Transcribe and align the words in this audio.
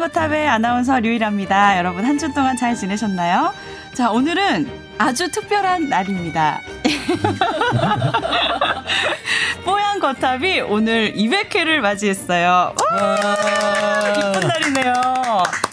뽀얀거탑의 0.00 0.48
아나운서 0.48 0.98
류일합니다. 1.00 1.76
여러분 1.78 2.04
한 2.06 2.16
주 2.18 2.32
동안 2.32 2.56
잘 2.56 2.74
지내셨나요? 2.74 3.52
자, 3.94 4.10
오늘은 4.10 4.66
아주 4.98 5.30
특별한 5.30 5.88
날입니다. 5.90 6.60
뽀얀 9.64 10.00
거탑이 10.00 10.60
오늘 10.62 11.12
200회를 11.14 11.80
맞이했어요. 11.80 12.74
와, 12.92 14.12
기쁜 14.14 14.48
날이네요. 14.48 14.94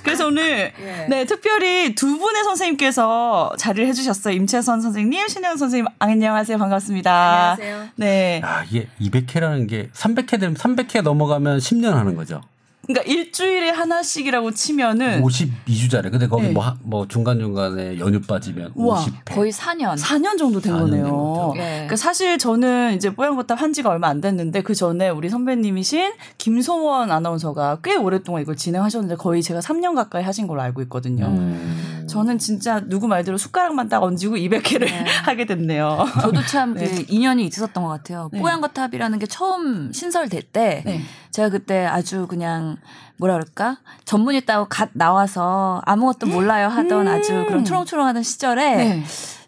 그래서 0.03 0.27
오늘 0.27 0.71
예. 0.79 1.05
네 1.09 1.25
특별히 1.25 1.95
두 1.95 2.17
분의 2.17 2.43
선생님께서 2.43 3.53
자리를 3.57 3.87
해주셨어요. 3.87 4.33
임채선 4.35 4.81
선생님, 4.81 5.27
신영 5.27 5.57
선생님 5.57 5.87
안녕하세요. 5.99 6.57
반갑습니다. 6.57 7.51
안녕하세요. 7.51 7.87
네. 7.95 8.41
아, 8.43 8.63
이게 8.69 8.87
200회라는 9.01 9.69
게 9.69 9.89
300회 9.93 10.39
되면 10.39 10.55
300회 10.55 11.01
넘어가면 11.01 11.57
10년 11.59 11.93
하는 11.93 12.15
거죠. 12.15 12.41
그러니까 12.87 13.11
일주일에 13.11 13.69
하나씩이라고 13.69 14.51
치면은 14.51 15.21
52주짜리. 15.21 16.09
근데 16.09 16.27
거기 16.27 16.47
네. 16.47 16.51
뭐, 16.53 16.73
뭐 16.81 17.07
중간중간에 17.07 17.99
연휴 17.99 18.21
빠지면 18.21 18.71
우와, 18.75 19.03
50회. 19.03 19.35
거의 19.35 19.51
4년. 19.51 19.97
4년 19.97 20.37
정도 20.37 20.61
된 20.61 20.73
4년 20.73 20.79
거네요. 20.79 21.53
네. 21.55 21.69
그러니까 21.71 21.95
사실 21.97 22.37
저는 22.37 22.95
이제 22.95 23.13
뽀얀거탑 23.13 23.61
한 23.61 23.73
지가 23.73 23.89
얼마 23.89 24.07
안 24.07 24.21
됐는데 24.21 24.61
그 24.63 24.73
전에 24.73 25.09
우리 25.09 25.29
선배님이신 25.29 26.13
김소원 26.37 27.11
아나운서가 27.11 27.79
꽤 27.83 27.97
오랫동안 27.97 28.41
이걸 28.41 28.55
진행하셨는데 28.55 29.17
거의 29.17 29.43
제가 29.43 29.59
3년 29.59 29.93
가까이 29.93 30.23
하신 30.23 30.47
걸로 30.47 30.61
알고 30.61 30.81
있거든요. 30.83 31.25
음. 31.25 31.96
저는 32.07 32.39
진짜 32.39 32.81
누구 32.85 33.07
말대로 33.07 33.37
숟가락만 33.37 33.89
딱 33.89 34.01
얹고 34.03 34.35
200회를 34.35 34.85
네. 34.85 35.05
하게 35.23 35.45
됐네요. 35.45 36.05
저도 36.21 36.41
참그 36.41 36.79
네. 36.79 37.05
인연이 37.09 37.45
있었던 37.45 37.83
것 37.83 37.89
같아요. 37.89 38.29
네. 38.31 38.39
뽀얀거탑이라는 38.39 39.19
게 39.19 39.25
처음 39.25 39.91
신설될 39.91 40.43
때 40.43 40.83
네. 40.85 41.01
제가 41.31 41.49
그때 41.49 41.85
아주 41.85 42.27
그냥 42.27 42.77
뭐라 43.17 43.35
그럴까 43.35 43.77
전문의 44.05 44.45
따고 44.45 44.65
갓 44.69 44.89
나와서 44.93 45.81
아무것도 45.85 46.27
몰라요 46.27 46.67
하던 46.67 47.07
음. 47.07 47.11
아주 47.11 47.45
그런 47.47 47.65
초롱초롱하던 47.65 48.23
시절에 48.23 48.75
네. 48.75 49.03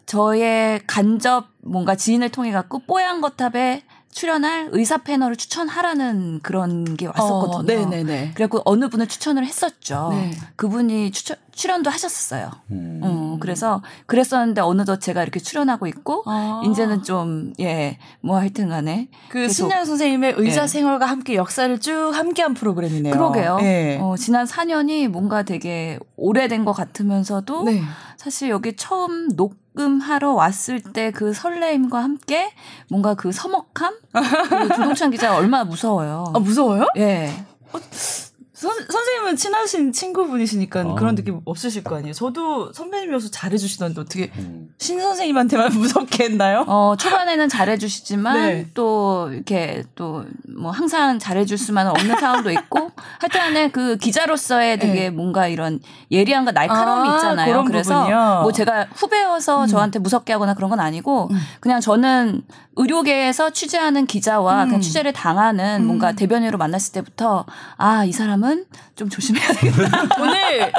저의 0.06 0.80
간접 0.86 1.48
뭔가 1.62 1.94
지인을 1.94 2.30
통해 2.30 2.50
갖고 2.50 2.80
뽀얀 2.80 3.20
거탑에 3.20 3.82
출연할 4.12 4.70
의사 4.72 4.98
패널을 4.98 5.36
추천하라는 5.36 6.40
그런 6.42 6.96
게 6.96 7.06
왔었거든요. 7.06 7.58
어, 7.58 7.62
네네네. 7.62 8.32
그래고 8.34 8.60
어느 8.64 8.88
분을 8.88 9.06
추천을 9.06 9.44
했었죠. 9.46 10.08
네. 10.12 10.32
그분이 10.56 11.12
추천, 11.12 11.36
출연도 11.52 11.90
하셨었어요. 11.90 12.50
음. 12.72 13.00
음, 13.04 13.40
그래서 13.40 13.82
그랬었는데 14.06 14.60
어느덧 14.62 15.00
제가 15.00 15.22
이렇게 15.22 15.38
출연하고 15.40 15.86
있고 15.86 16.22
아. 16.26 16.62
이제는 16.66 17.02
좀 17.04 17.52
예 17.60 17.98
뭐 18.20 18.38
하여튼 18.38 18.68
간에 18.68 19.08
그 19.28 19.48
신양 19.48 19.84
선생님의 19.84 20.34
의사 20.36 20.62
예. 20.62 20.66
생활과 20.66 21.06
함께 21.06 21.34
역사를 21.36 21.78
쭉 21.80 22.10
함께한 22.12 22.54
프로그램이네요. 22.54 23.12
그러게요. 23.12 23.58
예. 23.62 23.98
어, 24.00 24.16
지난 24.16 24.44
4년이 24.46 25.08
뭔가 25.08 25.42
되게 25.42 25.98
오래된 26.16 26.64
것 26.64 26.72
같으면서도 26.72 27.64
네. 27.64 27.82
사실 28.16 28.50
여기 28.50 28.74
처음 28.76 29.28
녹 29.36 29.54
녹음하러 29.80 30.32
왔을 30.32 30.80
때 30.80 31.10
그 31.10 31.32
설레임과 31.32 32.02
함께 32.02 32.52
뭔가 32.88 33.14
그 33.14 33.32
서먹함? 33.32 33.94
그 34.12 34.68
조동찬 34.68 35.10
기자 35.10 35.34
얼마나 35.34 35.64
무서워요. 35.64 36.32
아, 36.34 36.38
무서워요? 36.38 36.86
예. 36.96 37.32
어, 37.72 37.78
선, 38.60 38.74
선생님은 38.90 39.36
친하신 39.36 39.92
친구분이시니까 39.92 40.82
어. 40.82 40.94
그런 40.94 41.14
느낌 41.14 41.40
없으실 41.46 41.82
거 41.82 41.96
아니에요. 41.96 42.12
저도 42.12 42.74
선배님이어서 42.74 43.30
잘해주시던데 43.30 44.00
어떻게 44.02 44.30
음. 44.36 44.68
신 44.76 45.00
선생님한테만 45.00 45.72
무섭게 45.78 46.24
했나요? 46.24 46.64
어 46.68 46.94
초반에는 46.98 47.48
잘해주시지만 47.48 48.34
네. 48.36 48.66
또 48.74 49.30
이렇게 49.32 49.84
또 49.94 50.24
뭐 50.60 50.70
항상 50.70 51.18
잘해줄 51.18 51.56
수만은 51.56 51.90
없는 51.92 52.18
상황도 52.18 52.50
있고 52.50 52.90
하여튼간에 53.20 53.70
그 53.70 53.96
기자로서의 53.96 54.78
되게 54.78 55.00
네. 55.00 55.10
뭔가 55.10 55.48
이런 55.48 55.80
예리함과 56.10 56.52
날카로움이 56.52 57.08
아, 57.08 57.14
있잖아요. 57.16 57.64
그래서 57.64 57.94
부분이요? 58.00 58.40
뭐 58.42 58.52
제가 58.52 58.88
후배여서 58.94 59.62
음. 59.62 59.66
저한테 59.66 59.98
무섭게 59.98 60.34
하거나 60.34 60.52
그런 60.54 60.68
건 60.68 60.80
아니고 60.80 61.28
음. 61.30 61.38
그냥 61.60 61.80
저는 61.80 62.42
의료계에서 62.76 63.50
취재하는 63.50 64.06
기자와 64.06 64.64
음. 64.64 64.68
그냥 64.68 64.80
취재를 64.82 65.12
당하는 65.12 65.86
뭔가 65.86 66.10
음. 66.10 66.16
대변인으로 66.16 66.58
만났을 66.58 66.92
때부터 66.92 67.46
아 67.76 68.04
이 68.04 68.12
사람은 68.12 68.49
좀 68.96 69.08
조심해야 69.08 69.52
되겠다. 69.52 70.02
오늘 70.20 70.72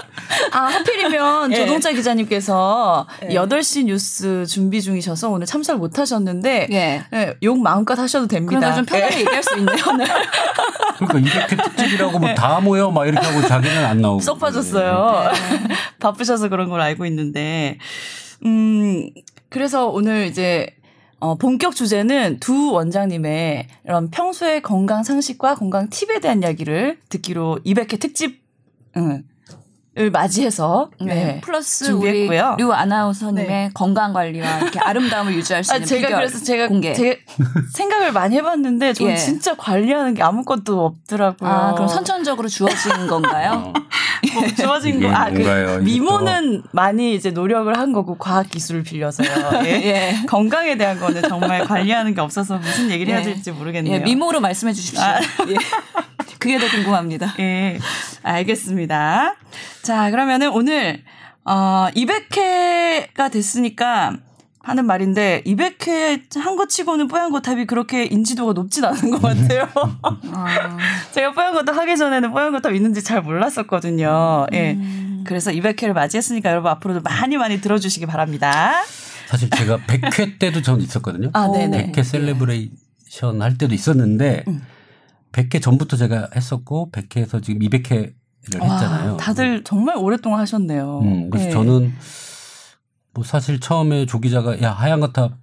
아 0.51 0.59
하필이면 0.65 1.49
네. 1.49 1.55
조동자 1.57 1.91
기자님께서 1.91 3.07
네. 3.21 3.29
8시 3.35 3.85
뉴스 3.85 4.45
준비 4.45 4.81
중이셔서 4.81 5.29
오늘 5.29 5.45
참석을 5.47 5.79
못 5.79 5.97
하셨는데 5.99 6.67
네. 6.69 7.03
네, 7.11 7.33
욕 7.43 7.59
마음껏 7.59 7.97
하셔도 7.97 8.27
됩니다. 8.27 8.59
그러니까 8.59 8.75
좀 8.75 8.85
편하게 8.85 9.15
네. 9.15 9.21
얘기할 9.21 9.43
수 9.43 9.57
있네요. 9.57 9.75
오늘. 9.89 10.05
그러니까 10.97 11.19
이렇게 11.37 11.55
특집이라고 11.55 12.19
뭐 12.19 12.33
다 12.35 12.59
모여 12.59 12.89
막 12.91 13.07
이렇게 13.07 13.25
하고 13.25 13.47
자기는 13.47 13.85
안 13.85 14.01
나오고. 14.01 14.21
쏙 14.21 14.39
빠졌어요. 14.39 15.31
네. 15.33 15.75
바쁘셔서 15.99 16.49
그런 16.49 16.69
걸 16.69 16.81
알고 16.81 17.05
있는데 17.07 17.77
음 18.45 19.09
그래서 19.49 19.87
오늘 19.87 20.25
이제 20.27 20.67
어, 21.21 21.35
본격 21.35 21.75
주제는 21.75 22.39
두 22.39 22.71
원장님의 22.71 23.67
이런 23.85 24.09
평소의 24.09 24.63
건강 24.63 25.03
상식과 25.03 25.53
건강 25.53 25.87
팁에 25.87 26.19
대한 26.19 26.41
이야기를 26.41 26.97
듣기로 27.09 27.59
200회 27.63 27.99
특집 27.99 28.41
응, 28.97 29.23
을 29.97 30.09
맞이해서 30.09 30.89
네. 31.01 31.05
네. 31.13 31.41
플러스 31.41 31.83
준비했고요. 31.83 32.55
우리 32.57 32.63
류 32.63 32.71
아나운서님의 32.71 33.45
네. 33.45 33.69
건강 33.73 34.13
관리와 34.13 34.59
이렇게 34.59 34.79
아름다움을 34.79 35.33
유지할 35.33 35.65
수 35.65 35.73
있는 35.73 35.83
아, 35.83 35.85
제가 35.85 36.07
비결 36.07 36.19
그래서 36.21 36.41
제가 36.45 36.67
공개. 36.69 36.93
제가 36.93 37.19
생각을 37.73 38.13
많이 38.13 38.37
해봤는데 38.37 38.93
저는 38.93 39.11
예. 39.11 39.17
진짜 39.17 39.53
관리하는 39.57 40.13
게 40.13 40.23
아무것도 40.23 40.85
없더라고요. 40.85 41.49
아 41.49 41.73
그럼 41.73 41.89
선천적으로 41.89 42.47
주어진 42.47 42.89
건가요? 43.07 43.73
뭐 44.33 44.47
주어진 44.55 45.01
거. 45.01 45.09
아그 45.09 45.81
미모는 45.83 46.63
많이 46.71 47.13
이제 47.13 47.31
노력을 47.31 47.77
한 47.77 47.91
거고 47.91 48.17
과학 48.17 48.49
기술을 48.49 48.83
빌려서요. 48.83 49.27
예. 49.65 49.71
예. 49.71 50.15
건강에 50.25 50.77
대한 50.77 51.01
거는 51.01 51.23
정말 51.23 51.65
관리하는 51.65 52.13
게 52.15 52.21
없어서 52.21 52.57
무슨 52.59 52.89
얘기를 52.91 53.11
해야 53.13 53.19
예. 53.19 53.25
될지 53.25 53.51
모르겠네요. 53.51 53.95
예. 53.95 53.99
미모로 53.99 54.39
말씀해 54.39 54.71
주십시오. 54.71 55.03
아. 55.03 55.19
예. 55.49 55.55
그게 56.39 56.57
더 56.57 56.67
궁금합니다. 56.69 57.35
예. 57.39 57.77
알겠습니다. 58.23 59.35
자, 59.83 60.11
그러면은 60.11 60.51
오늘, 60.51 61.03
어, 61.45 61.87
200회가 61.95 63.31
됐으니까 63.31 64.17
하는 64.63 64.85
말인데 64.85 65.41
200회 65.45 66.37
한 66.39 66.55
거 66.55 66.67
치고는 66.67 67.07
뽀얀 67.07 67.31
거탑이 67.31 67.65
그렇게 67.65 68.05
인지도가 68.05 68.53
높진 68.53 68.85
않은 68.85 69.09
것 69.09 69.19
같아요. 69.19 69.67
아. 70.03 70.77
제가 71.13 71.31
뽀얀 71.33 71.53
거탑 71.53 71.75
하기 71.75 71.97
전에는 71.97 72.31
뽀얀 72.31 72.51
거탑 72.51 72.73
있는지 72.75 73.03
잘 73.03 73.23
몰랐었거든요. 73.23 74.45
예. 74.53 74.73
음. 74.73 75.23
그래서 75.25 75.49
200회를 75.51 75.93
맞이했으니까 75.93 76.51
여러분 76.51 76.69
앞으로도 76.71 77.01
많이 77.01 77.37
많이 77.37 77.59
들어주시기 77.59 78.05
바랍니다. 78.05 78.71
사실 79.27 79.49
제가 79.49 79.77
100회 79.87 80.37
때도 80.37 80.61
전 80.61 80.79
있었거든요. 80.79 81.29
아, 81.33 81.49
네네. 81.51 81.91
100회 81.91 82.03
celebration 82.03 83.41
할 83.41 83.57
때도 83.57 83.73
있었는데 83.73 84.43
음. 84.47 84.61
100회 85.31 85.59
전부터 85.61 85.97
제가 85.97 86.29
했었고 86.35 86.91
100회에서 86.91 87.41
지금 87.41 87.61
200회를 87.61 88.13
와, 88.13 88.20
했잖아요. 88.47 89.17
다들 89.17 89.63
정말 89.63 89.97
오랫동안 89.97 90.39
하셨네요. 90.41 90.99
음, 90.99 91.29
그래서 91.29 91.47
네. 91.47 91.51
저는 91.51 91.93
뭐 93.13 93.23
사실 93.23 93.59
처음에 93.59 94.05
조 94.05 94.19
기자가 94.19 94.61
야 94.61 94.71
하얀 94.71 94.99
거탑 94.99 95.33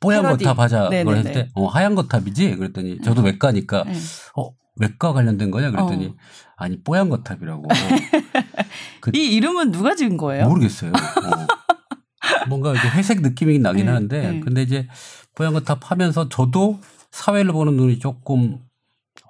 뽀얀 0.00 0.22
거탑 0.22 0.58
하자 0.58 0.88
그걸 0.90 1.16
했을 1.18 1.32
때 1.32 1.48
어, 1.54 1.66
하얀 1.66 1.94
거탑이지 1.94 2.56
그랬더니 2.56 3.00
저도 3.02 3.22
음. 3.22 3.26
외과니까 3.26 3.84
네. 3.84 3.94
어 4.36 4.50
외과 4.76 5.12
관련된 5.12 5.50
거냐 5.50 5.70
그랬더니 5.70 6.06
어. 6.06 6.14
아니 6.56 6.82
뽀얀 6.82 7.08
거탑이라고. 7.08 7.68
그, 9.00 9.10
이 9.14 9.34
이름은 9.34 9.70
누가 9.70 9.94
지은 9.94 10.16
거예요? 10.16 10.48
모르겠어요. 10.48 10.90
어. 10.90 11.46
뭔가 12.48 12.72
이제 12.72 12.88
회색 12.88 13.20
느낌이 13.20 13.58
나긴 13.58 13.86
네, 13.86 13.92
하는데 13.92 14.30
네. 14.32 14.40
근데 14.40 14.62
이제 14.62 14.88
뽀얀 15.34 15.52
거탑 15.52 15.90
하면서 15.90 16.28
저도 16.28 16.80
사회를 17.10 17.52
보는 17.52 17.76
눈이 17.76 17.98
조금 17.98 18.58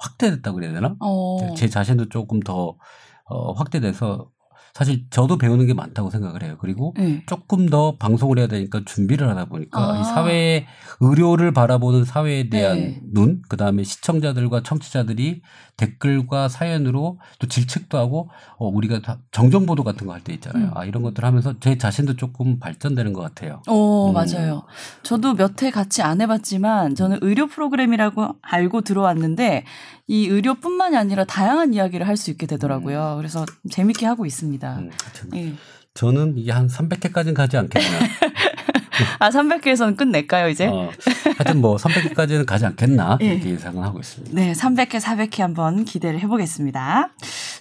확대됐다고 0.05 0.57
그래야 0.57 0.73
되나? 0.73 0.97
어. 1.01 1.55
제 1.57 1.69
자신도 1.69 2.09
조금 2.09 2.41
더 2.41 2.77
어, 3.25 3.53
확대돼서 3.53 4.31
사실 4.75 5.05
저도 5.09 5.39
배우는 5.39 5.67
게 5.69 5.75
많다고 5.75 6.11
생각을 6.11 6.43
해요. 6.43 6.57
그리고 6.61 6.95
네. 6.99 7.23
조금 7.27 7.67
더 7.67 7.97
방송을 7.97 8.39
해야 8.39 8.49
되니까 8.49 8.83
준비를 8.85 9.29
하다 9.31 9.45
보니까 9.45 9.79
아. 9.79 10.01
이 10.01 10.05
사회 10.05 10.67
의료를 11.01 11.53
바라보는 11.53 12.05
사회에 12.05 12.49
대한 12.49 12.77
네. 12.77 13.01
눈, 13.13 13.41
그 13.49 13.57
다음에 13.57 13.85
시청자들과 13.85 14.65
청취자들이 14.65 15.43
댓글과 15.77 16.49
사연으로 16.49 17.19
또 17.39 17.47
질책도 17.49 17.99
하고 17.99 18.31
어 18.59 18.69
우리가 18.69 19.01
다 19.03 19.19
정정 19.33 19.67
보도 19.67 19.83
같은 19.85 20.07
거 20.07 20.13
할 20.15 20.21
때 20.23 20.33
있잖아요. 20.35 20.67
음. 20.67 20.71
아 20.75 20.85
이런 20.85 21.03
것들 21.03 21.25
하면서 21.25 21.55
제 21.61 21.77
자신도 21.77 22.17
조금 22.17 22.59
발전되는 22.61 23.13
것 23.13 23.21
같아요. 23.23 23.61
어 23.67 24.11
음. 24.11 24.15
맞아요. 24.15 24.63
저도 25.03 25.35
몇회 25.35 25.71
같이 25.73 26.03
안 26.03 26.21
해봤지만 26.21 26.95
저는 26.95 27.19
의료 27.23 27.47
프로그램이라고 27.47 28.37
알고 28.43 28.81
들어왔는데 28.83 29.65
이 30.07 30.27
의료뿐만이 30.29 30.97
아니라 30.97 31.25
다양한 31.25 31.75
이야기를 31.75 32.07
할 32.07 32.17
수 32.17 32.31
있게 32.31 32.47
되더라고요. 32.47 33.15
음. 33.15 33.17
그래서 33.19 33.45
재밌게 33.71 34.07
하고 34.07 34.25
있습니다. 34.27 34.79
음, 34.79 34.91
예. 35.35 35.53
저는 35.95 36.39
이게 36.39 36.53
한 36.53 36.67
300회까지는 36.69 37.35
가지 37.35 37.57
않겠나. 37.57 37.89
아, 39.19 39.31
300회에서는 39.31 39.97
끝낼까요, 39.97 40.49
이제? 40.49 40.67
어, 40.67 40.91
하여튼 41.37 41.61
뭐 41.61 41.77
300회까지는 41.77 42.47
가지 42.47 42.67
않겠나. 42.67 43.19
예. 43.23 43.27
이렇게 43.27 43.51
예상을 43.51 43.83
하고 43.83 43.99
있습니다. 43.99 44.35
네, 44.35 44.53
300회, 44.53 45.01
400회 45.01 45.41
한번 45.41 45.85
기대를 45.85 46.21
해보겠습니다. 46.21 47.11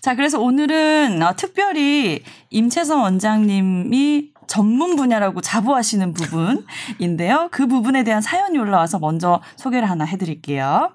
자, 0.02 0.16
그래서 0.16 0.40
오늘은 0.40 1.22
어, 1.24 1.34
특별히 1.36 2.24
임채선 2.50 3.00
원장님이 3.00 4.34
전문 4.48 4.96
분야라고 4.96 5.42
자부하시는 5.42 6.14
부분인데요. 6.14 7.50
그 7.52 7.68
부분에 7.68 8.04
대한 8.04 8.22
사연이 8.22 8.58
올라와서 8.58 9.00
먼저 9.00 9.42
소개를 9.56 9.90
하나 9.90 10.06
해드릴게요. 10.06 10.92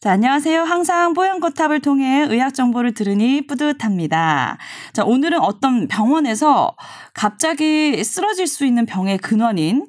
자, 0.00 0.12
안녕하세요. 0.12 0.62
항상 0.62 1.12
뽀얀거탑을 1.12 1.80
통해 1.80 2.24
의학 2.30 2.54
정보를 2.54 2.94
들으니 2.94 3.44
뿌듯합니다. 3.48 4.56
자, 4.92 5.04
오늘은 5.04 5.40
어떤 5.40 5.88
병원에서 5.88 6.76
갑자기 7.14 8.04
쓰러질 8.04 8.46
수 8.46 8.64
있는 8.64 8.86
병의 8.86 9.18
근원인 9.18 9.88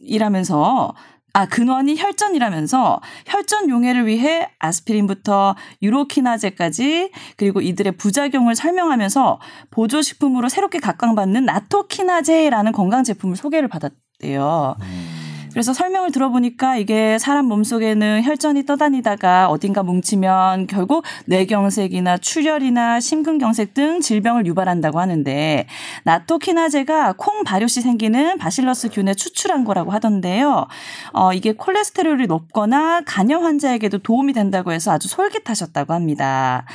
혈전이라면서 0.00 0.94
아, 1.34 1.46
근원이 1.46 1.98
혈전이라면서 1.98 3.02
혈전 3.26 3.68
용해를 3.68 4.06
위해 4.06 4.48
아스피린부터 4.60 5.54
유로키나제까지 5.82 7.12
그리고 7.36 7.60
이들의 7.60 7.98
부작용을 7.98 8.56
설명하면서 8.56 9.40
보조식품으로 9.72 10.48
새롭게 10.48 10.78
각광받는 10.78 11.44
나토키나제라는 11.44 12.72
건강 12.72 13.04
제품을 13.04 13.36
소개를 13.36 13.68
받았대요. 13.68 14.76
음. 14.80 15.17
그래서 15.52 15.72
설명을 15.72 16.12
들어보니까 16.12 16.76
이게 16.76 17.18
사람 17.18 17.46
몸속에는 17.46 18.22
혈전이 18.22 18.66
떠다니다가 18.66 19.48
어딘가 19.48 19.82
뭉치면 19.82 20.66
결국 20.66 21.04
뇌경색이나 21.24 22.18
출혈이나 22.18 23.00
심근경색 23.00 23.74
등 23.74 24.00
질병을 24.00 24.46
유발한다고 24.46 25.00
하는데 25.00 25.66
나토키나제가 26.04 27.14
콩 27.16 27.44
발효 27.44 27.66
시 27.66 27.80
생기는 27.80 28.36
바실러스 28.38 28.90
균에 28.90 29.14
추출한 29.14 29.64
거라고 29.64 29.90
하던데요. 29.90 30.66
어, 31.12 31.32
이게 31.32 31.52
콜레스테롤이 31.52 32.26
높거나 32.26 33.00
간염 33.06 33.44
환자에게도 33.44 33.98
도움이 33.98 34.34
된다고 34.34 34.72
해서 34.72 34.92
아주 34.92 35.08
솔깃하셨다고 35.08 35.94
합니다. 35.94 36.66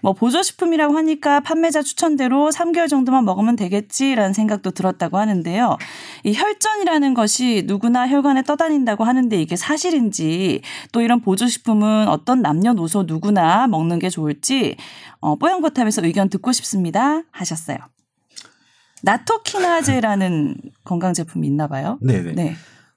뭐 0.00 0.14
보조식품이라고 0.14 0.96
하니까 0.96 1.40
판매자 1.40 1.82
추천대로 1.82 2.50
3개월 2.50 2.88
정도만 2.88 3.24
먹으면 3.24 3.56
되겠지라는 3.56 4.32
생각도 4.32 4.70
들었다고 4.70 5.18
하는데요. 5.18 5.76
이 6.24 6.34
혈전이라는 6.34 7.14
것이 7.14 7.64
누구나 7.66 8.08
혈 8.08 8.22
혈관에 8.32 8.42
떠다닌다고 8.42 9.04
하는데 9.04 9.40
이게 9.40 9.56
사실인지 9.56 10.62
또 10.92 11.00
이런 11.00 11.20
보조식품은 11.20 12.08
어떤 12.08 12.42
남녀노소 12.42 13.04
누구나 13.04 13.66
먹는 13.66 13.98
게 13.98 14.08
좋을지 14.08 14.76
어, 15.20 15.36
뽀얀거탑에서 15.36 16.04
의견 16.04 16.28
듣고 16.28 16.52
싶습니다 16.52 17.22
하셨어요. 17.30 17.76
나토키나제라는 19.02 20.56
건강 20.84 21.12
제품이 21.12 21.46
있나 21.46 21.68
봐요. 21.68 21.98
네네. 22.02 22.32
네. 22.32 22.54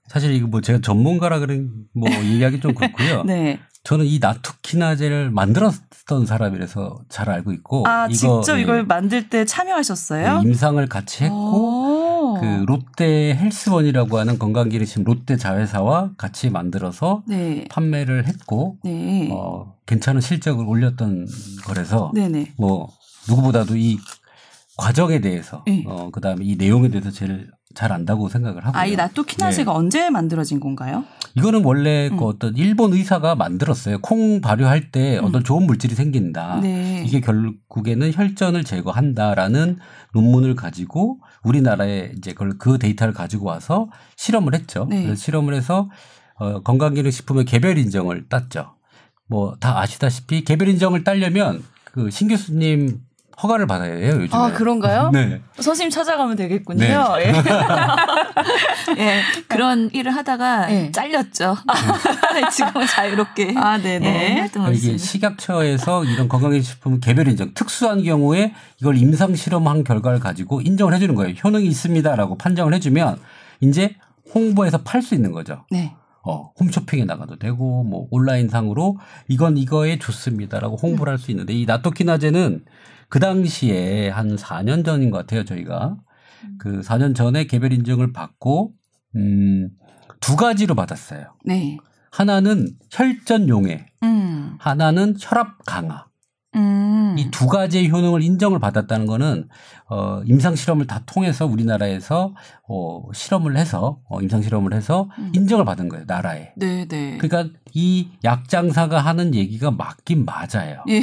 사실 0.07 0.33
이거 0.33 0.47
뭐 0.47 0.61
제가 0.61 0.79
전문가라 0.81 1.39
그런 1.39 1.85
뭐 1.93 2.09
얘기하기 2.09 2.59
좀 2.59 2.73
그렇고요. 2.73 3.23
네. 3.27 3.59
저는 3.85 4.05
이 4.07 4.17
나토키나제를 4.19 5.29
만들었던 5.29 6.25
사람이라서 6.25 7.03
잘 7.07 7.29
알고 7.29 7.53
있고 7.53 7.87
아 7.87 8.07
이거, 8.07 8.41
직접 8.41 8.57
이걸 8.57 8.79
예, 8.79 8.81
만들 8.81 9.29
때 9.29 9.45
참여하셨어요? 9.45 10.41
네, 10.41 10.49
임상을 10.49 10.85
같이 10.87 11.23
했고 11.23 12.39
그 12.39 12.65
롯데 12.67 13.35
헬스원이라고 13.35 14.17
하는 14.17 14.39
건강기능식 14.39 15.03
롯데 15.03 15.37
자회사와 15.37 16.13
같이 16.17 16.49
만들어서 16.49 17.23
네. 17.27 17.65
판매를 17.69 18.27
했고 18.27 18.77
네. 18.83 19.29
어, 19.31 19.75
괜찮은 19.85 20.19
실적을 20.19 20.65
올렸던 20.67 21.27
거라서 21.65 22.11
네네. 22.15 22.53
뭐 22.57 22.91
누구보다도 23.29 23.77
이 23.77 23.99
과정에 24.77 25.21
대해서 25.21 25.63
네. 25.67 25.83
어 25.87 26.09
그다음에 26.11 26.43
이 26.43 26.55
내용에 26.55 26.89
대해서 26.89 27.11
제일 27.11 27.51
잘 27.75 27.91
안다고 27.91 28.29
생각을 28.29 28.65
하고요. 28.65 28.79
아, 28.81 28.85
이 28.85 28.95
나토 28.95 29.23
키나제가 29.23 29.71
네. 29.71 29.77
언제 29.77 30.09
만들어진 30.09 30.59
건가요? 30.59 31.03
이거는 31.35 31.63
원래 31.63 32.07
음. 32.09 32.17
그 32.17 32.25
어떤 32.25 32.55
일본 32.57 32.93
의사가 32.93 33.35
만들었어요. 33.35 33.99
콩 33.99 34.41
발효할 34.41 34.91
때 34.91 35.19
음. 35.19 35.25
어떤 35.25 35.43
좋은 35.43 35.65
물질이 35.67 35.93
생긴다. 35.93 36.61
네. 36.61 37.03
이게 37.05 37.19
결국에는 37.21 38.11
혈전을 38.13 38.63
제거한다라는 38.63 39.77
논문을 40.13 40.55
가지고 40.55 41.19
우리나라에 41.43 42.13
이제 42.17 42.31
그걸 42.31 42.57
그 42.57 42.77
데이터를 42.79 43.13
가지고 43.13 43.45
와서 43.47 43.89
실험을 44.15 44.55
했죠. 44.55 44.87
네. 44.89 45.03
그래서 45.03 45.21
실험을 45.21 45.53
해서 45.53 45.89
어, 46.37 46.61
건강기능식품의 46.61 47.45
개별 47.45 47.77
인정을 47.77 48.27
땄죠. 48.29 48.73
뭐 49.27 49.55
다 49.59 49.79
아시다시피 49.79 50.43
개별 50.43 50.69
인정을 50.69 51.03
따려면 51.03 51.63
그 51.85 52.09
신 52.11 52.27
교수님 52.27 52.99
허가를 53.41 53.67
받아야 53.67 53.93
해요, 53.93 54.13
요즘에. 54.21 54.29
아, 54.31 54.51
그런가요? 54.53 55.09
네. 55.13 55.41
선생님 55.59 55.89
찾아가면 55.89 56.35
되겠군요. 56.35 56.79
네. 56.79 56.93
예. 57.19 57.33
예. 58.97 59.21
그런 59.47 59.89
일을 59.93 60.15
하다가 60.15 60.67
네. 60.67 60.91
잘렸죠. 60.91 61.55
네. 62.33 62.49
지금은 62.51 62.87
자유롭게. 62.87 63.53
아, 63.57 63.77
네네. 63.77 64.07
예, 64.07 64.39
활동하고 64.39 64.73
이게 64.73 64.93
있습니다. 64.93 65.03
식약처에서 65.03 66.05
이런 66.05 66.29
건강기능식품 66.29 66.99
개별 66.99 67.27
인정, 67.27 67.53
특수한 67.53 68.03
경우에 68.03 68.53
이걸 68.79 68.97
임상 68.97 69.35
실험한 69.35 69.83
결과를 69.83 70.19
가지고 70.19 70.61
인정을 70.61 70.93
해주는 70.93 71.13
거예요. 71.15 71.35
효능이 71.43 71.65
있습니다라고 71.67 72.37
판정을 72.37 72.73
해주면 72.75 73.19
이제 73.61 73.95
홍보해서 74.33 74.79
팔 74.83 75.01
수 75.01 75.15
있는 75.15 75.31
거죠. 75.31 75.65
네. 75.71 75.93
어, 76.27 76.51
홈쇼핑에 76.59 77.05
나가도 77.05 77.37
되고, 77.37 77.83
뭐, 77.83 78.07
온라인 78.09 78.49
상으로 78.49 78.97
이건 79.27 79.57
이거에 79.57 79.99
좋습니다라고 79.99 80.75
홍보를 80.77 81.11
음. 81.11 81.13
할수 81.13 81.29
있는데, 81.29 81.53
이 81.53 81.65
나토키나제는 81.67 82.65
그 83.09 83.19
당시에 83.19 84.09
한 84.09 84.35
4년 84.35 84.85
전인 84.85 85.09
것 85.11 85.17
같아요, 85.19 85.43
저희가. 85.43 85.97
음. 86.43 86.57
그 86.59 86.81
4년 86.81 87.15
전에 87.15 87.45
개별 87.45 87.73
인증을 87.73 88.13
받고, 88.13 88.73
음, 89.15 89.69
두 90.19 90.35
가지로 90.35 90.75
받았어요. 90.75 91.35
네. 91.45 91.77
하나는 92.11 92.67
혈전 92.91 93.49
용해, 93.49 93.85
음. 94.03 94.55
하나는 94.59 95.15
혈압 95.19 95.65
강화. 95.65 96.05
음. 96.55 97.15
이두 97.17 97.47
가지의 97.47 97.89
효능을 97.89 98.21
인정을 98.21 98.59
받았다는 98.59 99.05
거는 99.05 99.47
어 99.89 100.21
임상 100.25 100.55
실험을 100.55 100.87
다 100.87 101.01
통해서 101.05 101.45
우리나라에서 101.45 102.33
어 102.67 103.01
실험을 103.13 103.57
해서 103.57 103.99
어 104.09 104.21
임상 104.21 104.41
실험을 104.41 104.73
해서 104.73 105.09
음. 105.19 105.31
인정을 105.35 105.65
받은 105.65 105.89
거예요 105.89 106.05
나라에. 106.07 106.53
네, 106.55 106.85
네. 106.87 107.17
그러니까 107.17 107.53
이 107.73 108.09
약장사가 108.23 108.99
하는 108.99 109.35
얘기가 109.35 109.71
맞긴 109.71 110.25
맞아요. 110.25 110.83
예. 110.89 111.01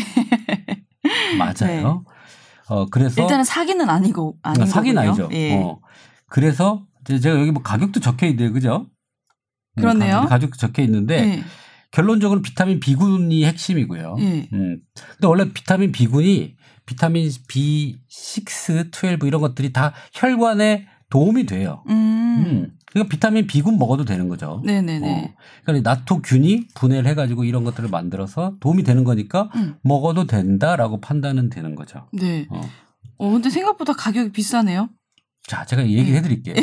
맞아요. 1.39 1.55
네. 1.67 1.85
어 2.69 2.87
그래서 2.87 3.21
일단은 3.23 3.45
사기는 3.45 3.89
아니고 3.89 4.37
아닌 4.43 4.67
사기는 4.67 5.03
아니죠. 5.03 5.29
예. 5.33 5.55
어 5.55 5.81
그래서 6.29 6.87
제가 7.07 7.39
여기 7.41 7.51
뭐 7.51 7.63
가격도 7.63 8.01
적혀 8.01 8.27
있네요, 8.29 8.53
그죠? 8.53 8.87
그렇네요. 9.77 10.27
가격 10.29 10.57
적혀 10.59 10.83
있는데 10.83 11.19
예. 11.19 11.45
결론적으로 11.91 12.41
비타민 12.41 12.81
B군이 12.81 13.45
핵심이고요. 13.45 14.17
예. 14.21 14.49
음. 14.53 14.81
근데 14.95 15.27
원래 15.27 15.53
비타민 15.53 15.93
B군이 15.93 16.57
비타민 16.87 17.29
B6, 17.29 17.99
12 18.91 19.27
이런 19.27 19.41
것들이 19.41 19.73
다 19.73 19.93
혈관에 20.13 20.87
도움이 21.11 21.47
돼요. 21.47 21.83
음. 21.89 21.95
음. 21.95 22.79
그러니까 22.93 23.11
비타민 23.11 23.47
B군 23.47 23.79
먹어도 23.79 24.05
되는 24.05 24.29
거죠. 24.29 24.61
네네네. 24.65 25.11
어. 25.11 25.35
그러니까 25.65 25.91
나토균이 25.91 26.69
분해를 26.75 27.09
해가지고 27.11 27.45
이런 27.45 27.65
것들을 27.65 27.89
만들어서 27.89 28.57
도움이 28.61 28.83
되는 28.83 29.05
거니까 29.05 29.51
음. 29.57 29.77
먹어도 29.83 30.27
된다라고 30.27 31.01
판단은 31.01 31.49
되는 31.51 31.75
거죠. 31.75 32.09
네. 32.13 32.47
어. 32.51 32.61
어 33.19 33.31
근데 33.31 33.51
생각보다 33.51 33.93
가격이 33.95 34.33
비싸네요. 34.33 34.91
자, 35.47 35.65
제가 35.65 35.83
얘기해 35.85 36.21
네. 36.21 36.23
드릴게요. 36.23 36.55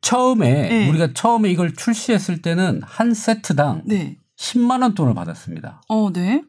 처음에 0.00 0.68
네. 0.68 0.88
우리가 0.88 1.12
처음에 1.14 1.50
이걸 1.50 1.74
출시했을 1.74 2.42
때는 2.42 2.80
한 2.84 3.14
세트당 3.14 3.82
네. 3.86 4.16
10만 4.36 4.82
원 4.82 4.94
돈을 4.94 5.14
받았습니다. 5.14 5.82
어, 5.88 6.12
네. 6.12 6.42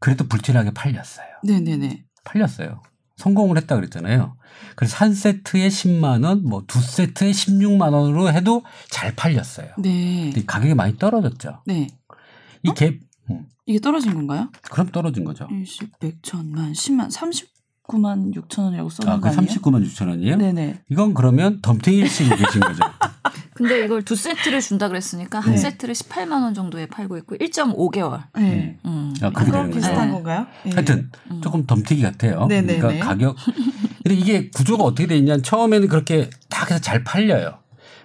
그래도 0.00 0.26
불티나게 0.26 0.72
팔렸어요. 0.72 1.26
네 1.44 1.60
네 1.60 1.76
네. 1.76 2.04
팔렸어요. 2.24 2.82
성공을 3.18 3.56
했다 3.58 3.76
그랬잖아요. 3.76 4.36
그래서 4.76 4.96
한 4.96 5.12
세트에 5.12 5.68
10만 5.68 6.24
원, 6.24 6.44
뭐 6.44 6.62
두 6.66 6.80
세트에 6.80 7.30
16만 7.32 7.92
원으로 7.92 8.32
해도 8.32 8.62
잘 8.88 9.14
팔렸어요. 9.14 9.68
네. 9.78 10.32
가격이 10.46 10.74
많이 10.74 10.96
떨어졌죠. 10.96 11.62
네. 11.66 11.88
이 12.62 12.70
갭. 12.70 13.00
음. 13.30 13.44
이게 13.66 13.78
떨어진 13.80 14.14
건가요? 14.14 14.50
그럼 14.70 14.88
떨어진 14.88 15.24
거죠. 15.24 15.46
10, 15.64 15.98
100, 16.00 16.22
1000만, 16.22 16.72
10만, 16.72 17.10
39만 17.88 18.34
6천 18.34 18.62
원이라고 18.64 18.88
써놓은 18.88 19.16
아, 19.16 19.20
그 19.20 19.28
아니에요? 19.28 19.46
39만 19.46 19.84
6천 19.86 20.08
원이에요? 20.08 20.36
네네. 20.36 20.82
이건 20.90 21.12
그러면 21.14 21.60
덤탱이를 21.60 22.08
치고 22.08 22.36
계신 22.36 22.60
거죠. 22.60 22.82
근데 23.58 23.84
이걸 23.84 24.04
두 24.04 24.14
세트를 24.14 24.60
준다 24.60 24.86
그랬으니까 24.86 25.40
한 25.40 25.54
네. 25.54 25.58
세트를 25.58 25.92
18만 25.92 26.44
원 26.44 26.54
정도에 26.54 26.86
팔고 26.86 27.16
있고 27.18 27.34
1.5개월. 27.38 28.22
네. 28.36 28.78
음. 28.84 29.12
아, 29.20 29.30
되는 29.30 29.70
비슷한 29.72 30.12
건가요? 30.12 30.46
네. 30.64 30.70
하여튼 30.74 31.10
음. 31.32 31.40
조금 31.42 31.66
덤티기 31.66 32.00
같아요. 32.02 32.46
네네네. 32.46 32.78
그러니까 32.78 33.04
가격. 33.04 33.34
근데 34.04 34.14
이게 34.14 34.48
구조가 34.50 34.84
어떻게 34.84 35.08
돼 35.08 35.18
있냐면 35.18 35.42
처음에는 35.42 35.88
그렇게 35.88 36.30
딱 36.48 36.70
해서 36.70 36.80
잘 36.80 37.02
팔려요. 37.02 37.58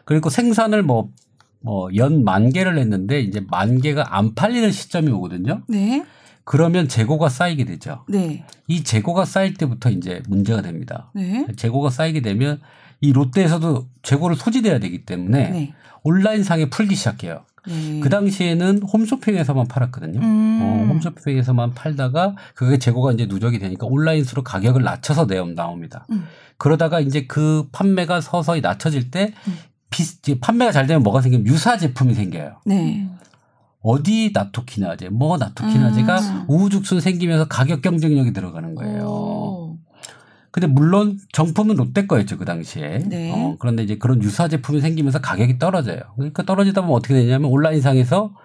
그리고 0.06 0.32
생산을 0.32 0.82
뭐 0.82 1.12
뭐연 1.60 2.24
만 2.24 2.50
개를 2.52 2.80
했는데 2.80 3.22
이제 3.22 3.46
만 3.48 3.80
개가 3.80 4.18
안 4.18 4.34
팔리는 4.34 4.72
시점이 4.72 5.12
오거든요. 5.12 5.62
네. 5.68 6.04
그러면 6.46 6.88
재고가 6.88 7.30
쌓이게 7.30 7.64
되죠. 7.66 8.06
네. 8.10 8.44
이 8.68 8.84
재고가 8.84 9.26
쌓일 9.26 9.54
때부터 9.54 9.92
이제 9.92 10.24
문제가 10.28 10.64
됩니다. 10.64 11.12
네. 11.14 11.46
재고가 11.56 11.92
쌓이게 11.92 12.22
되면 12.22 12.60
이 13.04 13.12
롯데에서도 13.12 13.86
재고를 14.02 14.38
소지돼야 14.38 14.80
되기 14.80 15.06
때문에 15.06 15.50
네. 15.50 15.74
온라인 16.04 16.42
상에 16.42 16.70
풀기 16.70 16.96
시작해요. 16.96 17.42
네. 17.68 18.00
그 18.00 18.08
당시에는 18.08 18.82
홈쇼핑에서만 18.82 19.68
팔았거든요. 19.68 20.22
음. 20.22 20.60
어, 20.62 20.94
홈쇼핑에서만 20.94 21.74
팔다가 21.74 22.36
그게 22.56 22.80
재고가 22.80 23.12
이제 23.12 23.26
누적이 23.26 23.60
되니까 23.60 23.88
온라인 23.88 24.24
수로 24.24 24.42
가격을 24.42 24.84
낮춰서 24.84 25.28
내 25.28 25.36
나옵니다. 25.44 26.06
음. 26.12 26.24
그러다가 26.58 27.02
이제 27.02 27.26
그 27.28 27.68
판매가 27.74 28.22
서서히 28.22 28.62
낮춰질 28.62 29.12
때 29.12 29.34
음. 29.50 29.58
비, 29.90 30.40
판매가 30.40 30.72
잘 30.72 30.88
되면 30.88 31.04
뭐가 31.04 31.20
생기면 31.20 31.46
유사 31.46 31.78
제품이 31.78 32.14
생겨요. 32.14 32.62
네. 32.66 33.10
어디 33.82 34.32
나토키나제, 34.34 35.10
뭐 35.10 35.38
나토키나제가 35.38 36.20
음. 36.22 36.46
우후죽순 36.48 37.02
생기면서 37.02 37.50
가격 37.50 37.82
경쟁력이 37.82 38.32
들어가는 38.32 38.76
거예요. 38.76 39.04
오. 39.04 39.63
근데 40.54 40.68
물론 40.68 41.18
정품은 41.32 41.78
롯데 41.78 42.06
거였죠 42.06 42.38
그 42.38 42.46
당시에. 42.46 43.00
네. 43.00 43.32
어, 43.34 43.56
그런데 43.60 43.82
이제 43.82 43.98
그런 43.98 44.22
유사 44.22 44.48
제품이 44.48 44.82
생기면서 44.82 45.20
가격이 45.20 45.58
떨어져요. 45.58 46.00
그러니까 46.16 46.44
떨어지다 46.44 46.82
보면 46.82 46.96
어떻게 46.96 47.16
되냐면 47.16 47.50
온라인상에서 47.50 48.36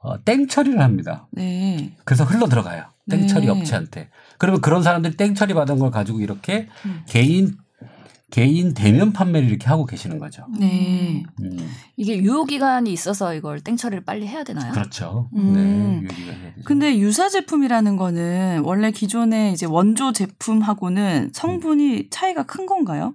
어, 0.00 0.24
땡 0.24 0.48
처리를 0.48 0.80
합니다. 0.80 1.28
네. 1.30 1.92
그래서 2.04 2.24
흘러 2.24 2.48
들어가요. 2.48 2.86
땡 3.10 3.26
처리 3.28 3.46
네. 3.46 3.52
업체한테. 3.52 4.08
그러면 4.38 4.62
그런 4.62 4.82
사람들이 4.82 5.18
땡 5.18 5.34
처리 5.34 5.52
받은 5.52 5.78
걸 5.78 5.90
가지고 5.90 6.20
이렇게 6.20 6.68
음. 6.86 7.02
개인 7.06 7.58
개인 8.32 8.72
대면 8.72 9.12
판매를 9.12 9.46
이렇게 9.46 9.68
하고 9.68 9.84
계시는 9.84 10.18
거죠. 10.18 10.46
네. 10.58 11.22
음. 11.42 11.70
이게 11.98 12.16
유효 12.16 12.46
기간이 12.46 12.90
있어서 12.90 13.34
이걸 13.34 13.60
땡 13.60 13.76
처리를 13.76 14.06
빨리 14.06 14.26
해야 14.26 14.42
되나요? 14.42 14.72
그렇죠. 14.72 15.28
음. 15.36 15.52
네. 15.52 16.02
유효 16.02 16.14
기간 16.14 16.54
근데 16.64 16.96
유사 16.98 17.28
제품이라는 17.28 17.96
거는 17.98 18.62
원래 18.64 18.90
기존의 18.90 19.52
이제 19.52 19.66
원조 19.66 20.12
제품하고는 20.12 21.32
성분이 21.34 22.08
차이가 22.08 22.44
큰 22.44 22.64
건가요? 22.64 23.14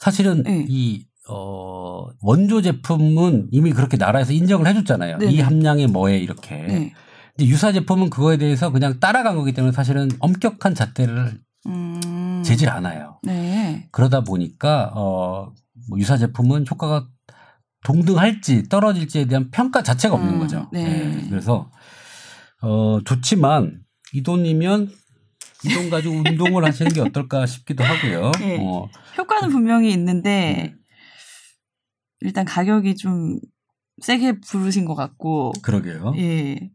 사실은 0.00 0.42
네. 0.42 0.66
이 0.68 1.06
어, 1.28 2.08
원조 2.20 2.60
제품은 2.60 3.50
이미 3.52 3.72
그렇게 3.72 3.96
나라에서 3.96 4.32
인정을 4.32 4.66
해줬잖아요. 4.66 5.18
네네. 5.18 5.32
이 5.32 5.40
함량의 5.40 5.86
뭐에 5.86 6.18
이렇게. 6.18 6.56
네. 6.56 6.92
근데 7.36 7.48
유사 7.48 7.70
제품은 7.70 8.10
그거에 8.10 8.36
대해서 8.36 8.72
그냥 8.72 8.98
따라간 8.98 9.36
거기 9.36 9.52
때문에 9.52 9.70
사실은 9.70 10.08
엄격한 10.18 10.74
잣대를 10.74 11.16
음. 11.16 11.40
재질 12.44 12.68
않아요. 12.68 13.18
네. 13.22 13.88
그러다 13.92 14.20
보니까 14.22 14.92
어, 14.94 15.52
뭐 15.88 15.98
유사 15.98 16.16
제품은 16.16 16.66
효과가 16.70 17.08
동등할지 17.84 18.68
떨어질지에 18.68 19.26
대한 19.26 19.50
평가 19.50 19.82
자체가 19.82 20.14
없는 20.14 20.34
음. 20.34 20.38
거죠. 20.38 20.68
네. 20.72 20.84
네. 20.84 21.28
그래서 21.28 21.70
어, 22.62 22.98
좋지만 23.04 23.82
이 24.12 24.22
돈이면 24.22 24.90
이 25.66 25.74
돈 25.74 25.88
가지고 25.88 26.16
운동을 26.16 26.62
하시는 26.64 26.92
게 26.92 27.00
어떨까 27.00 27.46
싶기도 27.46 27.84
하고요. 27.84 28.30
네. 28.38 28.58
어. 28.62 28.88
효과는 29.16 29.48
분명히 29.50 29.90
있는데 29.92 30.74
일단 32.20 32.44
가격이 32.44 32.96
좀 32.96 33.38
세게 34.02 34.40
부르신 34.40 34.84
것 34.84 34.94
같고. 34.94 35.52
그러게요. 35.62 36.14
예. 36.18 36.70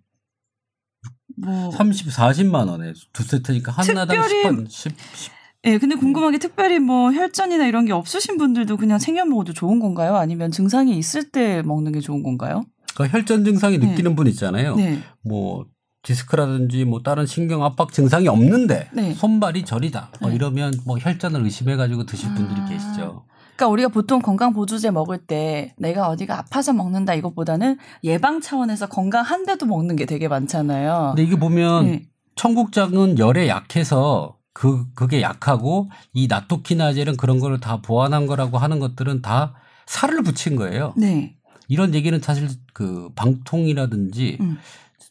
뭐 1.38 1.72
30, 1.72 2.08
40만 2.08 2.68
원에 2.68 2.94
두 3.14 3.24
세트니까 3.24 3.72
하나당 3.72 4.18
10번 4.18 4.70
10, 4.70 4.94
10. 5.16 5.32
예, 5.66 5.78
근데 5.78 5.96
궁금한 5.96 6.32
게 6.32 6.38
특별히 6.38 6.80
뭐 6.80 7.12
혈전이나 7.12 7.66
이런 7.68 7.86
게 7.86 7.92
없으신 7.92 8.38
분들도 8.38 8.78
그냥 8.78 8.98
챙겨 8.98 9.26
먹어도 9.26 9.54
좋은 9.54 9.80
건가요? 9.80 10.16
아니면 10.16 10.52
증상이 10.52 10.98
있을 10.98 11.30
때 11.32 11.62
먹는 11.64 11.92
게 11.92 12.00
좋은 12.00 12.24
건가요? 12.24 12.64
그러니까 12.94 13.18
혈전 13.18 13.44
증상이 13.44 13.78
네. 13.78 13.88
느끼는 13.88 14.16
분 14.16 14.28
있잖아요. 14.28 14.76
네. 14.76 15.00
뭐 15.22 15.66
디스크라든지 16.04 16.86
뭐 16.86 17.02
다른 17.02 17.26
신경 17.26 17.64
압박 17.64 17.92
증상이 17.92 18.30
없는데 18.30 18.90
네. 18.94 19.14
손발이 19.14 19.66
저리다. 19.66 20.12
뭐 20.22 20.30
네. 20.30 20.36
이러면 20.36 20.74
뭐 20.86 20.98
혈전을 20.98 21.44
의심해 21.44 21.76
가지고 21.76 22.06
드실 22.06 22.34
분들이 22.34 22.62
아. 22.62 22.66
계시죠. 22.66 23.26
그러니까 23.58 23.68
우리가 23.74 23.90
보통 23.90 24.22
건강 24.22 24.54
보조제 24.54 24.92
먹을 24.92 25.18
때 25.18 25.76
내가 25.78 26.08
어디가 26.08 26.40
아파서 26.40 26.72
먹는다 26.72 27.14
이것보다는 27.16 27.78
예방 28.06 28.40
차원에서 28.40 28.88
건강한데도 28.88 29.66
먹는 29.66 29.98
게 29.98 30.06
되게 30.06 30.30
많잖아요. 30.30 31.14
근데 31.16 31.28
이게 31.28 31.38
보면 31.38 31.86
네. 31.86 32.06
청국장은 32.38 33.20
열에 33.20 33.50
약해서 33.50 34.39
그 34.60 34.84
그게 34.94 35.22
약하고 35.22 35.90
이 36.12 36.28
나토키나젤은 36.28 37.16
그런 37.16 37.40
거를 37.40 37.62
다 37.62 37.78
보완한 37.82 38.28
거라고 38.28 38.58
하는 38.58 38.80
것들은 38.80 39.22
다 39.22 39.54
살을 39.86 40.22
붙인 40.22 40.58
거예요. 40.58 40.94
네. 40.98 41.38
이런 41.70 41.96
얘기는 41.96 42.20
사실 42.20 42.50
그 42.74 43.08
방통이라든지 43.16 44.38
음. 44.42 44.58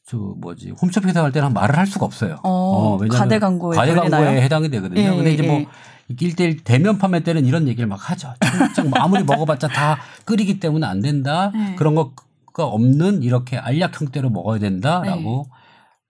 저 0.07 0.19
뭐지 0.19 0.75
홈쇼핑에서 0.83 1.25
할 1.25 1.33
때는 1.33 1.55
말을 1.55 1.79
할 1.79 1.87
수가 1.87 2.05
없어요. 2.05 2.35
어, 2.43 2.51
어 2.51 2.97
왜냐면 2.97 3.19
가대 3.19 3.39
광고에 3.39 3.75
가대 3.75 3.95
광고에 3.95 4.43
해당이 4.43 4.69
되거든요. 4.69 5.01
예, 5.01 5.09
근데 5.09 5.33
이제 5.33 5.43
뭐 5.43 5.61
예. 5.61 5.67
1대1 6.15 6.65
대면 6.65 6.99
판매 6.99 7.21
때는 7.21 7.47
이런 7.47 7.69
얘기를 7.69 7.87
막 7.87 8.11
하죠. 8.11 8.35
청국장 8.43 8.91
뭐 8.91 8.99
아무리 9.01 9.25
먹어봤자 9.25 9.69
다 9.69 9.99
끓이기 10.27 10.61
때문에 10.61 10.87
안 10.87 11.01
된다. 11.01 11.53
네. 11.55 11.75
그런 11.77 11.95
거가 11.95 12.67
없는 12.67 13.23
이렇게 13.23 13.57
알약 13.57 13.99
형태로 13.99 14.29
먹어야 14.29 14.59
된다라고 14.59 15.47
네. 15.49 15.59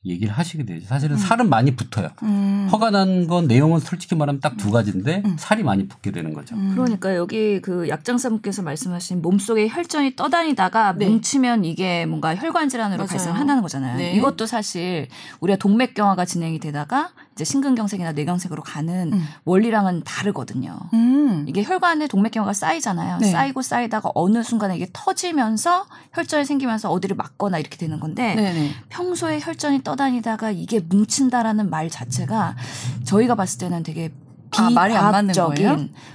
얘기를 0.09 0.33
하시게 0.33 0.65
되죠. 0.65 0.87
사실은 0.87 1.17
음. 1.17 1.19
살은 1.19 1.49
많이 1.49 1.75
붙어요. 1.77 2.09
음. 2.23 2.69
허가 2.73 2.91
난 2.91 3.27
건 3.29 3.47
내용은 3.47 3.81
솔직히 3.81 4.15
말하면 4.15 4.41
딱 4.41 4.57
두 4.59 4.71
가지인데 4.71 5.23
음. 5.25 5.37
살이 5.38 5.62
많이 5.62 5.87
붙게 5.87 6.11
되는 6.11 6.33
거죠. 6.35 6.55
음. 6.57 6.73
그러니까 6.75 7.15
여기 7.15 7.61
그 7.61 7.88
약장사분께서 7.88 8.62
말씀하신 8.62 9.23
몸속에 9.23 9.69
혈전이 9.69 10.17
떠다니다가 10.17 10.95
네. 10.97 11.07
뭉치면 11.07 11.65
이게 11.65 12.07
뭔가 12.07 12.35
혈관 12.35 12.69
질환으로 12.69 13.07
발생한다는 13.07 13.62
거잖아요. 13.62 13.97
네. 13.99 14.12
이것도 14.15 14.47
사실 14.47 15.07
우리가 15.41 15.59
동맥경화가 15.59 16.25
진행이 16.25 16.59
되다가 16.59 17.11
이제 17.38 17.45
심근경색이나 17.45 18.12
뇌경색으로 18.12 18.64
가는 18.64 19.12
음. 19.12 19.25
원리랑은 19.45 20.02
다르거든요. 20.04 20.76
음. 20.92 21.45
이게 21.47 21.62
혈관에 21.62 22.09
동맥경화가 22.09 22.52
쌓이잖아요. 22.52 23.18
네. 23.18 23.30
쌓이고 23.30 23.62
쌓이다가 23.62 24.11
어느 24.16 24.42
순간에 24.42 24.75
이게 24.75 24.88
터지면서 24.92 25.87
혈전이 26.14 26.45
생기면서 26.45 26.90
어디를 26.90 27.14
막거나 27.14 27.61
이렇게 27.61 27.76
되는 27.76 28.00
건데 28.00 28.35
네네. 28.35 28.71
평소에 28.88 29.38
혈전이 29.40 29.85
떠다니다가 29.85 30.50
이게 30.50 30.80
뭉친다라는 30.80 31.71
말 31.71 31.88
자체가 31.88 32.57
저희가 33.04 33.37
봤을 33.37 33.61
때는 33.61 33.85
되게 33.85 34.12
아, 34.57 34.68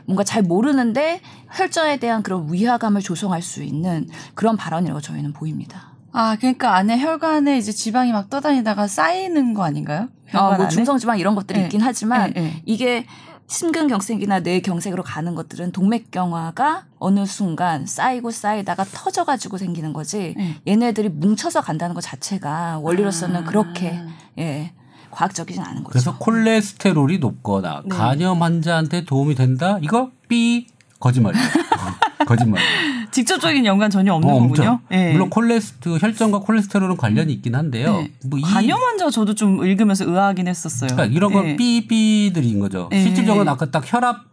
뭔가 0.06 0.26
잘 0.26 0.42
모르는데 0.42 1.22
혈전에 1.54 1.98
대한 1.98 2.22
그런 2.22 2.52
위화감을 2.52 3.00
조성할 3.00 3.42
수 3.42 3.64
있는 3.64 4.10
그런 4.34 4.58
발언이라고 4.58 5.00
저희는 5.00 5.32
보입니다. 5.32 5.94
아, 6.16 6.36
그러니까 6.36 6.76
안에 6.76 7.00
혈관에 7.00 7.58
이제 7.58 7.72
지방이 7.72 8.12
막 8.12 8.30
떠다니다가 8.30 8.88
쌓이는 8.88 9.54
거 9.56 9.64
아닌가요? 9.64 10.10
어, 10.36 10.56
뭐 10.56 10.68
중성지방 10.68 11.20
이런 11.20 11.36
것들이 11.36 11.60
네. 11.60 11.66
있긴 11.66 11.82
하지만 11.82 12.34
네, 12.34 12.42
네. 12.42 12.62
이게 12.66 13.06
심근경색이나 13.48 14.40
뇌경색으로 14.40 15.04
가는 15.04 15.36
것들은 15.36 15.72
동맥경화가 15.72 16.86
어느 17.00 17.26
순간 17.26 17.86
쌓이고 17.86 18.32
쌓이다가 18.32 18.86
터져가지고 18.86 19.58
생기는 19.58 19.94
거지 19.94 20.34
네. 20.38 20.56
얘네들이 20.68 21.10
뭉쳐서 21.10 21.62
간다는 21.62 21.94
것 21.94 22.02
자체가 22.02 22.80
원리로서는 22.80 23.42
아. 23.42 23.44
그렇게 23.44 24.00
예 24.38 24.72
과학적이진 25.12 25.62
않은 25.62 25.84
거죠. 25.84 25.90
그래서 25.90 26.18
콜레스테롤이 26.18 27.20
높거나 27.20 27.84
네. 27.86 27.96
간염 27.96 28.42
환자한테 28.42 29.06
도움이 29.06 29.36
된다? 29.36 29.78
이거 29.82 30.10
삐 30.28 30.68
거짓말이에요. 31.00 31.46
거짓말. 32.26 32.62
직접적인 33.12 33.66
연관 33.66 33.90
전혀 33.90 34.14
없는 34.14 34.30
어, 34.30 34.40
거군요. 34.40 34.80
네. 34.90 35.14
물론 35.14 35.30
콜레스테 35.30 35.98
혈전과 36.00 36.40
콜레스테롤은 36.40 36.98
관련이 36.98 37.32
있긴 37.34 37.56
한데요. 37.56 37.98
네. 37.98 38.12
뭐 38.26 38.40
간염 38.42 38.82
환자 38.82 39.10
저도 39.10 39.36
좀 39.36 39.64
읽으면서 39.64 40.06
의아하긴 40.06 40.48
했었어요. 40.48 40.90
그러니까 40.92 41.16
이런 41.16 41.32
건 41.32 41.46
네. 41.46 41.56
삐삐들인 41.56 42.60
거죠. 42.60 42.88
네. 42.92 43.04
실질적으로 43.04 43.50
아까 43.50 43.70
딱 43.70 43.84
혈압 43.86 44.26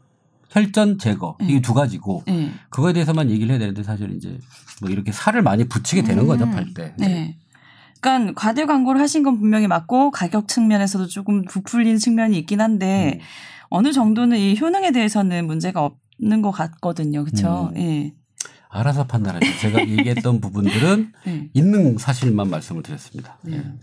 혈전 0.51 0.99
제거 0.99 1.37
네. 1.41 1.47
이게 1.49 1.61
두 1.61 1.75
가지고 1.75 2.25
네. 2.27 2.51
그거에 2.71 2.93
대해서만 2.93 3.31
얘기를 3.31 3.51
해야 3.51 3.59
되는데 3.59 3.83
사실 3.83 4.11
이제 4.17 4.39
뭐 4.81 4.91
이렇게 4.91 5.13
살을 5.13 5.43
많이 5.43 5.65
붙이게 5.65 6.03
되는 6.03 6.23
음. 6.23 6.27
거죠 6.27 6.47
팔 6.51 6.73
때. 6.75 6.95
네. 6.97 7.37
그러니까 8.01 8.33
과대 8.35 8.65
광고를 8.65 9.01
하신 9.01 9.23
건 9.23 9.39
분명히 9.39 9.67
맞고 9.67 10.11
가격 10.11 10.49
측면에서도 10.49 11.07
조금 11.07 11.45
부풀린 11.45 11.99
측면이 11.99 12.39
있긴 12.39 12.61
한데 12.61 13.21
음. 13.21 13.25
어느 13.69 13.93
정도는 13.93 14.39
이 14.39 14.59
효능에 14.59 14.91
대해서는 14.91 15.47
문제가 15.47 15.85
없 15.85 15.99
는 16.23 16.43
것 16.43 16.51
같거든요. 16.51 17.25
그렇죠? 17.25 17.71
음. 17.75 17.77
예. 17.79 18.15
알아서 18.69 19.07
판단하죠. 19.07 19.47
제가 19.61 19.81
얘기했던 19.81 20.41
부분들은 20.43 21.13
네. 21.27 21.51
있는 21.55 21.99
사실만 21.99 22.49
말씀을 22.51 22.83
드렸습니다. 22.83 23.39
네. 23.43 23.59
네. 23.59 23.75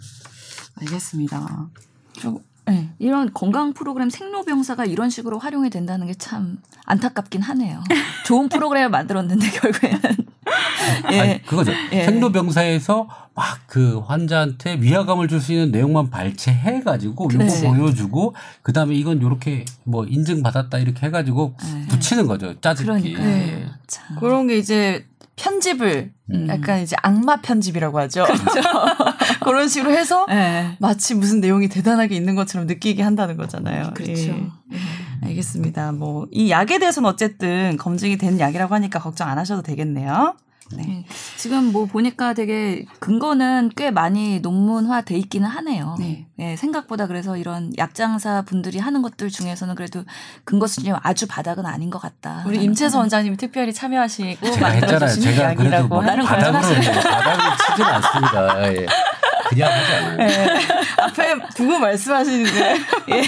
알겠습니다. 0.75 1.69
저, 2.13 2.39
네. 2.67 2.89
이런 2.99 3.31
건강 3.33 3.73
프로그램 3.73 4.09
생로병사가 4.09 4.85
이런 4.85 5.09
식으로 5.09 5.39
활용이 5.39 5.69
된다는 5.69 6.07
게 6.07 6.13
참 6.17 6.57
안타깝긴 6.85 7.41
하네요. 7.41 7.83
좋은 8.25 8.49
프로그램을 8.49 8.89
만들었는데 8.89 9.49
결국에는 9.51 10.01
예. 11.11 11.19
아니, 11.19 11.41
그거죠. 11.43 11.71
예. 11.91 12.03
생로병사에서 12.05 13.07
막 13.35 13.57
그 13.67 13.99
환자한테 13.99 14.77
위화감을 14.79 15.27
줄 15.27 15.41
수 15.41 15.51
있는 15.51 15.71
내용만 15.71 16.09
발췌해 16.09 16.81
가지고 16.81 17.29
이거 17.31 17.43
보여주고 17.69 18.33
그다음에 18.63 18.95
이건 18.95 19.21
요렇게 19.21 19.65
뭐 19.83 20.05
인증 20.05 20.41
받았다 20.41 20.77
이렇게 20.79 21.05
해 21.05 21.11
가지고 21.11 21.53
예. 21.63 21.87
붙이는 21.87 22.25
거죠. 22.27 22.59
짜증기. 22.61 23.13
그러니까. 23.13 23.23
예. 23.25 23.67
그런 24.19 24.47
게 24.47 24.57
이제 24.57 25.05
편집을 25.35 26.11
음. 26.33 26.47
약간 26.49 26.81
이제 26.81 26.95
악마 27.03 27.35
편집이라고 27.41 27.99
하죠. 27.99 28.23
그렇죠. 28.25 28.61
그런 29.43 29.67
식으로 29.67 29.91
해서 29.91 30.25
네. 30.27 30.75
마치 30.79 31.15
무슨 31.15 31.39
내용이 31.39 31.67
대단하게 31.67 32.15
있는 32.15 32.35
것처럼 32.35 32.67
느끼게 32.67 33.03
한다는 33.03 33.37
거잖아요. 33.37 33.91
그렇죠. 33.93 34.11
예. 34.13 34.47
알겠습니다. 35.23 35.91
뭐 35.93 36.27
이 36.31 36.49
약에 36.51 36.79
대해서는 36.79 37.09
어쨌든 37.09 37.77
검증이 37.77 38.17
된 38.17 38.39
약이라고 38.39 38.73
하니까 38.75 38.99
걱정 38.99 39.27
안 39.29 39.37
하셔도 39.37 39.61
되겠네요. 39.61 40.35
네. 40.75 40.83
네. 40.85 41.05
지금 41.37 41.71
뭐 41.71 41.85
보니까 41.85 42.33
되게 42.33 42.85
근거는 42.99 43.71
꽤 43.77 43.89
많이 43.89 44.41
논문화 44.41 45.01
돼 45.01 45.15
있기는 45.17 45.47
하네요. 45.47 45.95
네. 45.97 46.27
네. 46.35 46.57
생각보다 46.57 47.07
그래서 47.07 47.37
이런 47.37 47.71
약장사 47.77 48.41
분들이 48.41 48.77
하는 48.77 49.01
것들 49.01 49.29
중에서는 49.29 49.75
그래도 49.75 50.03
근거 50.43 50.67
수준이 50.67 50.93
아주 51.01 51.25
바닥은 51.25 51.65
아닌 51.65 51.89
것 51.89 51.99
같다. 51.99 52.43
우리 52.45 52.61
임채서 52.61 52.99
원장님이 52.99 53.37
특별히 53.37 53.73
참여하시고 53.73 54.57
만들어주신 54.59 55.33
이야기라고 55.33 55.87
뭐 55.87 56.01
하는 56.01 56.25
거죠. 56.25 56.35
바닥으로 56.35 56.91
바닥을 56.91 57.57
치지는 57.65 57.91
않습니다. 57.93 58.67
예. 58.73 58.85
그냥 59.49 59.71
하지 59.71 59.93
않아요. 59.93 60.17
네. 60.17 60.59
앞에 60.97 61.35
두고 61.55 61.79
말씀하시는데. 61.79 62.77
예. 63.09 63.23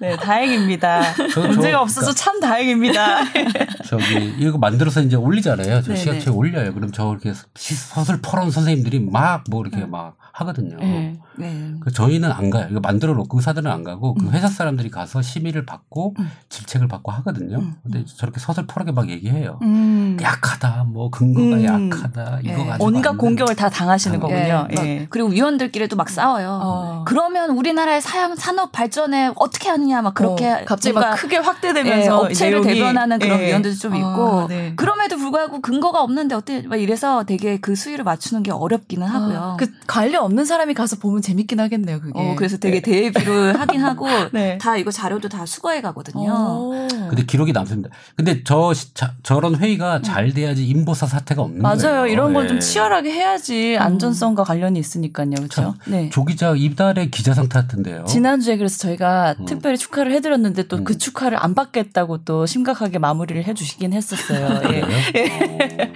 네, 0.00 0.16
다행입니다. 0.16 1.14
저, 1.32 1.40
문제가 1.42 1.78
저, 1.78 1.82
없어서 1.82 2.12
그러니까, 2.12 2.24
참 2.24 2.40
다행입니다. 2.40 3.18
저기 3.86 4.34
이거 4.38 4.56
만들어서 4.58 5.02
이제 5.02 5.16
올리잖아요. 5.16 5.82
저 5.82 5.94
시각책 5.94 6.34
올려요. 6.36 6.72
그럼 6.72 6.90
저 6.92 7.10
이렇게 7.10 7.32
서술 7.54 8.20
퍼런 8.22 8.50
선생님들이 8.50 9.00
막 9.00 9.44
뭐 9.50 9.62
이렇게 9.62 9.78
음. 9.82 9.90
막 9.90 10.16
하거든요. 10.40 10.76
네. 10.78 11.18
네. 11.36 11.74
그 11.80 11.90
저희는 11.92 12.30
안 12.30 12.50
가요. 12.50 12.68
이거 12.70 12.80
만들어 12.80 13.14
놓고 13.14 13.38
의사들은 13.38 13.70
안 13.70 13.84
가고 13.84 14.14
그 14.14 14.26
음. 14.26 14.32
회사 14.32 14.48
사람들이 14.48 14.90
가서 14.90 15.22
심의를 15.22 15.66
받고 15.66 16.14
음. 16.18 16.30
질책을 16.48 16.88
받고 16.88 17.12
하거든요. 17.12 17.58
음. 17.58 17.74
근데 17.82 18.04
저렇게 18.04 18.40
서슬퍼하게 18.40 18.92
막 18.92 19.08
얘기해요. 19.08 19.58
음. 19.62 20.16
약하다, 20.20 20.84
뭐 20.88 21.10
근거가 21.10 21.56
음. 21.56 21.90
약하다, 21.90 22.40
이거 22.42 22.62
예. 22.62 22.66
가지고 22.66 22.84
온갖 22.84 23.16
공격을 23.16 23.54
다 23.56 23.68
당하시는 23.68 24.20
거군요. 24.20 24.68
예. 24.76 24.84
예. 24.84 25.06
그리고 25.10 25.28
위원들끼리도 25.28 25.96
막 25.96 26.08
싸워요. 26.08 26.60
어. 26.62 27.04
그러면 27.06 27.50
우리나라의 27.50 28.00
사양 28.00 28.36
산업 28.36 28.72
발전에 28.72 29.32
어떻게 29.36 29.68
하느냐 29.68 30.02
막 30.02 30.14
그렇게 30.14 30.50
어. 30.50 30.64
갑자기 30.66 30.94
막 30.94 31.14
크게 31.14 31.36
확대되면서 31.38 32.04
예, 32.04 32.08
업체를 32.08 32.62
대변하는 32.62 33.18
그런 33.18 33.40
예. 33.40 33.48
위원들도 33.48 33.76
좀 33.78 33.94
어, 33.94 33.96
있고 33.96 34.48
네. 34.48 34.72
그럼에도 34.76 35.16
불구하고 35.16 35.60
근거가 35.60 36.02
없는데 36.02 36.34
어떻게 36.34 36.62
막 36.62 36.76
이래서 36.76 37.24
되게 37.24 37.58
그 37.58 37.74
수위를 37.74 38.04
맞추는 38.04 38.42
게 38.42 38.50
어렵기는 38.50 39.06
하고요. 39.06 39.38
어. 39.38 39.56
그 39.58 39.70
관련 39.86 40.24
없는 40.30 40.44
사람이 40.44 40.74
가서 40.74 40.96
보면 40.96 41.22
재밌긴 41.22 41.58
하겠네요, 41.60 42.00
그게. 42.00 42.12
어, 42.14 42.34
그래서 42.36 42.56
되게 42.56 42.80
네. 42.80 43.10
대비를 43.10 43.58
하긴 43.60 43.82
하고 43.82 44.06
네. 44.32 44.58
다 44.58 44.76
이거 44.76 44.90
자료도 44.90 45.28
다 45.28 45.44
수거해 45.44 45.80
가거든요. 45.80 46.30
오. 46.32 46.88
근데 47.08 47.24
기록이 47.24 47.52
남습니다. 47.52 47.90
근데 48.16 48.42
저 48.44 48.72
자, 48.94 49.14
저런 49.22 49.56
회의가 49.56 49.98
음. 49.98 50.02
잘 50.02 50.32
돼야지 50.32 50.66
인보사 50.66 51.06
사태가 51.06 51.42
없는 51.42 51.60
맞아요. 51.62 51.78
거예요. 51.78 52.06
이런 52.06 52.32
건좀 52.32 52.58
네. 52.58 52.60
치열하게 52.60 53.10
해야지 53.12 53.76
음. 53.76 53.82
안전성과 53.82 54.44
관련이 54.44 54.78
있으니까요. 54.78 55.30
그렇죠? 55.30 55.74
네. 55.86 56.08
조 56.10 56.24
기자 56.24 56.54
이달에 56.56 57.08
기자상 57.08 57.48
탔던데요. 57.48 58.04
지난주에 58.04 58.56
그래서 58.56 58.78
저희가 58.78 59.34
음. 59.40 59.44
특별히 59.46 59.76
축하를 59.76 60.12
해 60.12 60.20
드렸는데 60.20 60.68
또그 60.68 60.94
음. 60.94 60.98
축하를 60.98 61.42
안 61.42 61.54
받겠다고 61.54 62.24
또 62.24 62.46
심각하게 62.46 62.98
마무리를 62.98 63.44
해 63.44 63.54
주시긴 63.54 63.92
했었어요. 63.92 64.60
예. 64.72 64.82
예. 65.16 65.92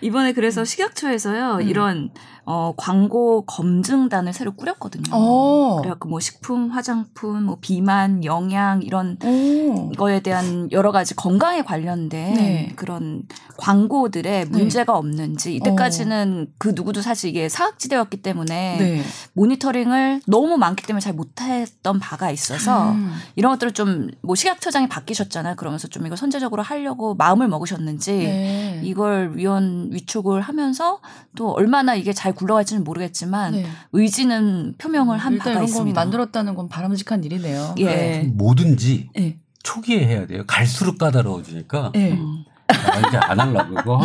이번에 0.00 0.32
그래서 0.32 0.64
식약처에서요. 0.64 1.56
음. 1.56 1.68
이런 1.68 2.10
어, 2.52 2.74
광고 2.76 3.42
검증단을 3.42 4.32
새로 4.32 4.50
꾸렸거든요. 4.52 5.14
오. 5.14 5.76
그래갖고 5.76 6.08
뭐 6.08 6.18
식품, 6.18 6.70
화장품, 6.70 7.44
뭐 7.44 7.58
비만, 7.60 8.24
영양 8.24 8.82
이런 8.82 9.16
오. 9.24 9.92
거에 9.92 10.18
대한 10.18 10.68
여러 10.72 10.90
가지 10.90 11.14
건강에 11.14 11.62
관련된 11.62 12.34
네. 12.34 12.72
그런 12.74 13.22
광고들에 13.56 14.44
네. 14.44 14.44
문제가 14.46 14.96
없는지 14.96 15.54
이때까지는 15.54 16.46
오. 16.48 16.52
그 16.58 16.72
누구도 16.74 17.02
사실 17.02 17.30
이게 17.30 17.48
사각지대였기 17.48 18.22
때문에 18.22 18.76
네. 18.78 19.02
모니터링을 19.34 20.22
너무 20.26 20.56
많기 20.56 20.84
때문에 20.84 21.00
잘 21.00 21.12
못했던 21.12 22.00
바가 22.00 22.32
있어서 22.32 22.90
음. 22.90 23.14
이런 23.36 23.52
것들을 23.52 23.72
좀 23.74 24.10
뭐 24.22 24.34
식약처장이 24.34 24.88
바뀌셨잖아요. 24.88 25.56
그러면서 25.56 25.88
좀 25.88 26.06
이거 26.06 26.16
선제적으로 26.16 26.62
하려고 26.62 27.14
마음을 27.14 27.48
먹으셨는지 27.48 28.12
네. 28.12 28.80
이걸 28.84 29.32
위원 29.34 29.90
위촉을 29.92 30.40
하면서 30.40 31.00
또 31.36 31.50
얼마나 31.50 31.94
이게 31.94 32.12
잘잘 32.12 32.34
굴러갈지는 32.40 32.84
모르겠지만 32.84 33.52
네. 33.52 33.66
의지는 33.92 34.74
표명을 34.78 35.18
한 35.18 35.36
바가 35.38 35.50
이런 35.50 35.64
있습니다. 35.64 35.84
건 36.00 36.04
만들었다는 36.04 36.54
건 36.54 36.68
바람직한 36.68 37.22
일이네요. 37.22 37.74
예. 37.78 37.84
네. 37.84 38.22
뭐든지 38.34 39.10
네. 39.14 39.38
초기에 39.62 40.06
해야 40.06 40.26
돼요. 40.26 40.44
갈수록 40.46 40.96
까다로워지니까. 40.98 41.92
네. 41.94 42.12
음. 42.12 42.44
아, 42.70 43.08
이제 43.08 43.16
안 43.16 43.40
하려고 43.40 43.74
그거. 43.74 43.98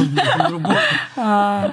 뭐. 0.59 0.71
아, 1.17 1.71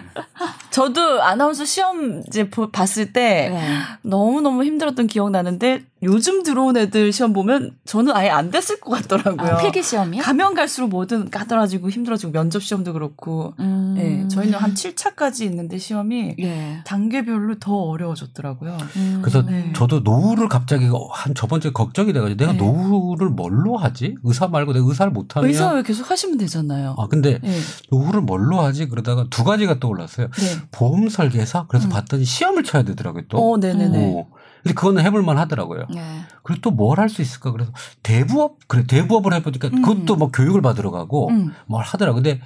저도 0.71 1.23
아나운서 1.23 1.65
시험 1.65 2.23
이제 2.27 2.49
봤을 2.73 3.13
때 3.13 3.51
네. 3.51 3.79
너무 4.03 4.41
너무 4.41 4.65
힘들었던 4.65 5.07
기억 5.07 5.31
나는데 5.31 5.85
요즘 6.03 6.43
들어온 6.43 6.77
애들 6.77 7.13
시험 7.13 7.33
보면 7.33 7.77
저는 7.85 8.15
아예 8.15 8.29
안 8.29 8.51
됐을 8.51 8.81
것 8.81 8.91
같더라고요. 8.91 9.53
아, 9.53 9.57
필기 9.59 9.83
시험이요? 9.83 10.23
가면 10.23 10.55
갈수록 10.55 10.89
뭐든 10.89 11.31
까다라지고 11.31 11.91
힘들어지고 11.91 12.33
면접 12.33 12.63
시험도 12.63 12.93
그렇고. 12.93 13.55
음. 13.61 13.95
네, 13.97 14.27
저희는 14.29 14.59
한 14.59 14.75
7차까지 14.75 15.43
있는데 15.43 15.79
시험이 15.79 16.35
네. 16.37 16.81
단계별로 16.85 17.59
더 17.61 17.73
어려워졌더라고요. 17.75 18.77
음. 18.97 19.19
그래서 19.23 19.43
네. 19.43 19.73
저도 19.77 20.01
노후를 20.01 20.49
갑자기 20.49 20.89
한 21.13 21.35
저번 21.35 21.61
주에 21.61 21.71
걱정이 21.71 22.13
돼가지고 22.13 22.37
내가 22.37 22.53
네. 22.53 22.59
노후를 22.59 23.29
뭘로 23.29 23.77
하지? 23.77 24.17
의사 24.25 24.49
말고 24.49 24.73
내가 24.73 24.85
의사를 24.89 25.13
못하면 25.13 25.49
의사 25.49 25.71
왜 25.73 25.83
계속 25.83 26.11
하시면 26.11 26.39
되잖아요. 26.39 26.82
아 26.87 27.07
근데 27.09 27.39
네. 27.43 27.59
노후를 27.91 28.21
뭘로 28.21 28.61
하지? 28.61 28.89
그러다가 28.89 29.27
두 29.31 29.45
가지가 29.45 29.79
떠올랐어요. 29.81 30.29
네. 30.31 30.63
보험 30.71 31.09
설계사 31.09 31.67
그래서 31.69 31.89
음. 31.89 31.91
봤더니 31.91 32.25
시험을 32.25 32.65
쳐야 32.65 32.83
되더라고요 32.83 33.23
또. 33.29 33.53
어, 33.53 33.57
네네네. 33.59 34.15
어. 34.17 34.27
근데 34.63 34.75
그거는 34.75 35.03
해볼만 35.05 35.39
하더라고요. 35.39 35.87
네. 35.93 36.01
그리고 36.45 36.61
또 36.61 36.71
뭘 36.77 36.99
할 37.01 37.09
수 37.09 37.21
있을까? 37.23 37.51
그래서 37.53 37.73
대부업, 38.03 38.59
그래, 38.69 38.85
대부업을 38.87 39.33
해보니까 39.35 39.69
음. 39.69 39.83
그것도 39.83 40.17
뭐 40.17 40.31
교육을 40.31 40.63
받으러 40.63 40.91
가고 40.91 41.29
음. 41.31 41.53
뭘 41.67 41.83
하더라고요. 41.85 42.23
근데 42.23 42.41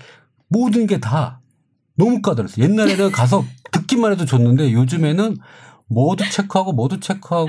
모든 0.48 0.86
게 0.86 0.98
다 1.00 1.40
너무 1.98 2.20
까다로웠어요. 2.22 2.64
옛날에는 2.64 3.10
가서 3.12 3.44
듣기만 3.72 4.12
해도 4.12 4.24
좋는데 4.24 4.72
요즘에는 4.72 5.36
뭐도 5.88 6.24
체크하고 6.30 6.72
뭐도 6.72 7.00
체크하고 7.00 7.48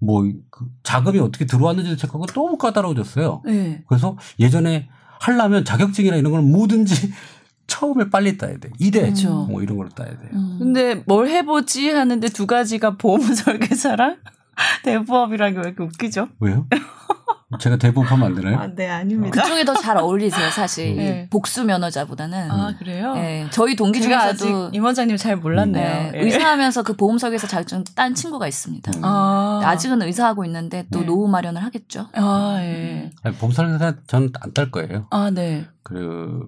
뭐그 0.00 0.66
자금이 0.82 1.18
어떻게 1.18 1.46
들어왔는지도 1.46 1.96
체크하고 1.96 2.26
너무 2.26 2.58
까다로워졌어요. 2.58 3.42
네. 3.44 3.82
그래서 3.88 4.16
예전에 4.38 4.88
하려면 5.24 5.64
자격증이나 5.64 6.16
이런 6.16 6.30
거는 6.32 6.50
뭐든지 6.52 7.12
처음에 7.66 8.10
빨리 8.10 8.36
따야 8.36 8.58
돼. 8.58 8.68
이대 8.78 9.00
그렇죠. 9.02 9.46
뭐 9.50 9.62
이런 9.62 9.78
걸 9.78 9.88
따야 9.88 10.08
돼요. 10.08 10.30
음. 10.34 10.56
근데 10.58 11.02
뭘 11.06 11.28
해보지 11.28 11.88
하는데 11.90 12.28
두 12.28 12.46
가지가 12.46 12.96
보험 12.98 13.22
설계사랑 13.22 14.16
대부업이라는 14.84 15.54
게 15.54 15.60
왜 15.60 15.66
이렇게 15.68 15.82
웃기죠? 15.82 16.28
왜요? 16.40 16.66
제가 17.58 17.76
대부업하면 17.76 18.26
안 18.28 18.34
되나요? 18.34 18.58
아, 18.58 18.66
네, 18.74 18.88
아닙니다. 18.88 19.42
그쪽이 19.42 19.64
더 19.64 19.74
잘 19.74 19.96
어울리세요, 19.96 20.50
사실. 20.50 20.96
네. 20.96 21.28
복수 21.30 21.64
면허자보다는. 21.64 22.50
아, 22.50 22.74
그래요? 22.78 23.14
네. 23.14 23.46
저희 23.50 23.76
동기 23.76 24.00
중에서도. 24.00 24.70
임 24.72 24.84
원장님 24.84 25.16
잘 25.16 25.36
몰랐네요. 25.36 25.84
네. 25.88 26.10
네. 26.12 26.20
의사하면서 26.24 26.82
그 26.82 26.94
보험 26.96 27.18
설계사 27.18 27.46
자격증 27.46 27.84
딴 27.94 28.14
친구가 28.14 28.46
있습니다. 28.48 28.92
음. 28.96 29.04
아. 29.04 29.60
아직은 29.64 30.00
의사하고 30.02 30.44
있는데 30.44 30.86
또 30.92 31.00
네. 31.00 31.06
노후 31.06 31.28
마련을 31.28 31.62
하겠죠. 31.64 32.08
아, 32.14 32.56
예. 32.60 33.10
음. 33.26 33.34
보험 33.38 33.52
설계사 33.52 33.94
저는 34.06 34.30
안 34.40 34.52
딸 34.54 34.70
거예요. 34.70 35.06
아, 35.10 35.30
네. 35.30 35.64
그, 35.82 36.46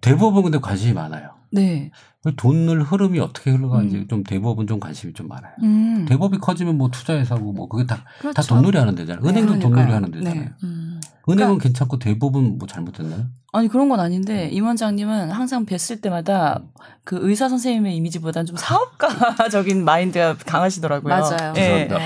대부업은 0.00 0.42
근데 0.42 0.58
관심이 0.58 0.92
많아요. 0.92 1.30
네. 1.50 1.90
돈을 2.34 2.82
흐름이 2.82 3.20
어떻게 3.20 3.50
흘러가는지 3.50 3.96
음. 3.98 4.08
좀 4.08 4.24
대부업은 4.24 4.66
좀 4.66 4.80
관심이 4.80 5.12
좀 5.12 5.28
많아요. 5.28 5.52
음. 5.62 6.06
대부업이 6.08 6.38
커지면 6.38 6.76
뭐 6.78 6.90
투자회사고 6.90 7.52
뭐 7.52 7.68
그게 7.68 7.86
다, 7.86 8.04
그렇죠. 8.18 8.34
다 8.34 8.42
돈놀이 8.42 8.78
하는 8.78 8.94
데잖아요. 8.94 9.24
은행도 9.24 9.54
네, 9.54 9.58
돈놀이 9.60 9.92
하는 9.92 10.10
데잖아요. 10.10 10.40
네. 10.40 10.52
음. 10.64 11.00
은행은 11.28 11.58
그러니까, 11.58 11.62
괜찮고 11.64 11.98
대부업은 11.98 12.58
뭐 12.58 12.68
잘못됐나요? 12.68 13.24
아니 13.52 13.68
그런 13.68 13.88
건 13.88 14.00
아닌데 14.00 14.48
임 14.52 14.66
원장님은 14.66 15.30
항상 15.30 15.64
뵀을 15.64 16.02
때마다 16.02 16.60
그 17.04 17.18
의사 17.22 17.48
선생님의 17.48 17.96
이미지보다는 17.96 18.44
좀 18.46 18.56
사업가적인 18.56 19.84
마인드가 19.84 20.36
강하시더라고요. 20.44 21.14
맞아요. 21.14 21.52
네. 21.54 21.88
죄송합니다. 21.88 21.98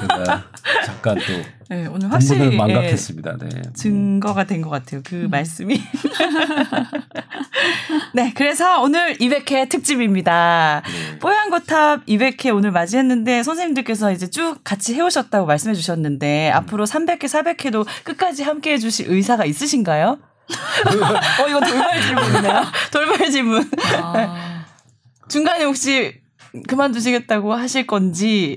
제가 0.00 0.44
잠깐 0.84 1.16
또 1.16 1.64
네, 1.70 1.86
오늘 1.86 2.12
확실히 2.12 2.54
망각했습니다. 2.56 3.38
네. 3.38 3.48
증거가 3.74 4.44
된 4.44 4.62
것 4.62 4.70
같아요. 4.70 5.00
그 5.04 5.24
음. 5.24 5.30
말씀이. 5.30 5.80
네, 8.14 8.32
그래서 8.34 8.80
오늘 8.82 9.16
200회 9.16 9.68
특집입니다. 9.68 10.82
네. 10.84 11.18
뽀얀거탑 11.18 12.06
200회 12.06 12.54
오늘 12.54 12.70
맞이했는데 12.70 13.42
선생님들께서 13.42 14.12
이제 14.12 14.28
쭉 14.28 14.58
같이 14.62 14.94
해오셨다고 14.94 15.46
말씀해 15.46 15.74
주셨는데 15.74 16.50
음. 16.50 16.56
앞으로 16.56 16.84
300회, 16.86 17.24
400회도 17.24 17.86
끝까지 18.04 18.44
함께 18.54 18.72
해주실 18.74 19.10
의사가 19.10 19.44
있으신가요? 19.44 20.18
어, 21.42 21.48
이거 21.48 21.60
돌발 21.60 22.00
질문이네요. 22.00 22.62
돌발 22.92 23.30
질문. 23.30 23.70
아. 24.00 24.64
중간에 25.28 25.64
혹시 25.64 26.20
그만두시겠다고 26.68 27.52
하실 27.52 27.84
건지 27.86 28.54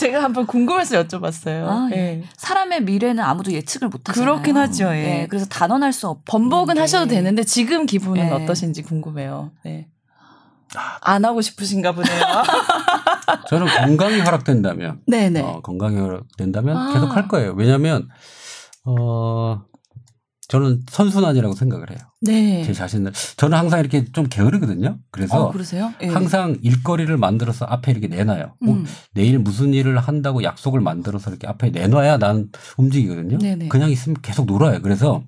제가 0.00 0.24
한번 0.24 0.46
궁금해서 0.46 1.04
여쭤봤어요. 1.04 1.66
아, 1.68 1.88
예. 1.92 1.96
네. 1.96 2.24
사람의 2.36 2.82
미래는 2.82 3.22
아무도 3.22 3.52
예측을 3.52 3.88
못 3.88 4.08
하잖아요. 4.08 4.32
그렇긴 4.32 4.56
하죠. 4.56 4.86
예. 4.86 5.02
네, 5.02 5.26
그래서 5.28 5.46
단언할 5.46 5.92
수 5.92 6.08
없. 6.08 6.24
번복은 6.24 6.78
하셔도 6.78 7.06
되는데 7.06 7.44
지금 7.44 7.86
기분은 7.86 8.26
네. 8.26 8.32
어떠신지 8.32 8.82
궁금해요. 8.82 9.52
네. 9.64 9.86
안 11.02 11.24
하고 11.24 11.42
싶으신가 11.42 11.92
보네요. 11.92 12.20
저는 13.48 13.66
건강이 13.66 14.20
허락된다면, 14.20 15.00
네네. 15.06 15.40
어, 15.42 15.60
건강이 15.62 15.98
허락된다면 15.98 16.76
아. 16.76 16.92
계속 16.92 17.14
할 17.14 17.28
거예요. 17.28 17.52
왜냐하면 17.52 18.08
어 18.84 19.62
저는 20.48 20.82
선순환이라고 20.90 21.54
생각을 21.54 21.90
해요. 21.90 21.98
네. 22.20 22.62
제 22.62 22.74
자신을 22.74 23.12
저는 23.36 23.56
항상 23.56 23.80
이렇게 23.80 24.04
좀 24.12 24.26
게으르거든요. 24.28 24.98
그래서 25.10 25.46
어, 25.46 25.52
네. 25.98 26.08
항상 26.08 26.58
일거리를 26.60 27.16
만들어서 27.16 27.64
앞에 27.64 27.92
이렇게 27.92 28.06
내놔요. 28.08 28.56
뭐 28.60 28.74
음. 28.74 28.84
내일 29.14 29.38
무슨 29.38 29.72
일을 29.72 29.98
한다고 29.98 30.42
약속을 30.42 30.80
만들어서 30.80 31.30
이렇게 31.30 31.46
앞에 31.46 31.70
내놔야 31.70 32.18
난 32.18 32.50
움직이거든요. 32.76 33.38
네네. 33.38 33.68
그냥 33.68 33.90
있으면 33.90 34.16
계속 34.20 34.44
놀아요. 34.44 34.82
그래서 34.82 35.22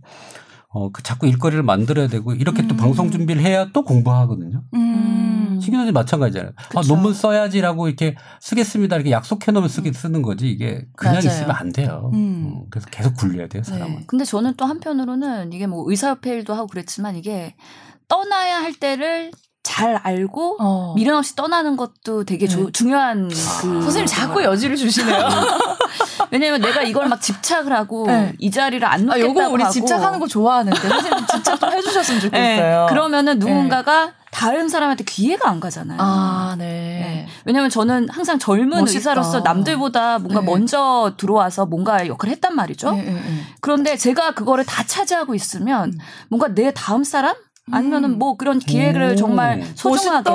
어, 0.69 0.91
그 0.91 1.03
자꾸 1.03 1.27
일거리를 1.27 1.63
만들어야 1.63 2.09
되고 2.09 2.35
이렇게 2.35 2.63
음. 2.63 2.69
또 2.69 2.77
방송 2.77 3.11
준비를 3.11 3.41
해야 3.41 3.71
또 3.73 3.83
공부하거든요. 3.83 4.63
음. 4.75 5.34
신경전이 5.65 5.93
마찬가지잖아요. 5.93 6.53
아, 6.77 6.83
논문 6.87 7.15
써야지라고 7.15 7.89
이렇게 7.89 8.15
쓰겠습니다. 8.41 8.97
이렇게 8.97 9.11
약속해 9.11 9.51
놓으면 9.53 9.69
쓰게 9.69 9.93
쓰는 9.93 10.23
거지 10.23 10.49
이게 10.51 10.87
그냥 10.97 11.15
맞아요. 11.15 11.27
있으면 11.27 11.51
안 11.51 11.73
돼요. 11.73 12.11
음. 12.15 12.19
음. 12.19 12.63
그래서 12.71 12.89
계속 12.91 13.17
굴려야 13.17 13.49
돼요, 13.49 13.63
사람은. 13.63 13.97
네. 13.97 14.05
근데 14.07 14.25
저는 14.25 14.55
또 14.57 14.65
한편으로는 14.67 15.53
이게 15.53 15.67
뭐 15.67 15.85
의사협회 15.89 16.35
일도 16.35 16.55
하고 16.55 16.67
그랬지만 16.67 17.17
이게 17.17 17.55
떠나야 18.09 18.61
할 18.63 18.75
때를 18.75 19.31
잘 19.75 19.97
알고 20.01 20.59
어. 20.61 20.93
미련 20.95 21.17
없이 21.17 21.35
떠나는 21.35 21.77
것도 21.77 22.23
되게 22.23 22.47
네. 22.47 22.71
중요한 22.71 23.25
아. 23.25 23.61
그 23.61 23.83
선생님 23.83 24.07
자꾸 24.07 24.45
여지를 24.45 24.77
주시네요. 24.77 25.29
왜냐면 26.31 26.61
내가 26.61 26.83
이걸 26.83 27.09
막 27.09 27.21
집착을 27.21 27.73
하고 27.73 28.07
네. 28.07 28.33
이 28.39 28.53
자리를 28.53 28.87
안 28.87 29.05
놓겠다고 29.05 29.41
아, 29.41 29.45
요거 29.45 29.53
우리 29.53 29.63
하고. 29.65 29.73
집착하는 29.73 30.21
거 30.21 30.29
좋아하는데 30.29 30.79
선생님 30.79 31.27
집착 31.27 31.59
좀 31.59 31.73
해주셨으면 31.73 32.21
좋겠어요. 32.21 32.81
네. 32.83 32.87
그러면은 32.89 33.41
누군가가 33.41 34.07
네. 34.07 34.13
다른 34.31 34.69
사람한테 34.69 35.03
기회가 35.03 35.49
안 35.49 35.59
가잖아요. 35.59 35.99
아, 36.01 36.55
네. 36.57 36.65
네. 36.65 37.27
왜냐면 37.45 37.69
저는 37.69 38.09
항상 38.11 38.39
젊은 38.39 38.69
멋있다. 38.79 38.97
의사로서 38.97 39.41
남들보다 39.41 40.21
뭔가 40.21 40.41
네. 40.41 40.47
먼저 40.47 41.15
들어와서 41.17 41.67
뭔가 41.67 42.07
역할을 42.07 42.33
했단 42.35 42.55
말이죠. 42.55 42.93
네, 42.93 43.03
네, 43.03 43.13
네. 43.13 43.41
그런데 43.61 43.97
제가 43.97 44.35
그거를 44.35 44.65
다 44.65 44.85
차지하고 44.85 45.35
있으면 45.35 45.95
음. 45.95 45.99
뭔가 46.29 46.47
내 46.55 46.73
다음 46.73 47.03
사람 47.03 47.35
아니면은 47.73 48.11
음. 48.11 48.19
뭐 48.19 48.37
그런 48.37 48.59
기획을 48.59 49.13
오. 49.13 49.17
정말 49.17 49.65
소중하게. 49.75 50.31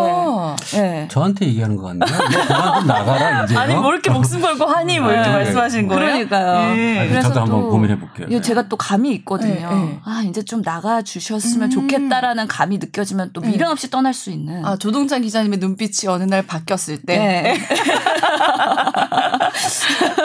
네. 0.74 1.08
저한테 1.12 1.46
얘기하는 1.46 1.76
것 1.76 1.84
같네요. 1.84 2.18
뭐 2.18 2.28
그만 2.28 2.80
좀 2.80 2.88
나가라 2.88 3.44
이제. 3.44 3.56
아니 3.56 3.76
뭐 3.76 3.92
이렇게 3.92 4.10
목숨 4.10 4.42
걸고 4.42 4.66
하니 4.66 5.00
뭐 5.00 5.12
이렇게 5.12 5.30
네. 5.30 5.36
말씀하신 5.36 5.88
거예요? 5.88 6.00
그러니까요. 6.00 6.76
네. 6.76 7.08
그래서 7.08 7.28
저도 7.28 7.42
한번 7.42 7.70
고민해 7.70 8.00
볼게요. 8.00 8.28
예, 8.32 8.42
제가 8.42 8.68
또 8.68 8.78
감이 8.78 9.12
있거든요. 9.12 9.70
네. 9.70 10.00
아 10.04 10.24
이제 10.28 10.42
좀 10.42 10.64
나가 10.64 11.04
주셨으면 11.04 11.68
음. 11.68 11.70
좋겠다라는 11.70 12.48
감이 12.48 12.80
느껴지면 12.80 13.30
또 13.34 13.42
미련 13.42 13.72
없이 13.72 13.92
떠날 13.92 14.16
수 14.16 14.32
있는. 14.32 14.66
아 14.66 14.76
조동찬 14.78 15.22
기자님의 15.22 15.60
눈빛이 15.60 16.08
어느 16.10 16.24
날 16.24 16.42
바뀌었을 16.48 17.04
때. 17.04 17.18
네. 17.18 17.58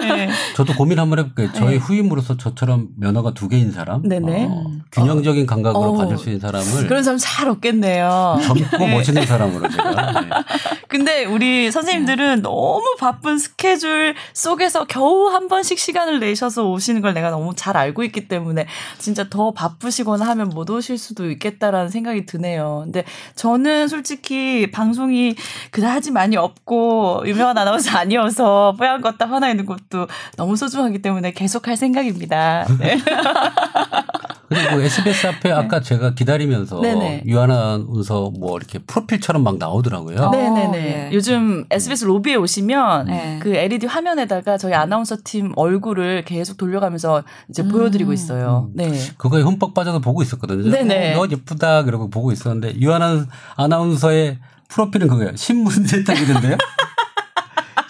네. 0.00 0.30
저도 0.56 0.72
고민 0.74 0.98
한번 0.98 1.18
해볼게요. 1.18 1.52
저희 1.52 1.72
네. 1.72 1.76
후임으로서 1.76 2.38
저처럼 2.38 2.88
면허가 2.96 3.34
두 3.34 3.48
개인 3.48 3.72
사람, 3.72 4.02
네네. 4.08 4.46
어, 4.50 4.64
균형적인 4.92 5.46
감각으로 5.46 5.90
어. 5.90 5.96
받을 5.96 6.16
수 6.16 6.30
있는 6.30 6.40
사람을 6.40 6.88
그런 6.94 7.02
사람 7.02 7.18
잘 7.18 7.48
없겠네요. 7.48 8.38
젊고 8.44 8.78
네. 8.78 8.94
멋있는 8.94 9.26
사람으로 9.26 9.68
제가. 9.68 10.20
네. 10.20 10.30
근데 10.87 11.24
우리 11.24 11.72
선생님들은 11.72 12.42
너무 12.42 12.85
바쁜 13.00 13.37
스케줄 13.37 14.14
속에서 14.33 14.85
겨우 14.85 15.26
한 15.26 15.48
번씩 15.48 15.76
시간을 15.76 16.20
내셔서 16.20 16.70
오시는 16.70 17.00
걸 17.00 17.12
내가 17.12 17.30
너무 17.30 17.52
잘 17.57 17.76
알고 17.76 18.04
있기 18.04 18.28
때문에 18.28 18.66
진짜 18.98 19.28
더 19.28 19.50
바쁘시거나 19.50 20.24
하면 20.24 20.50
못 20.50 20.70
오실 20.70 20.96
수도 20.96 21.28
있겠다라는 21.33 21.88
생각이 21.88 22.26
드네요. 22.26 22.83
근데 22.85 23.02
저는 23.35 23.88
솔직히 23.88 24.70
방송이 24.70 25.35
그다지 25.72 26.12
많이 26.12 26.37
없고 26.37 27.24
유명한 27.26 27.59
아나운서 27.59 27.98
아니어서 27.98 28.76
뽀얀 28.78 29.00
걷다 29.00 29.26
화나 29.26 29.50
있는 29.50 29.66
것도 29.66 30.07
너무 30.37 30.54
소중하기 30.54 31.02
때문에 31.02 31.33
계속 31.33 31.66
할 31.66 31.76
생각입니다. 31.76 32.68
네. 32.78 32.98
그리고 34.48 34.80
SBS 34.80 35.26
앞에 35.26 35.48
네. 35.48 35.52
아까 35.52 35.80
제가 35.80 36.14
기다리면서 36.14 36.80
네네. 36.80 37.24
유아나운서 37.26 38.33
뭐 38.38 38.57
이렇게 38.57 38.78
프로필처럼 38.78 39.42
막 39.42 39.59
나오더라고요. 39.59 40.30
네네네. 40.30 40.70
네. 40.70 41.11
요즘 41.12 41.64
SBS 41.70 42.04
로비에 42.04 42.35
오시면 42.35 43.07
네. 43.07 43.38
그 43.42 43.54
LED 43.54 43.87
화면에다가 43.87 44.59
저희 44.59 44.74
아나운서 44.74 45.16
팀 45.24 45.52
얼굴을 45.57 46.24
계속 46.24 46.57
돌려가면서 46.57 47.22
이제 47.48 47.62
음. 47.62 47.68
보여드리고 47.68 48.12
있어요. 48.12 48.70
음. 48.70 48.76
네. 48.76 48.92
그거에 49.16 49.42
흠뻑 49.42 49.74
빠져서 49.74 50.00
보고 50.00 50.22
있었거든요. 50.22 50.70
네네. 50.70 51.14
어, 51.14 51.16
너 51.26 51.30
예쁘다 51.30 51.85
그러고 51.85 52.11
보고 52.11 52.33
있었는데 52.33 52.80
유아나 52.80 53.26
아나운서의 53.57 54.38
프로필은 54.68 55.09
그거예요. 55.09 55.37
신문 55.37 55.72
세탁이던데요. 55.87 56.57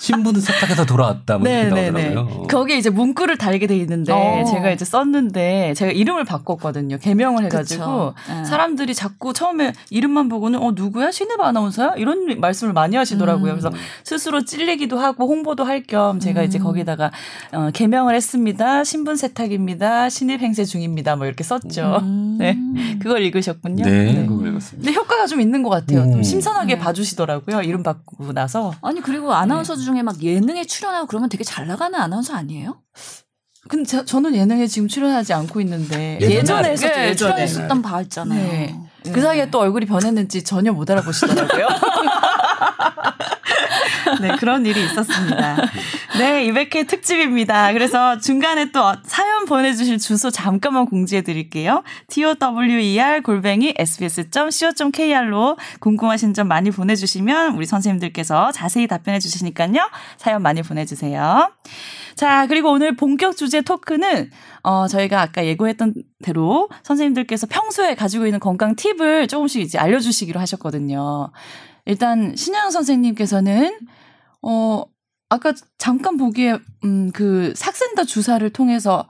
신분 0.04 0.38
세탁해서 0.40 0.84
돌아왔다. 0.84 1.38
뭐 1.38 1.44
네, 1.48 1.64
네, 1.70 1.90
네. 1.90 2.10
나오더라고요. 2.10 2.46
거기에 2.48 2.76
이제 2.76 2.90
문구를 2.90 3.38
달게 3.38 3.66
돼 3.66 3.76
있는데 3.78 4.12
어. 4.12 4.44
제가 4.44 4.70
이제 4.70 4.84
썼는데 4.84 5.72
제가 5.74 5.92
이름을 5.92 6.24
바꿨거든요. 6.24 6.98
개명을 6.98 7.44
해가지고 7.46 8.14
네. 8.28 8.44
사람들이 8.44 8.94
자꾸 8.94 9.32
처음에 9.32 9.72
이름만 9.90 10.28
보고는 10.28 10.62
어 10.62 10.72
누구야 10.74 11.10
신입 11.10 11.40
아나운서야 11.40 11.94
이런 11.96 12.38
말씀을 12.40 12.72
많이 12.74 12.96
하시더라고요. 12.96 13.52
음. 13.52 13.58
그래서 13.58 13.70
스스로 14.04 14.44
찔리기도 14.44 14.98
하고 14.98 15.26
홍보도 15.26 15.64
할 15.64 15.84
겸 15.86 16.18
제가 16.18 16.40
음. 16.40 16.46
이제 16.46 16.58
거기다가 16.58 17.10
어, 17.52 17.68
개명을 17.74 18.14
했습니다. 18.14 18.84
신분 18.84 19.16
세탁입니다. 19.16 20.08
신입 20.08 20.40
행세 20.40 20.64
중입니다. 20.64 21.14
뭐 21.16 21.26
이렇게 21.26 21.44
썼죠. 21.44 21.98
음. 22.02 22.36
네, 22.40 22.56
그걸 23.00 23.22
읽으셨군요. 23.22 23.84
네, 23.84 24.12
네, 24.12 24.26
그걸 24.26 24.48
읽었습니다. 24.48 24.84
근데 24.86 24.98
효과가 24.98 25.26
좀 25.26 25.40
있는 25.40 25.62
것 25.62 25.68
같아요. 25.70 26.10
좀 26.10 26.22
신선하게 26.22 26.74
네. 26.74 26.80
봐주시더라고요. 26.80 27.62
이름 27.62 27.82
바꾸고 27.82 28.32
나서. 28.32 28.72
아니 28.82 29.00
그리고 29.00 29.32
아나운서 29.34 29.76
중 29.76 29.93
중에 29.94 30.02
막 30.02 30.22
예능에 30.22 30.64
출연하고 30.64 31.06
그러면 31.06 31.28
되게 31.28 31.44
잘 31.44 31.66
나가는 31.66 31.98
아나운서 31.98 32.34
아니에요? 32.34 32.82
근데 33.68 33.88
저, 33.88 34.04
저는 34.04 34.34
예능에 34.34 34.66
지금 34.66 34.88
출연하지 34.88 35.32
않고 35.32 35.60
있는데 35.62 36.18
예전에 36.20 36.70
했었죠. 36.70 36.92
네, 36.94 37.08
예전에 37.10 37.46
출연했었던 37.46 37.82
바 37.82 38.02
있잖아요. 38.02 38.42
네. 38.42 38.78
네. 39.04 39.12
그 39.12 39.20
사이에 39.20 39.50
또 39.50 39.60
얼굴이 39.60 39.86
변했는지 39.86 40.42
전혀 40.44 40.72
못 40.72 40.90
알아보시더라고요. 40.90 41.68
네, 44.20 44.36
그런 44.38 44.66
일이 44.66 44.84
있었습니다. 44.84 45.56
네, 46.18 46.46
200회 46.46 46.86
특집입니다. 46.86 47.72
그래서 47.72 48.18
중간에 48.18 48.70
또 48.70 48.80
사연 49.04 49.44
보내주실 49.46 49.98
주소 49.98 50.30
잠깐만 50.30 50.86
공지해 50.86 51.22
드릴게요. 51.22 51.82
tower 52.08 53.22
골뱅이 53.22 53.74
sbs.co.kr로 53.76 55.56
궁금하신 55.80 56.34
점 56.34 56.48
많이 56.48 56.70
보내주시면 56.70 57.56
우리 57.56 57.66
선생님들께서 57.66 58.52
자세히 58.52 58.86
답변해 58.86 59.18
주시니까요. 59.18 59.90
사연 60.16 60.42
많이 60.42 60.62
보내주세요. 60.62 61.50
자, 62.14 62.46
그리고 62.46 62.70
오늘 62.70 62.94
본격 62.94 63.36
주제 63.36 63.60
토크는 63.60 64.30
어, 64.62 64.86
저희가 64.86 65.20
아까 65.20 65.44
예고했던 65.44 65.94
대로 66.22 66.68
선생님들께서 66.84 67.46
평소에 67.48 67.94
가지고 67.94 68.26
있는 68.26 68.40
건강 68.40 68.76
팁을 68.76 69.28
조금씩 69.28 69.62
이제 69.62 69.78
알려주시기로 69.78 70.38
하셨거든요. 70.40 71.32
일단 71.86 72.34
신영 72.36 72.70
선생님께서는 72.70 73.78
어 74.42 74.84
아까 75.28 75.52
잠깐 75.78 76.16
보기에 76.16 76.58
음그 76.84 77.54
삭센다 77.56 78.04
주사를 78.04 78.48
통해서 78.50 79.06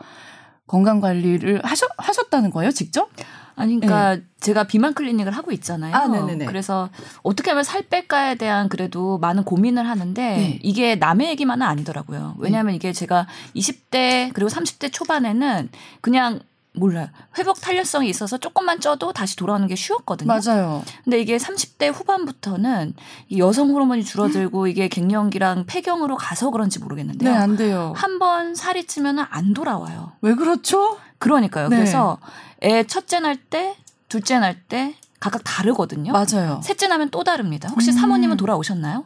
건강 0.67 1.01
관리를 1.01 1.65
하셨 1.65 1.89
하셨다는 1.99 2.51
거예요, 2.51 2.71
직접? 2.71 3.11
아니 3.57 3.79
그러니까 3.79 4.17
네. 4.17 4.23
제가 4.41 4.65
비만 4.65 4.95
클리닉을 4.95 5.33
하고 5.33 5.53
있잖아요. 5.53 5.95
아, 5.95 6.09
네네네. 6.09 6.47
그래서 6.47 6.89
어떻게 7.23 7.51
하면 7.51 7.63
살 7.63 7.83
뺄까에 7.83 8.35
대한 8.35 8.69
그래도 8.69 9.19
많은 9.19 9.45
고민을 9.45 9.89
하는데 9.89 10.23
네. 10.37 10.59
이게 10.63 10.97
남의 10.97 11.29
얘기만은 11.31 11.65
아니더라고요. 11.65 12.35
왜냐하면 12.39 12.73
네. 12.73 12.77
이게 12.77 12.93
제가 12.93 13.29
20대 13.55 14.33
그리고 14.35 14.51
30대 14.51 14.93
초반에는 14.93 15.69
그냥 16.01 16.41
몰라요. 16.77 17.09
회복 17.39 17.61
탄력성이 17.61 18.09
있어서 18.11 18.37
조금만 18.37 18.81
쪄도 18.81 19.13
다시 19.13 19.37
돌아오는 19.37 19.67
게 19.69 19.77
쉬웠거든요. 19.77 20.27
맞아요. 20.27 20.83
근데 21.05 21.21
이게 21.21 21.37
30대 21.37 21.93
후반부터는 21.95 22.95
여성 23.39 23.71
호르몬이 23.71 24.03
줄어들고 24.05 24.67
이게 24.69 24.89
갱년기랑 24.89 25.67
폐경으로 25.67 26.17
가서 26.17 26.51
그런지 26.51 26.79
모르겠는데요. 26.81 27.31
네, 27.31 27.37
안 27.37 27.57
돼요. 27.57 27.93
한 27.97 28.19
번 28.19 28.55
살이 28.55 28.87
찌면은 28.87 29.25
안 29.31 29.55
돌아와요. 29.55 30.13
왜 30.21 30.35
그렇죠? 30.35 30.99
그러니까요. 31.19 31.69
네. 31.69 31.77
그래서 31.77 32.19
애 32.63 32.85
첫째 32.85 33.21
날 33.21 33.37
때, 33.37 33.77
둘째 34.09 34.39
날 34.39 34.57
때 34.69 34.95
각각 35.21 35.43
다르거든요. 35.45 36.13
맞아요. 36.13 36.61
셋째 36.63 36.87
나면 36.89 37.11
또 37.11 37.25
다릅니다. 37.25 37.69
혹시 37.71 37.91
음. 37.91 37.93
사모님은 37.93 38.37
돌아오셨나요? 38.37 39.05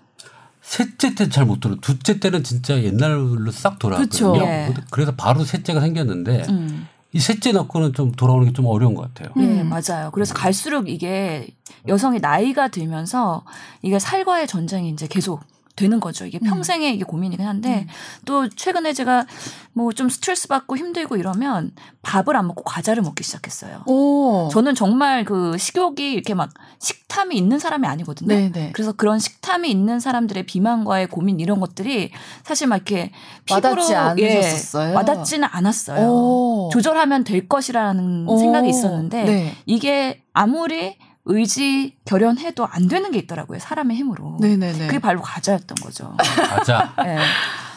셋째 0.62 1.14
때잘못 1.14 1.60
돌아. 1.60 1.76
둘째 1.80 2.18
때는 2.20 2.42
진짜 2.44 2.82
옛날로 2.82 3.50
싹 3.50 3.78
돌아왔거든요. 3.78 4.38
네. 4.44 4.74
그래서 4.90 5.12
바로 5.16 5.44
셋째가 5.44 5.80
생겼는데 5.80 6.44
음. 6.48 6.86
이 7.12 7.20
셋째 7.20 7.52
낳고는 7.52 7.94
좀 7.94 8.12
돌아오는 8.12 8.46
게 8.46 8.52
좀 8.52 8.66
어려운 8.66 8.94
것 8.94 9.02
같아요. 9.14 9.32
네, 9.36 9.62
음. 9.62 9.68
맞아요. 9.70 10.10
그래서 10.12 10.34
갈수록 10.34 10.88
이게 10.88 11.46
여성이 11.86 12.18
나이가 12.20 12.68
들면서 12.68 13.44
이게 13.82 13.98
살과의 13.98 14.46
전쟁이 14.46 14.90
이제 14.90 15.06
계속 15.08 15.40
되는 15.78 16.00
거죠. 16.00 16.26
이게 16.26 16.38
음. 16.42 16.48
평생의 16.48 16.94
이게 16.94 17.04
고민이긴 17.04 17.46
한데 17.46 17.86
음. 17.88 17.92
또 18.24 18.48
최근에 18.48 18.92
제가 18.92 19.26
뭐 19.74 19.92
좀 19.98 20.08
스트레스 20.08 20.46
받고 20.48 20.76
힘들고 20.76 21.16
이러면 21.16 21.72
밥을 22.02 22.36
안 22.36 22.46
먹고 22.46 22.62
과자를 22.62 23.02
먹기 23.02 23.24
시작했어요. 23.24 23.82
오. 23.86 24.48
저는 24.52 24.74
정말 24.76 25.24
그 25.24 25.58
식욕이 25.58 26.12
이렇게 26.12 26.34
막 26.34 26.50
식탐이 26.78 27.36
있는 27.36 27.58
사람이 27.58 27.86
아니거든요. 27.86 28.28
네네. 28.28 28.52
네. 28.52 28.70
그래서 28.74 28.92
그런 28.92 29.18
식탐이 29.18 29.68
있는 29.68 29.98
사람들의 29.98 30.46
비만과의 30.46 31.08
고민 31.08 31.40
이런 31.40 31.58
것들이 31.58 32.12
사실 32.44 32.68
막 32.68 32.76
이렇게 32.76 33.10
와닿지 33.50 33.94
않으셨어요? 33.94 34.90
예, 34.90 34.94
와닿지는 34.94 35.48
않았어요. 35.50 36.06
오. 36.08 36.70
조절하면 36.72 37.24
될 37.24 37.48
것이라는 37.48 38.28
오. 38.28 38.38
생각이 38.38 38.68
있었는데 38.68 39.24
네. 39.24 39.52
이게 39.66 40.22
아무리 40.32 40.96
의지 41.28 41.94
결연해도 42.04 42.66
안 42.66 42.88
되는 42.88 43.10
게 43.12 43.18
있더라고요. 43.18 43.58
사람의 43.58 43.96
힘으로. 43.96 44.36
네네네. 44.40 44.86
그게 44.86 44.98
바로 44.98 45.20
과자였던 45.20 45.76
거죠. 45.76 46.14
과자. 46.48 46.92
네. 47.04 47.18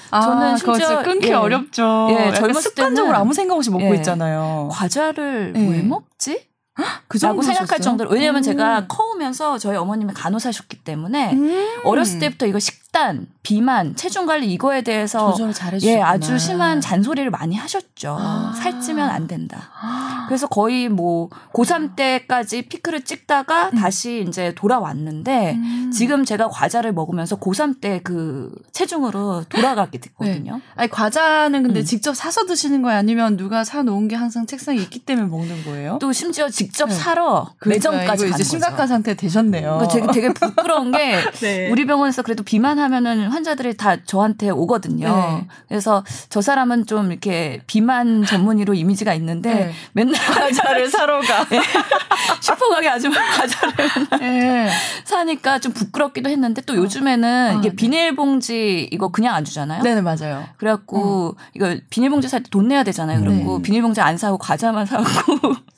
아, 0.09 0.21
저는 0.21 0.57
심지어 0.57 1.03
끊기 1.03 1.29
예. 1.29 1.33
어렵죠. 1.33 2.09
예, 2.11 2.33
젊었을 2.33 2.61
습관적으로 2.61 3.15
아무 3.15 3.33
생각 3.33 3.55
없이 3.55 3.69
먹고 3.69 3.91
예. 3.91 3.95
있잖아요. 3.97 4.69
과자를 4.71 5.53
예. 5.55 5.59
왜 5.59 5.81
먹지? 5.81 6.47
그 7.07 7.19
정도 7.19 7.41
생각할 7.41 7.79
정도로 7.79 8.09
왜냐하면 8.09 8.39
음. 8.39 8.43
제가 8.43 8.87
커오면서 8.87 9.57
저희 9.57 9.77
어머님이 9.77 10.13
간호사셨기 10.13 10.83
때문에 10.83 11.33
음. 11.33 11.81
어렸을 11.83 12.19
때부터 12.19 12.45
이거 12.45 12.59
식 12.59 12.90
단, 12.91 13.27
비만, 13.41 13.95
체중 13.95 14.25
관리 14.25 14.51
이거에 14.51 14.81
대해서 14.81 15.33
예 15.83 16.01
아주 16.01 16.37
심한 16.37 16.81
잔소리를 16.81 17.29
많이 17.31 17.55
하셨죠. 17.55 18.17
아. 18.19 18.53
살찌면 18.61 19.09
안 19.09 19.27
된다. 19.27 19.69
아. 19.81 20.25
그래서 20.27 20.47
거의 20.47 20.89
뭐 20.89 21.29
고3 21.53 21.95
때까지 21.95 22.63
피크를 22.63 23.05
찍다가 23.05 23.69
음. 23.69 23.77
다시 23.77 24.25
이제 24.27 24.53
돌아왔는데 24.55 25.53
음. 25.53 25.91
지금 25.93 26.25
제가 26.25 26.49
과자를 26.49 26.91
먹으면서 26.93 27.37
고3 27.37 27.79
때 27.79 28.01
그 28.03 28.51
체중으로 28.71 29.45
돌아가게 29.49 29.99
됐거든요. 29.99 30.55
네. 30.55 30.61
아니 30.75 30.89
과자는 30.89 31.63
근데 31.63 31.81
음. 31.81 31.85
직접 31.85 32.15
사서 32.15 32.45
드시는 32.45 32.81
거예요? 32.81 32.97
아니면 32.97 33.37
누가 33.37 33.63
사 33.63 33.83
놓은 33.83 34.07
게 34.07 34.15
항상 34.15 34.45
책상에 34.45 34.79
있기 34.79 34.99
때문에 34.99 35.27
먹는 35.27 35.63
거예요? 35.63 35.97
또 36.01 36.11
심지어 36.11 36.49
직접 36.49 36.87
네. 36.87 36.95
사러 36.95 37.53
매점까지 37.65 38.29
이제 38.29 38.43
심각한 38.43 38.87
상태 38.87 39.15
되셨네요. 39.15 39.79
그러니까 39.87 40.11
되게 40.11 40.27
되게 40.29 40.33
부끄러운 40.33 40.91
게 40.91 41.17
네. 41.41 41.69
우리 41.69 41.85
병원에서 41.85 42.21
그래도 42.21 42.43
비만 42.43 42.79
하면은 42.81 43.27
환자들이 43.29 43.77
다 43.77 43.97
저한테 44.03 44.49
오거든요. 44.49 45.07
네. 45.07 45.47
그래서 45.67 46.03
저 46.29 46.41
사람은 46.41 46.85
좀 46.85 47.11
이렇게 47.11 47.61
비만 47.67 48.25
전문의로 48.25 48.73
이미지가 48.73 49.13
있는데 49.15 49.53
네. 49.53 49.73
맨날 49.93 50.13
과자를 50.25 50.89
사러 50.89 51.19
가. 51.21 51.45
네. 51.49 51.61
슈퍼 52.41 52.69
가게 52.69 52.89
아줌마 52.89 53.17
과자를 53.19 53.73
네. 54.19 54.69
사니까 55.05 55.59
좀 55.59 55.71
부끄럽기도 55.73 56.29
했는데 56.29 56.61
또 56.61 56.75
요즘에는 56.75 57.51
아, 57.55 57.59
이게 57.59 57.69
네. 57.69 57.75
비닐봉지 57.75 58.89
이거 58.91 59.09
그냥 59.09 59.35
안 59.35 59.45
주잖아요. 59.45 59.81
네네 59.83 60.01
맞아요. 60.01 60.45
그래갖고 60.57 61.35
음. 61.37 61.43
이거 61.55 61.75
비닐봉지 61.89 62.27
살 62.27 62.41
때 62.43 62.51
돈 62.51 62.67
내야 62.67 62.83
되잖아요. 62.83 63.21
그리고 63.23 63.61
비닐봉지 63.61 64.01
안 64.01 64.17
사고 64.17 64.37
과자만 64.37 64.85
사고 64.85 65.03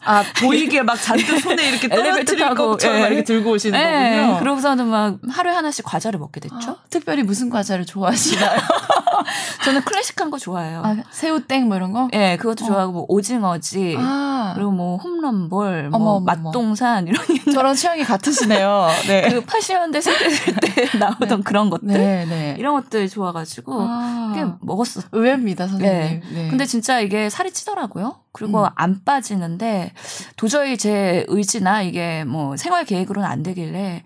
아 0.04 0.24
보이게 0.42 0.82
막 0.82 0.96
잔뜩 0.96 1.40
손에 1.40 1.70
이렇게 1.70 1.88
엘리베이터 1.94 2.36
타고 2.36 2.78
예. 2.84 3.00
이렇게 3.08 3.24
들고 3.24 3.52
오시는 3.52 3.80
예. 3.80 4.16
거군요. 4.22 4.40
그러고서는 4.40 4.88
막 4.88 5.18
하루에 5.30 5.54
하나씩 5.54 5.86
과자를 5.86 6.20
먹게 6.20 6.40
됐죠. 6.40 6.56
아, 6.72 6.76
특별히 6.94 7.24
무슨 7.24 7.50
과자를 7.50 7.88
좋아하시나요? 7.88 8.60
저는 9.66 9.82
클래식한 9.82 10.30
거 10.30 10.38
좋아해요. 10.38 10.84
아, 10.86 10.96
새우땡 11.10 11.68
뭐 11.68 11.76
이런 11.76 11.92
거? 11.92 12.08
예, 12.14 12.18
네, 12.18 12.38
그것도 12.38 12.66
어. 12.66 12.68
좋아하고 12.68 12.92
뭐 12.92 13.06
오징어지 13.08 13.96
아. 13.98 14.52
그리고 14.54 14.70
뭐 14.72 14.98
홈런볼, 14.98 15.90
뭐 15.90 16.20
맛동산 16.20 17.08
이런 17.08 17.18
저랑 17.52 17.74
취향이 17.74 18.04
같으시네요. 18.04 18.88
네. 19.08 19.28
그 19.28 19.44
80년대 19.44 20.02
세대 20.02 20.60
때 20.60 20.86
나오던 21.00 21.40
네. 21.40 21.44
그런 21.44 21.72
것들 21.72 21.88
네, 21.88 22.26
네. 22.26 22.56
이런 22.60 22.76
것들 22.76 23.10
좋아가지고 23.10 23.74
아. 23.80 24.34
꽤 24.36 24.46
먹었어. 24.62 25.02
의외입니다, 25.12 25.68
선생님. 25.68 26.22
네. 26.22 26.22
네. 26.32 26.50
근데 26.50 26.66
진짜 26.66 27.00
이게 27.00 27.32
살이 27.32 27.52
찌더라고요. 27.52 28.18
그리고 28.34 28.64
음. 28.64 28.70
안 28.76 29.04
빠지는데 29.04 29.94
도저히 30.36 30.78
제 30.78 31.26
의지나 31.28 31.82
이게 31.82 32.24
뭐 32.24 32.56
생활 32.58 32.86
계획으로는 32.86 33.28
안 33.28 33.42
되길래 33.42 34.04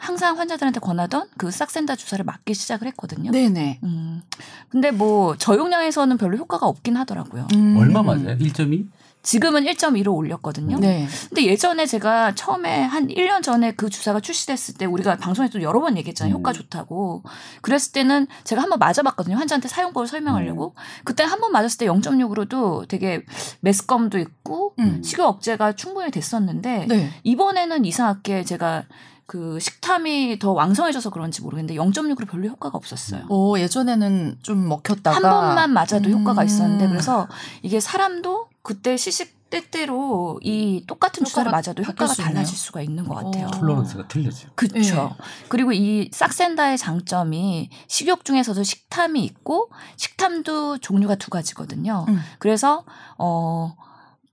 항상 0.00 0.38
환자들한테 0.38 0.80
권하던 0.80 1.28
그 1.36 1.50
싹센다 1.50 1.94
주사를 1.94 2.24
맞기 2.24 2.54
시작을 2.54 2.86
했거든요. 2.88 3.30
네네. 3.30 3.80
음. 3.84 4.22
근데 4.70 4.90
뭐 4.90 5.36
저용량에서는 5.36 6.16
별로 6.16 6.36
효과가 6.38 6.66
없긴 6.66 6.96
하더라고요. 6.96 7.46
음. 7.54 7.76
얼마 7.78 8.02
맞아요? 8.02 8.36
1.2? 8.38 8.86
지금은 9.22 9.64
1.2로 9.66 10.14
올렸거든요. 10.14 10.78
네. 10.78 11.06
근데 11.28 11.44
예전에 11.44 11.84
제가 11.84 12.34
처음에 12.34 12.82
한 12.84 13.08
1년 13.08 13.42
전에 13.42 13.72
그 13.72 13.90
주사가 13.90 14.20
출시됐을 14.20 14.76
때 14.78 14.86
우리가 14.86 15.18
방송에서 15.18 15.60
여러 15.60 15.78
번 15.80 15.98
얘기했잖아요. 15.98 16.34
음. 16.34 16.38
효과 16.38 16.54
좋다고. 16.54 17.22
그랬을 17.60 17.92
때는 17.92 18.26
제가 18.44 18.62
한번 18.62 18.78
맞아봤거든요. 18.78 19.36
환자한테 19.36 19.68
사용법을 19.68 20.06
설명하려고. 20.08 20.72
음. 20.74 20.82
그때 21.04 21.22
한 21.24 21.38
번 21.40 21.52
맞았을 21.52 21.76
때 21.80 21.86
0.6으로도 21.86 22.88
되게 22.88 23.22
메스꺼움도 23.60 24.18
있고 24.18 24.74
음. 24.78 25.02
식욕 25.04 25.26
억제가 25.26 25.72
충분히 25.74 26.10
됐었는데 26.10 26.86
네. 26.88 27.10
이번에는 27.22 27.84
이상하게 27.84 28.44
제가 28.44 28.84
그 29.30 29.60
식탐이 29.60 30.40
더 30.40 30.50
왕성해져서 30.50 31.10
그런지 31.10 31.40
모르겠는데 31.40 31.80
0.6으로 31.80 32.28
별로 32.28 32.48
효과가 32.48 32.76
없었어요. 32.76 33.26
오, 33.28 33.56
예전에는 33.60 34.38
좀 34.42 34.68
먹혔다가 34.68 35.14
한 35.14 35.22
번만 35.22 35.72
맞아도 35.72 36.08
음. 36.08 36.18
효과가 36.18 36.42
있었는데 36.42 36.88
그래서 36.88 37.28
이게 37.62 37.78
사람도 37.78 38.48
그때 38.62 38.96
시식 38.96 39.48
때때로 39.50 40.40
이 40.42 40.82
똑같은 40.88 41.24
주사를 41.24 41.48
맞아도 41.48 41.84
효과가 41.84 42.12
달라질 42.12 42.58
수가 42.58 42.82
있는 42.82 43.06
것 43.06 43.14
같아요. 43.14 43.46
톨러런스가 43.52 44.08
틀리죠. 44.08 44.48
그렇죠. 44.56 45.14
네. 45.16 45.24
그리고 45.48 45.70
이 45.70 46.10
싹센다의 46.12 46.76
장점이 46.76 47.70
식욕 47.86 48.24
중에서도 48.24 48.60
식탐이 48.64 49.24
있고 49.26 49.70
식탐도 49.96 50.78
종류가 50.78 51.14
두 51.14 51.30
가지거든요. 51.30 52.04
음. 52.08 52.20
그래서 52.40 52.84
어 53.16 53.76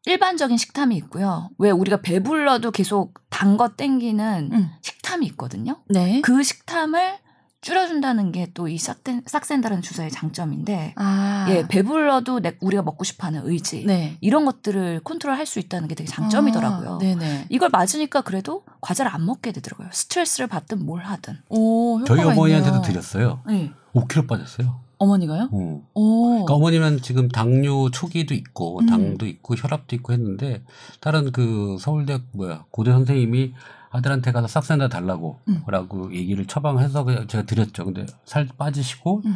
일반적인 0.07 0.57
식탐이 0.57 0.95
있고요. 0.97 1.49
왜 1.57 1.69
우리가 1.71 2.01
배불러도 2.01 2.71
계속 2.71 3.13
단 3.29 3.57
거 3.57 3.69
땡기는 3.69 4.49
음. 4.53 4.69
식탐이 4.81 5.25
있거든요. 5.27 5.77
네. 5.89 6.21
그 6.21 6.43
식탐을 6.43 7.17
줄여준다는 7.61 8.31
게 8.31 8.47
또 8.53 8.67
이 8.69 8.77
싹센다라는 8.77 9.81
주사의 9.81 10.11
장점인데, 10.11 10.93
아. 10.95 11.47
예, 11.49 11.67
배불러도 11.67 12.39
내, 12.39 12.55
우리가 12.61 12.83
먹고 12.83 13.03
싶어 13.03 13.25
하는 13.27 13.41
의지, 13.45 13.83
네. 13.85 14.17
이런 14.21 14.45
것들을 14.45 15.01
컨트롤 15.03 15.35
할 15.35 15.45
수 15.47 15.57
있다는 15.59 15.87
게 15.87 15.95
되게 15.95 16.07
장점이더라고요. 16.09 16.99
아. 17.01 17.45
이걸 17.49 17.69
맞으니까 17.69 18.21
그래도 18.21 18.63
과자를 18.81 19.11
안 19.13 19.25
먹게 19.25 19.51
되더라고요. 19.53 19.89
스트레스를 19.91 20.47
받든 20.47 20.85
뭘 20.85 21.03
하든. 21.03 21.39
오, 21.49 22.03
저희 22.05 22.21
어머니한테도 22.21 22.81
드렸어요. 22.83 23.41
네. 23.47 23.71
5kg 23.95 24.27
빠졌어요. 24.27 24.79
어머니가요? 24.97 25.49
어. 25.51 25.81
그러니까 25.93 26.53
어머니는 26.53 27.01
지금 27.01 27.29
당뇨 27.29 27.89
초기도 27.91 28.33
있고 28.33 28.79
음. 28.79 28.85
당도 28.87 29.25
음. 29.25 29.29
있고 29.29 29.55
혈압도 29.55 29.95
있고 29.95 30.13
했는데 30.13 30.63
다른 30.99 31.31
그 31.31 31.77
서울대 31.79 32.19
뭐야 32.31 32.65
고대 32.71 32.91
선생님이 32.91 33.53
아들한테 33.89 34.31
가서 34.31 34.47
싹센다 34.47 34.89
달라고 34.89 35.39
음. 35.47 35.63
라고 35.67 36.13
얘기를 36.13 36.45
처방해서 36.45 37.27
제가 37.27 37.45
드렸죠. 37.45 37.85
근데 37.85 38.05
살 38.25 38.47
빠지시고 38.57 39.21
음. 39.25 39.35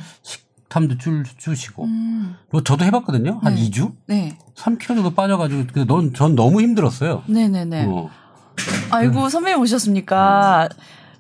식탐도 0.71 0.97
줄, 0.97 1.24
주시고. 1.24 1.84
음. 1.86 2.36
뭐 2.50 2.63
저도 2.63 2.86
해봤거든요. 2.86 3.39
한 3.43 3.56
네. 3.56 3.62
2주? 3.69 3.93
네. 4.08 4.38
3kg 4.56 4.88
정도 4.88 5.13
빠져가지고 5.13 5.86
넌, 5.86 6.13
전 6.13 6.36
너무 6.36 6.62
힘들었어요. 6.62 7.24
네네네. 7.28 7.86
어. 7.86 8.10
아이고, 8.91 9.30
선배님 9.30 9.60
오셨습니까? 9.62 10.69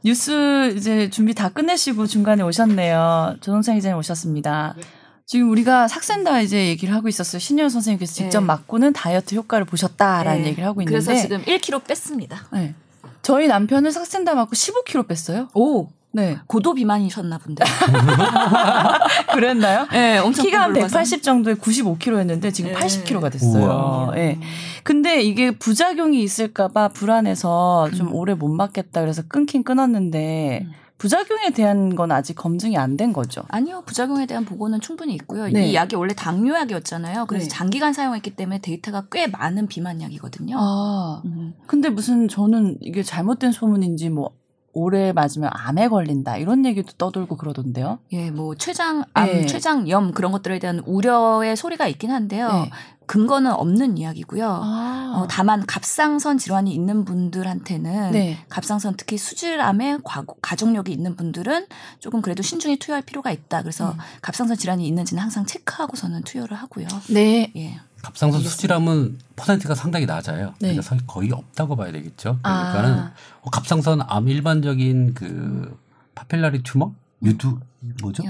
뉴스 0.03 0.73
이제 0.75 1.09
준비 1.09 1.33
다 1.33 1.49
끝내시고 1.49 2.07
중간에 2.07 2.43
오셨네요. 2.43 3.35
조동찬 3.41 3.75
기자님 3.75 3.97
오셨습니다. 3.97 4.73
네. 4.77 4.83
지금 5.25 5.49
우리가 5.51 5.87
삭센다 5.87 6.41
이제 6.41 6.67
얘기를 6.67 6.93
하고 6.93 7.07
있었어요. 7.07 7.39
신현 7.39 7.69
선생님께서 7.69 8.13
직접 8.13 8.41
네. 8.41 8.45
맞고는 8.47 8.93
다이어트 8.93 9.35
효과를 9.35 9.65
보셨다라는 9.65 10.41
네. 10.41 10.47
얘기를 10.49 10.65
하고 10.65 10.81
있는데 10.81 11.05
그래서 11.05 11.21
지금 11.21 11.41
1kg 11.43 11.85
뺐습니다. 11.85 12.47
네. 12.51 12.75
저희 13.21 13.47
남편은 13.47 13.91
삭센다 13.91 14.35
맞고 14.35 14.51
15kg 14.51 15.07
뺐어요. 15.07 15.47
오. 15.53 15.87
네. 16.13 16.37
고도 16.47 16.73
비만이셨나 16.73 17.37
본데. 17.37 17.63
그랬나요? 19.33 19.87
네, 19.91 20.17
엄청 20.17 20.45
키가 20.45 20.61
한 20.61 20.73
180 20.73 21.23
정도에 21.23 21.55
95kg였는데 21.55 22.53
지금 22.53 22.71
네. 22.73 22.77
80kg가 22.77 23.31
됐어요. 23.31 24.11
예. 24.15 24.19
네. 24.19 24.39
근데 24.83 25.21
이게 25.21 25.51
부작용이 25.51 26.21
있을까봐 26.21 26.89
불안해서 26.89 27.89
좀 27.95 28.07
음. 28.07 28.15
오래 28.15 28.33
못 28.33 28.47
맞겠다 28.49 29.01
그래서 29.01 29.21
끊긴 29.27 29.63
끊었는데 29.63 30.61
음. 30.65 30.71
부작용에 30.97 31.49
대한 31.49 31.95
건 31.95 32.11
아직 32.11 32.35
검증이 32.35 32.77
안 32.77 32.95
된 32.95 33.11
거죠? 33.11 33.41
아니요. 33.47 33.81
부작용에 33.87 34.27
대한 34.27 34.45
보고는 34.45 34.81
충분히 34.81 35.15
있고요. 35.15 35.47
네. 35.47 35.69
이 35.69 35.73
약이 35.73 35.95
원래 35.95 36.13
당뇨약이었잖아요. 36.13 37.25
그래서 37.25 37.45
네. 37.45 37.49
장기간 37.49 37.93
사용했기 37.93 38.35
때문에 38.35 38.59
데이터가 38.59 39.05
꽤 39.11 39.25
많은 39.25 39.65
비만약이거든요. 39.67 40.55
아. 40.59 41.21
음. 41.25 41.53
근데 41.65 41.89
무슨 41.89 42.27
저는 42.27 42.77
이게 42.81 43.01
잘못된 43.01 43.51
소문인지 43.51 44.09
뭐 44.09 44.29
오래 44.73 45.11
맞으면 45.11 45.49
암에 45.53 45.87
걸린다 45.89 46.37
이런 46.37 46.65
얘기도 46.65 46.93
떠돌고 46.93 47.37
그러던데요. 47.37 47.99
예, 48.13 48.31
뭐 48.31 48.55
췌장 48.55 49.03
암, 49.13 49.25
네. 49.27 49.45
췌장염 49.45 50.13
그런 50.13 50.31
것들에 50.31 50.59
대한 50.59 50.79
우려의 50.85 51.55
소리가 51.55 51.87
있긴 51.87 52.11
한데요. 52.11 52.51
네. 52.51 52.69
근거는 53.11 53.51
없는 53.51 53.97
이야기고요. 53.97 54.47
아. 54.47 55.13
어, 55.17 55.27
다만 55.29 55.65
갑상선 55.65 56.37
질환이 56.37 56.73
있는 56.73 57.03
분들한테는 57.03 58.11
네. 58.11 58.37
갑상선 58.47 58.95
특히 58.95 59.17
수질암에 59.17 59.97
가족력이 60.41 60.93
있는 60.93 61.17
분들은 61.17 61.65
조금 61.99 62.21
그래도 62.21 62.41
신중히 62.41 62.79
투여할 62.79 63.01
필요가 63.01 63.31
있다. 63.31 63.63
그래서 63.63 63.91
음. 63.91 63.97
갑상선 64.21 64.55
질환이 64.55 64.87
있는지는 64.87 65.21
항상 65.21 65.45
체크하고서는 65.45 66.23
투여를 66.23 66.55
하고요. 66.55 66.87
네. 67.09 67.51
예. 67.57 67.81
갑상선 68.03 68.41
수질암은 68.41 69.19
퍼센트가 69.35 69.75
상당히 69.75 70.05
낮아요. 70.05 70.53
네. 70.59 70.75
그러니까 70.75 70.97
거의 71.05 71.31
없다고 71.31 71.75
봐야 71.75 71.91
되겠죠. 71.91 72.39
그러니까는 72.41 72.93
아. 72.93 73.13
어, 73.41 73.49
갑상선 73.49 74.01
암 74.07 74.27
일반적인 74.27 75.13
그 75.13 75.79
파필라리 76.15 76.63
튜머 76.63 76.93
유두 77.23 77.59
뭐죠? 78.01 78.23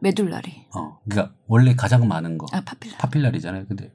메둘라리. 0.00 0.66
어, 0.74 0.98
그러니까 1.08 1.34
원래 1.46 1.74
가장 1.74 2.06
많은 2.06 2.36
거. 2.36 2.46
아 2.52 2.60
파필라. 2.60 2.98
파필라리잖아요. 2.98 3.66
근데 3.66 3.90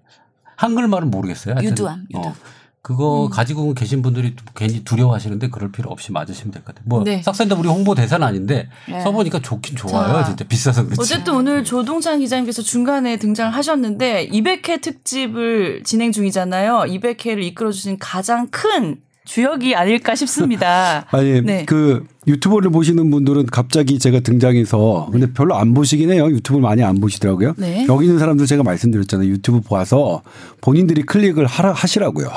한글말은 0.55 1.11
모르겠어요. 1.11 1.55
유두암. 1.61 2.07
유두. 2.09 2.19
어, 2.19 2.35
그거 2.81 3.25
음. 3.25 3.29
가지고 3.29 3.73
계신 3.73 4.01
분들이 4.01 4.35
괜히 4.55 4.83
두려워하시는데 4.83 5.49
그럴 5.49 5.71
필요 5.71 5.89
없이 5.91 6.11
맞으시면 6.11 6.51
될 6.51 6.63
것 6.63 6.73
같아요. 6.75 6.85
뭐 6.87 7.03
네. 7.03 7.21
싹센터 7.21 7.55
우리 7.57 7.67
홍보 7.67 7.93
대사는 7.93 8.25
아닌데 8.25 8.69
네. 8.87 9.01
써보니까 9.01 9.39
좋긴 9.39 9.75
좋아요. 9.75 10.13
자, 10.13 10.25
진짜 10.25 10.45
비싸서 10.45 10.85
그렇지. 10.85 11.01
어쨌든 11.01 11.35
오늘 11.35 11.63
조동찬 11.63 12.19
기자님께서 12.19 12.61
중간에 12.61 13.17
등장을 13.17 13.53
하셨는데 13.53 14.29
200회 14.29 14.81
특집을 14.81 15.83
진행 15.83 16.11
중이잖아요. 16.11 16.85
200회를 16.87 17.43
이끌어주신 17.43 17.97
가장 17.99 18.47
큰 18.49 18.97
주역이 19.29 19.75
아닐까 19.75 20.15
싶습니다. 20.15 21.05
아니 21.11 21.41
네. 21.43 21.63
그 21.65 22.03
유튜브를 22.25 22.71
보시는 22.71 23.11
분들은 23.11 23.45
갑자기 23.45 23.99
제가 23.99 24.21
등장해서 24.21 25.09
근데 25.11 25.31
별로 25.31 25.55
안 25.55 25.75
보시긴 25.75 26.11
해요. 26.11 26.25
유튜브를 26.31 26.63
많이 26.63 26.83
안 26.83 26.99
보시더라고요. 26.99 27.53
네. 27.57 27.85
여기 27.87 28.05
있는 28.05 28.17
사람들 28.17 28.47
제가 28.47 28.63
말씀드렸잖아요. 28.63 29.29
유튜브 29.29 29.61
봐서 29.61 30.23
본인들이 30.61 31.03
클릭을 31.03 31.45
하라 31.45 31.73
하시라고요. 31.73 32.27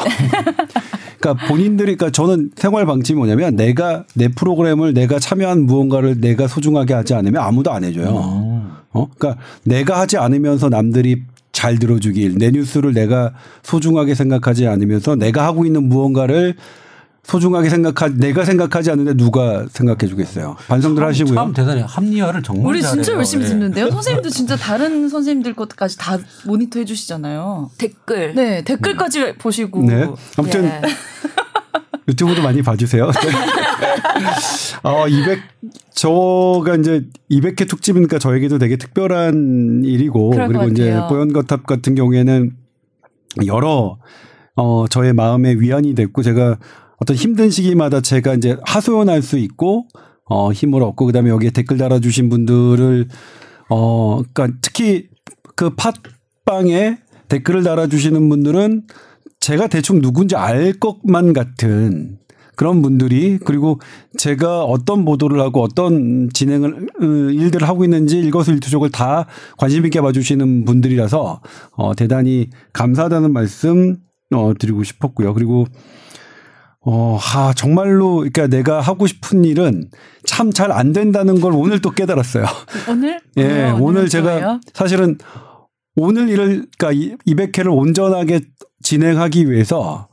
그러니까 1.19 1.47
본인들이 1.47 1.97
그러니까 1.97 2.11
저는 2.11 2.51
생활 2.57 2.85
방침이 2.85 3.17
뭐냐면 3.17 3.57
내가 3.57 4.05
내 4.15 4.29
프로그램을 4.29 4.93
내가 4.93 5.19
참여한 5.19 5.65
무언가를 5.65 6.21
내가 6.21 6.47
소중하게 6.47 6.93
하지 6.93 7.15
않으면 7.15 7.43
아무도 7.43 7.73
안 7.73 7.85
해줘요. 7.85 8.09
음. 8.09 8.71
어, 8.93 9.09
그러니까 9.17 9.43
내가 9.65 9.99
하지 9.99 10.19
않으면서 10.19 10.69
남들이 10.69 11.23
잘 11.53 11.79
들어주길 11.79 12.39
내 12.39 12.51
뉴스를 12.51 12.93
내가 12.93 13.35
소중하게 13.63 14.15
생각하지 14.15 14.67
않으면서 14.67 15.17
내가 15.17 15.45
하고 15.45 15.65
있는 15.67 15.89
무언가를 15.89 16.57
소중하게 17.25 17.69
생각하 17.71 18.09
내가 18.09 18.45
생각하지 18.45 18.91
않는데 18.91 19.15
누가 19.15 19.65
생각해 19.71 20.09
주겠어요. 20.09 20.57
반성들 20.67 21.05
하시고요. 21.05 21.35
참 21.37 21.53
대단해. 21.53 21.85
합리화를 21.87 22.43
정말 22.43 22.67
우리 22.67 22.83
잘해요. 22.83 23.03
진짜 23.03 23.17
열심히 23.17 23.45
네. 23.45 23.51
듣는데요. 23.51 23.91
선생님도 23.91 24.29
진짜 24.31 24.57
다른 24.57 25.09
선생님들 25.09 25.55
것까지 25.55 25.99
다 25.99 26.19
모니터 26.47 26.81
해 26.81 26.85
주시잖아요. 26.85 27.71
댓글. 27.79 28.35
네, 28.35 28.65
댓글까지 28.65 29.21
네. 29.21 29.35
보시고. 29.37 29.85
네. 29.85 30.09
아무튼 30.37 30.65
예. 30.65 30.81
유튜브도 32.09 32.43
많이 32.43 32.63
봐주세요. 32.63 33.11
어, 34.83 35.09
200, 35.09 35.41
저가 35.95 36.77
이제 36.77 37.05
200회 37.31 37.69
특집이니까 37.69 38.19
저에게도 38.19 38.59
되게 38.59 38.77
특별한 38.77 39.83
일이고, 39.85 40.31
그리고 40.31 40.65
이제 40.65 40.99
뽀연거탑 41.09 41.67
같은 41.67 41.95
경우에는 41.95 42.57
여러, 43.47 43.99
어, 44.57 44.89
저의 44.89 45.13
마음의 45.13 45.61
위안이 45.61 45.95
됐고, 45.95 46.23
제가 46.23 46.59
어떤 47.03 47.17
힘든 47.17 47.51
시기마다 47.51 48.01
제가 48.01 48.35
이제 48.35 48.57
하소연할 48.65 49.23
수 49.23 49.37
있고 49.37 49.89
어 50.25 50.53
힘을 50.53 50.85
얻고 50.85 51.07
그 51.07 51.13
다음에 51.13 51.31
여기에 51.31 51.51
댓글 51.51 51.77
달아주신 51.77 52.29
분들을 52.29 53.09
어 53.71 54.23
그러니까 54.33 54.57
특히 54.63 55.09
그 55.57 55.71
팟빵에 55.75 56.99
댓글을 57.27 57.65
달아주시는 57.65 58.29
분들은 58.29 58.85
제가 59.43 59.67
대충 59.67 60.01
누군지 60.01 60.37
알 60.37 60.73
것만 60.73 61.33
같은 61.33 62.19
그런 62.55 62.81
분들이 62.81 63.39
그리고 63.45 63.81
제가 64.19 64.63
어떤 64.65 65.05
보도를 65.05 65.41
하고 65.41 65.63
어떤 65.63 66.29
진행을 66.33 66.87
어, 67.01 67.05
일들을 67.05 67.67
하고 67.69 67.83
있는지 67.83 68.21
일거수일투족을 68.21 68.91
다 68.91 69.27
관심 69.59 69.85
있게 69.85 70.01
봐주시는 70.01 70.65
분들이라서 70.65 71.41
어 71.73 71.95
대단히 71.97 72.51
감사하다는 72.73 73.33
말씀 73.33 73.97
어 74.33 74.53
드리고 74.59 74.85
싶었고요. 74.85 75.35
그리고 75.35 75.67
어, 76.85 77.17
하, 77.19 77.53
정말로, 77.55 78.17
그러니까 78.17 78.49
내가 78.49 78.81
하고 78.81 79.07
싶은 79.07 79.45
일은 79.45 79.89
참 80.25 80.51
잘 80.53 80.73
안 80.73 80.93
된다는 80.93 81.41
걸 81.41 81.53
오늘 81.55 81.81
또 81.81 81.91
깨달았어요. 81.91 82.45
오늘? 82.91 83.21
예, 83.39 83.71
오늘 83.79 84.09
제가 84.09 84.33
거예요? 84.33 84.61
사실은 84.75 85.17
오늘 85.95 86.29
일을, 86.29 86.67
그러니까 86.79 87.17
200회를 87.27 87.77
온전하게 87.77 88.41
진행하기 88.93 89.51
위해서 89.51 90.09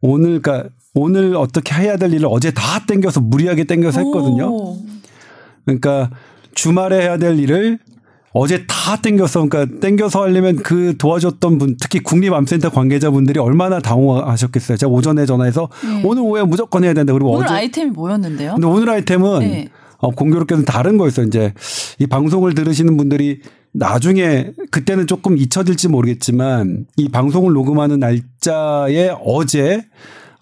오늘, 0.00 0.40
그러니까 0.40 0.70
오늘 0.94 1.36
어떻게 1.36 1.74
해야 1.74 1.98
될 1.98 2.14
일을 2.14 2.28
어제 2.30 2.50
다 2.50 2.86
땡겨서 2.86 3.20
무리하게 3.20 3.64
땡겨서 3.64 4.00
했거든요. 4.00 4.74
그러니까 5.66 6.10
주말에 6.54 7.02
해야 7.02 7.18
될 7.18 7.38
일을 7.38 7.78
어제 8.32 8.64
다 8.66 8.96
땡겼어. 8.96 9.46
그러니까 9.46 9.80
땡겨서 9.80 10.22
하려면 10.22 10.56
그 10.56 10.96
도와줬던 10.96 11.58
분, 11.58 11.76
특히 11.78 12.00
국립암센터 12.00 12.70
관계자분들이 12.70 13.38
얼마나 13.38 13.80
당황하셨겠어요. 13.80 14.78
제가 14.78 14.90
오전에 14.90 15.26
전화해서 15.26 15.68
네. 15.84 16.00
오늘 16.02 16.22
오후에 16.22 16.42
무조건 16.44 16.84
해야 16.84 16.94
된다. 16.94 17.12
그리고 17.12 17.32
오늘 17.32 17.44
어제 17.44 17.54
아이템이 17.54 17.90
뭐였는데요? 17.90 18.54
근데 18.54 18.66
오늘 18.66 18.88
아이템은 18.88 19.40
네. 19.40 19.68
어, 19.98 20.08
공교롭게는 20.10 20.64
다른 20.64 20.96
거였어요. 20.96 21.26
이제 21.26 21.52
이 21.98 22.06
방송을 22.06 22.54
들으시는 22.54 22.96
분들이 22.96 23.42
나중에 23.74 24.52
그때는 24.70 25.06
조금 25.06 25.36
잊혀질지 25.38 25.88
모르겠지만 25.88 26.86
이 26.96 27.08
방송을 27.08 27.52
녹음하는 27.52 28.00
날짜에 28.00 29.14
어제 29.24 29.86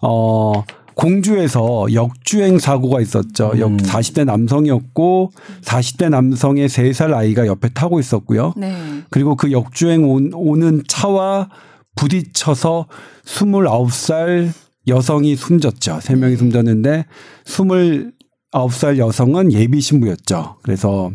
어 0.01 0.63
공주에서 0.95 1.87
역주행 1.93 2.59
사고가 2.59 3.01
있었죠. 3.01 3.51
음. 3.53 3.59
역 3.59 3.71
40대 3.77 4.25
남성이었고 4.25 5.31
40대 5.61 6.09
남성의 6.09 6.67
3살 6.67 7.13
아이가 7.13 7.47
옆에 7.47 7.69
타고 7.69 7.99
있었고요. 7.99 8.53
네. 8.57 8.75
그리고 9.09 9.35
그 9.35 9.51
역주행 9.51 10.03
오는 10.33 10.83
차와 10.87 11.49
부딪혀서 11.95 12.87
29살 13.25 14.51
여성이 14.87 15.35
숨졌죠. 15.35 15.99
3명이 15.99 16.31
네. 16.31 16.35
숨졌는데 16.35 17.05
29살 17.45 18.97
여성은 18.97 19.53
예비 19.53 19.79
신부였죠. 19.79 20.57
그래서 20.63 21.11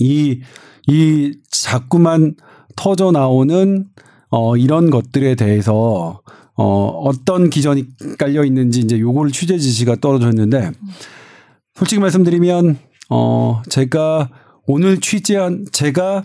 이, 0.00 0.40
이 0.86 1.38
자꾸만 1.50 2.34
터져 2.76 3.10
나오는 3.10 3.86
어, 4.30 4.56
이런 4.56 4.90
것들에 4.90 5.34
대해서 5.34 6.20
어, 6.54 6.86
어떤 7.04 7.50
기전이 7.50 7.86
깔려 8.18 8.44
있는지 8.44 8.80
이제 8.80 8.98
요거를 8.98 9.30
취재 9.32 9.58
지시가 9.58 9.96
떨어졌는데 9.96 10.72
솔직히 11.74 12.00
말씀드리면 12.00 12.78
어, 13.10 13.62
제가 13.68 14.30
오늘 14.66 15.00
취재한 15.00 15.66
제가 15.70 16.24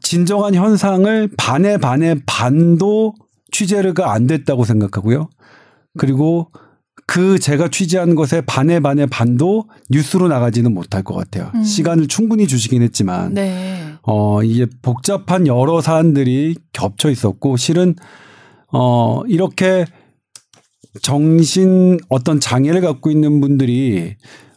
진정한 0.00 0.54
현상을 0.54 1.30
반에 1.36 1.78
반에 1.78 2.16
반도 2.26 3.14
취재가 3.50 4.12
안 4.12 4.26
됐다고 4.26 4.64
생각하고요. 4.64 5.28
그리고 5.98 6.50
그 7.06 7.38
제가 7.38 7.68
취재한 7.68 8.14
것에 8.14 8.40
반에 8.40 8.80
반에 8.80 9.06
반도 9.06 9.68
뉴스로 9.90 10.28
나가지는 10.28 10.72
못할 10.72 11.02
것 11.02 11.14
같아요. 11.14 11.50
음. 11.54 11.62
시간을 11.62 12.08
충분히 12.08 12.46
주시긴 12.46 12.82
했지만, 12.82 13.34
네. 13.34 13.92
어, 14.02 14.42
이게 14.42 14.66
복잡한 14.82 15.46
여러 15.46 15.80
사안들이 15.80 16.56
겹쳐 16.72 17.10
있었고, 17.10 17.56
실은 17.56 17.94
어, 18.72 19.22
이렇게 19.28 19.84
정신 21.02 21.98
어떤 22.08 22.40
장애를 22.40 22.80
갖고 22.80 23.10
있는 23.10 23.40
분들이 23.40 24.16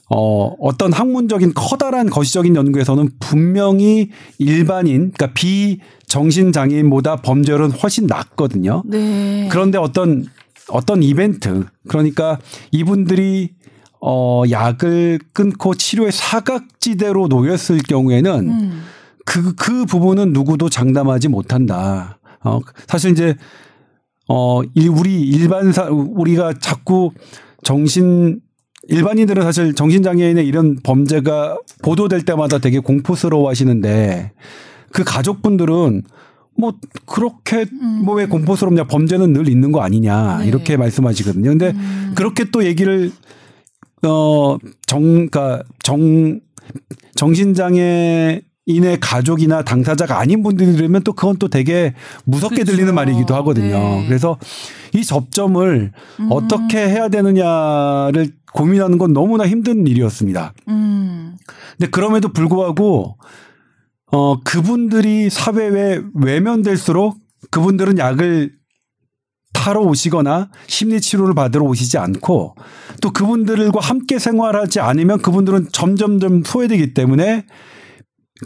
어, 0.09 0.55
어떤 0.59 0.93
학문적인 0.93 1.53
커다란 1.53 2.09
거시적인 2.09 2.55
연구에서는 2.55 3.09
분명히 3.19 4.09
일반인, 4.37 5.11
그러니까 5.11 5.33
비정신 5.33 6.53
장애인보다 6.53 7.17
범죄율은 7.17 7.71
훨씬 7.71 8.07
낮거든요. 8.07 8.83
네. 8.85 9.49
그런데 9.51 9.77
어떤 9.77 10.25
어떤 10.69 11.03
이벤트, 11.03 11.65
그러니까 11.87 12.39
이분들이 12.71 13.51
어, 14.01 14.43
약을 14.49 15.19
끊고 15.33 15.73
치료의 15.75 16.11
사각지대로 16.11 17.27
놓였을 17.27 17.79
경우에는 17.79 18.49
음. 18.49 18.83
그, 19.25 19.55
그 19.55 19.85
부분은 19.85 20.33
누구도 20.33 20.69
장담하지 20.69 21.29
못한다. 21.29 22.19
어, 22.43 22.59
사실 22.87 23.11
이제 23.11 23.35
어, 24.29 24.61
우리 24.91 25.21
일반 25.21 25.71
사, 25.71 25.85
우리가 25.85 26.53
자꾸 26.59 27.11
정신, 27.63 28.41
일반인들은 28.89 29.43
사실 29.43 29.73
정신장애인의 29.73 30.45
이런 30.45 30.77
범죄가 30.81 31.57
보도될 31.83 32.23
때마다 32.23 32.57
되게 32.59 32.79
공포스러워 32.79 33.49
하시는데 33.49 34.31
그 34.91 35.03
가족분들은 35.03 36.03
뭐 36.57 36.73
그렇게 37.05 37.65
음. 37.71 38.01
뭐왜 38.03 38.25
공포스럽냐 38.25 38.85
범죄는 38.85 39.33
늘 39.33 39.47
있는 39.47 39.71
거 39.71 39.81
아니냐 39.81 40.39
네. 40.39 40.47
이렇게 40.47 40.75
말씀하시거든요. 40.75 41.49
근데 41.49 41.71
음. 41.71 42.13
그렇게 42.15 42.45
또 42.51 42.65
얘기를 42.65 43.11
어정 44.01 44.59
그러니까 45.01 45.63
정 45.83 46.39
정신장애 47.15 48.41
인의 48.65 48.99
가족이나 48.99 49.63
당사자가 49.63 50.19
아닌 50.19 50.43
분들이 50.43 50.73
들으면 50.73 51.01
또 51.03 51.13
그건 51.13 51.37
또 51.37 51.47
되게 51.47 51.93
무섭게 52.25 52.55
그렇죠. 52.55 52.73
들리는 52.73 52.93
말이기도 52.93 53.33
하거든요. 53.35 53.77
네. 53.77 54.05
그래서 54.07 54.37
이 54.93 55.05
접점을 55.05 55.91
음. 56.19 56.27
어떻게 56.29 56.79
해야 56.79 57.07
되느냐를 57.07 58.33
고민하는 58.51 58.97
건 58.97 59.13
너무나 59.13 59.47
힘든 59.47 59.87
일이었습니다. 59.87 60.53
음. 60.67 61.37
근데 61.77 61.89
그럼에도 61.89 62.33
불구하고 62.33 63.17
어 64.11 64.39
그분들이 64.41 65.29
사회에 65.29 66.01
외면될수록 66.13 67.17
그분들은 67.51 67.97
약을 67.97 68.57
타러 69.53 69.81
오시거나 69.81 70.49
심리 70.67 71.01
치료를 71.01 71.33
받으러 71.33 71.65
오시지 71.65 71.97
않고 71.97 72.55
또 73.01 73.11
그분들과 73.11 73.79
함께 73.81 74.17
생활하지 74.19 74.79
않으면 74.79 75.21
그분들은 75.21 75.69
점점점 75.71 76.43
소외되기 76.43 76.93
때문에 76.93 77.45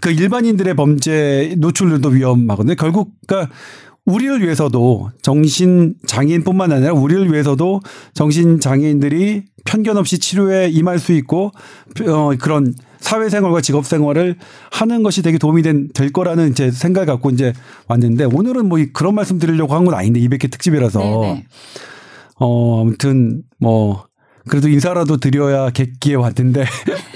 그 0.01 0.09
일반인들의 0.09 0.75
범죄 0.75 1.53
노출도 1.57 2.09
위험하거든요. 2.09 2.75
결국 2.75 3.11
그러니까 3.27 3.53
우리를 4.11 4.41
위해서도 4.43 5.09
정신 5.21 5.95
장애인뿐만 6.05 6.71
아니라 6.71 6.93
우리를 6.93 7.31
위해서도 7.31 7.81
정신 8.13 8.59
장애인들이 8.59 9.43
편견 9.65 9.97
없이 9.97 10.19
치료에 10.19 10.69
임할 10.69 10.99
수 10.99 11.13
있고 11.13 11.51
어 12.07 12.31
그런 12.39 12.73
사회생활과 12.99 13.61
직업생활을 13.61 14.35
하는 14.71 15.03
것이 15.03 15.21
되게 15.23 15.37
도움이 15.37 15.61
된, 15.63 15.89
될 15.93 16.11
거라는 16.11 16.53
제 16.53 16.69
생각을 16.71 17.07
갖고 17.07 17.29
이제 17.31 17.53
왔는데 17.87 18.25
오늘은 18.25 18.67
뭐 18.69 18.77
그런 18.93 19.15
말씀 19.15 19.39
드리려고 19.39 19.73
한 19.75 19.85
건 19.85 19.95
아닌데 19.95 20.19
200회 20.19 20.51
특집이라서 20.51 20.99
네네. 20.99 21.45
어 22.39 22.81
아무튼 22.81 23.41
뭐 23.59 24.05
그래도 24.47 24.67
인사라도 24.69 25.17
드려야 25.17 25.69
객기에 25.69 26.15
왔는데 26.15 26.65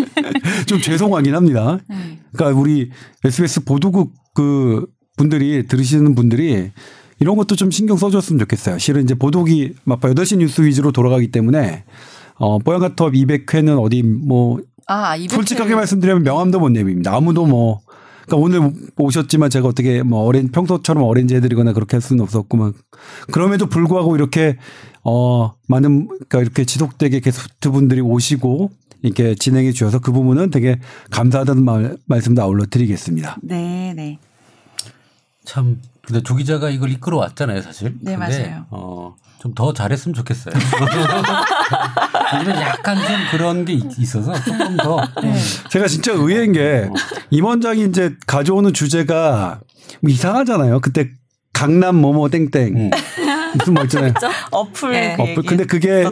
좀 0.67 0.79
죄송하긴 0.79 1.35
합니다. 1.35 1.79
네. 1.89 2.19
그러니까 2.33 2.59
우리 2.59 2.89
SBS 3.23 3.63
보도국 3.65 4.13
그 4.33 4.85
분들이 5.15 5.67
들으시는 5.67 6.15
분들이 6.15 6.71
이런 7.19 7.37
것도 7.37 7.55
좀 7.55 7.71
신경 7.71 7.97
써줬으면 7.97 8.39
좋겠어요. 8.39 8.77
실은 8.77 9.03
이제 9.03 9.15
보도기 9.15 9.75
막 9.83 10.01
8시 10.01 10.37
뉴스 10.37 10.61
위주로 10.61 10.91
돌아가기 10.91 11.31
때문에 11.31 11.85
어, 12.35 12.59
뽀얀가톱 12.59 13.13
200회는 13.13 13.81
어디 13.81 14.03
뭐 14.03 14.59
아, 14.87 15.17
200회. 15.17 15.31
솔직하게 15.31 15.75
말씀드리면 15.75 16.23
명함도 16.23 16.59
못 16.59 16.69
내밉니다. 16.69 17.15
아무도 17.15 17.45
뭐 17.45 17.79
그러니까 18.27 18.37
오늘 18.37 18.73
오셨지만 18.97 19.49
제가 19.49 19.67
어떻게 19.67 20.03
뭐 20.03 20.23
어렌 20.25 20.49
평소처럼 20.51 21.03
어렌지 21.03 21.35
해드리거나 21.35 21.73
그렇게 21.73 21.95
할 21.95 22.01
수는 22.01 22.23
없었구만. 22.23 22.73
그럼에도 23.31 23.67
불구하고 23.67 24.15
이렇게 24.15 24.57
어 25.03 25.53
많은 25.67 26.07
그러니까 26.07 26.41
이렇게 26.41 26.65
지속되게 26.65 27.19
게스트 27.19 27.71
분들이 27.71 28.01
오시고 28.01 28.71
이렇게 29.03 29.35
진행해 29.35 29.71
주셔서 29.71 29.99
그 29.99 30.11
부분은 30.11 30.49
되게 30.49 30.79
감사하다는 31.11 31.63
말, 31.63 31.97
말씀도 32.07 32.41
아울러 32.41 32.65
드리겠습니다. 32.65 33.37
네, 33.43 33.93
네. 33.95 34.19
참 35.45 35.81
근데 36.01 36.21
조 36.21 36.35
기자가 36.35 36.69
이걸 36.69 36.91
이끌어 36.91 37.17
왔잖아요, 37.17 37.61
사실. 37.61 37.95
네, 38.01 38.15
근데, 38.15 38.17
맞아요. 38.17 38.65
어, 38.69 39.15
좀 39.39 39.53
더 39.53 39.73
잘했으면 39.73 40.15
좋겠어요. 40.15 40.55
요즘은 42.39 42.61
약간 42.61 42.97
좀 42.97 43.05
그런 43.31 43.65
게 43.65 43.73
있어서 43.97 44.33
조금 44.43 44.75
더. 44.77 45.01
네. 45.21 45.35
제가 45.69 45.87
진짜 45.87 46.13
의외인 46.13 46.51
게 46.51 46.89
임원장이 47.29 47.85
이제 47.85 48.15
가져오는 48.25 48.73
주제가 48.73 49.59
뭐 50.01 50.11
이상하잖아요. 50.11 50.79
그때 50.79 51.11
강남 51.53 51.97
뭐뭐 51.97 52.29
땡땡. 52.29 52.75
음. 52.75 52.89
무슨 53.57 53.73
말 53.75 53.83
있잖아요. 53.85 54.13
어플. 54.51 54.91
네. 54.91 55.13
어플. 55.13 55.43
근데 55.43 55.65
그게 55.65 56.05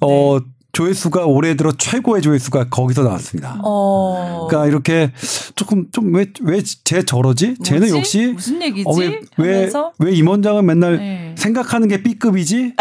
어 0.00 0.38
네. 0.40 0.44
조회수가 0.82 1.26
올해 1.26 1.56
들어 1.56 1.72
최고의 1.72 2.22
조회수가 2.22 2.68
거기서 2.68 3.02
나왔습니다. 3.02 3.58
어. 3.64 4.46
그러니까 4.48 4.68
이렇게 4.68 5.12
조금 5.56 5.90
좀 5.90 6.14
왜 6.14 6.26
왜 6.44 6.62
쟤 6.84 7.02
저러지? 7.02 7.56
뭐지? 7.58 7.62
쟤는 7.64 7.88
역시 7.96 8.26
무슨 8.28 8.62
얘기지? 8.62 8.84
어, 8.86 8.92
왜, 9.38 9.68
왜, 9.98 10.12
임원장은 10.12 10.64
맨날 10.64 10.98
네. 10.98 11.34
생각하는 11.36 11.88
게 11.88 12.00
B급이지? 12.04 12.74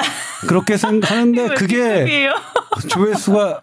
그렇게 0.48 0.78
생각하는데 0.78 1.48
그게 1.58 2.30
조회수가 2.88 3.62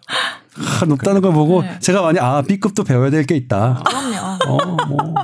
아, 0.81 0.85
높다는 0.85 1.21
걸 1.21 1.31
보고 1.31 1.61
네. 1.61 1.79
제가 1.79 2.01
많이 2.01 2.19
아 2.19 2.41
B급도 2.41 2.83
배워야 2.83 3.09
될 3.09 3.25
게 3.25 3.37
있다. 3.37 3.83
그럼요. 3.85 4.37
어, 4.47 4.85
뭐. 4.87 5.15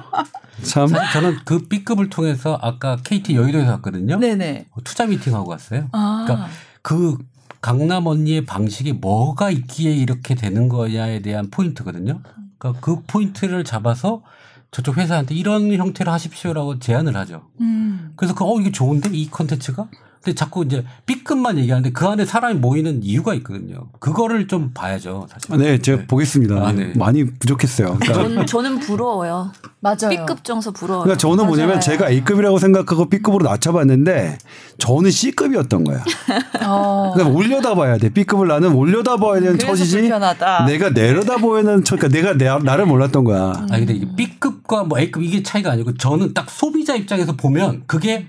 참. 0.64 0.88
저는 1.12 1.40
그 1.44 1.60
B급을 1.68 2.10
통해서 2.10 2.58
아까 2.62 2.96
KT 3.04 3.36
여의도에서 3.36 3.72
왔거든요. 3.72 4.18
네네. 4.20 4.68
투자 4.86 5.06
미팅하고 5.06 5.52
왔어요. 5.52 5.90
아. 5.92 6.24
그러니까 6.26 6.50
그 6.82 7.18
강남 7.62 8.08
언니의 8.08 8.46
방식이 8.46 8.94
뭐가 8.94 9.52
있기에 9.52 9.92
이렇게 9.94 10.36
되는 10.36 10.68
거냐에 10.68 11.22
대한 11.22 11.50
포인트거든요. 11.50 12.22
그러니까 12.58 12.82
그 12.82 13.02
포인트를 13.04 13.64
잡아서 13.64 14.24
저쪽 14.72 14.98
회사한테 14.98 15.36
이런 15.36 15.72
형태로 15.72 16.12
하십시오라고 16.12 16.80
제안을 16.80 17.16
하죠. 17.18 17.48
음. 17.60 18.14
그래서 18.16 18.34
그, 18.34 18.46
어, 18.46 18.60
이게 18.60 18.72
좋은데? 18.72 19.10
이 19.14 19.30
컨텐츠가? 19.30 19.90
근데 20.24 20.36
자꾸 20.36 20.64
이제 20.64 20.84
B급만 21.08 21.58
얘기하는데 21.58 21.92
그 21.92 22.06
안에 22.06 22.26
사람이 22.26 22.60
모이는 22.60 23.02
이유가 23.04 23.34
있거든요. 23.36 23.90
그거를 24.00 24.48
좀 24.48 24.72
봐야죠, 24.72 25.26
사실. 25.28 25.58
네, 25.58 25.80
제가 25.80 26.02
네. 26.02 26.08
보겠습니다. 26.08 26.56
아, 26.56 26.72
네. 26.72 26.94
많이 26.96 27.26
부족했어요. 27.26 27.98
그러니까 28.00 28.14
저는, 28.14 28.46
저는 28.46 28.80
부러워요. 28.80 29.52
맞아요. 29.80 30.10
B급 30.10 30.44
정서 30.44 30.70
부러워요. 30.70 31.04
그러니까 31.06 31.18
저는 31.18 31.38
맞아요. 31.38 31.48
뭐냐면 31.48 31.82
제가 31.82 32.12
A급이라고 32.12 32.60
생각하고 32.60 33.10
B급으로 33.10 33.50
낮춰봤는데 33.50 34.38
저는 34.78 35.10
C급이었던 35.10 35.84
거야. 35.86 36.04
어. 36.68 37.14
그러니까 37.16 37.36
올려다 37.36 37.74
봐야 37.74 37.98
돼. 37.98 38.10
B급을 38.10 38.48
나는 38.48 38.74
올려다 38.74 39.18
봐야 39.18 39.40
되는 39.40 39.58
처지지. 39.58 40.02
불편하다. 40.02 40.66
내가 40.66 40.90
내려다 40.92 41.38
보이는 41.38 41.84
처, 41.84 41.96
그러니까 41.96 42.16
내가 42.16 42.38
내, 42.38 42.64
나를 42.64 42.86
몰랐던 42.86 43.24
거야. 43.24 43.54
음. 43.54 43.68
아 43.72 43.78
근데 43.78 43.94
이게 43.94 44.06
B급과 44.16 44.84
뭐 44.84 45.00
A급 45.00 45.24
이게 45.24 45.42
차이가 45.42 45.72
아니고 45.72 45.96
저는 45.98 46.36
딱 46.36 46.52
소비자 46.52 46.96
입장에서 46.96 47.36
보면 47.36 47.86
그게 47.88 48.28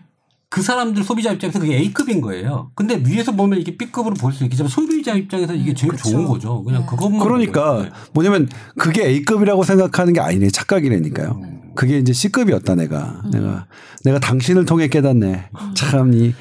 그 0.53 0.61
사람들 0.61 1.03
소비자 1.03 1.33
입장에서 1.33 1.59
그게 1.59 1.77
A급인 1.79 2.21
거예요. 2.21 2.71
근데 2.75 3.03
위에서 3.07 3.33
보면 3.33 3.59
이게 3.59 3.75
B급으로 3.75 4.15
볼 4.17 4.35
수 4.35 4.45
있겠지만 4.45 4.69
소비자 4.69 5.15
입장에서 5.15 5.55
이게 5.55 5.73
제일 5.73 5.93
그쵸. 5.95 6.11
좋은 6.11 6.27
거죠. 6.27 6.63
그냥 6.63 6.83
네. 6.83 6.87
그것만. 6.91 7.21
그러니까 7.21 7.85
네. 7.85 7.91
뭐냐면 8.13 8.49
그게 8.77 9.07
A급이라고 9.07 9.63
생각하는 9.65 10.13
게 10.13 10.21
아니네. 10.21 10.51
착각이라니까요. 10.51 11.41
음. 11.43 11.63
그게 11.75 11.97
이제 11.99 12.13
C급이었다 12.13 12.75
내가. 12.75 13.23
음. 13.25 13.31
내가 13.31 13.67
내가 14.05 14.19
당신을 14.21 14.67
통해 14.67 14.89
깨닫네. 14.89 15.49
음. 15.59 15.75
참이 15.75 16.35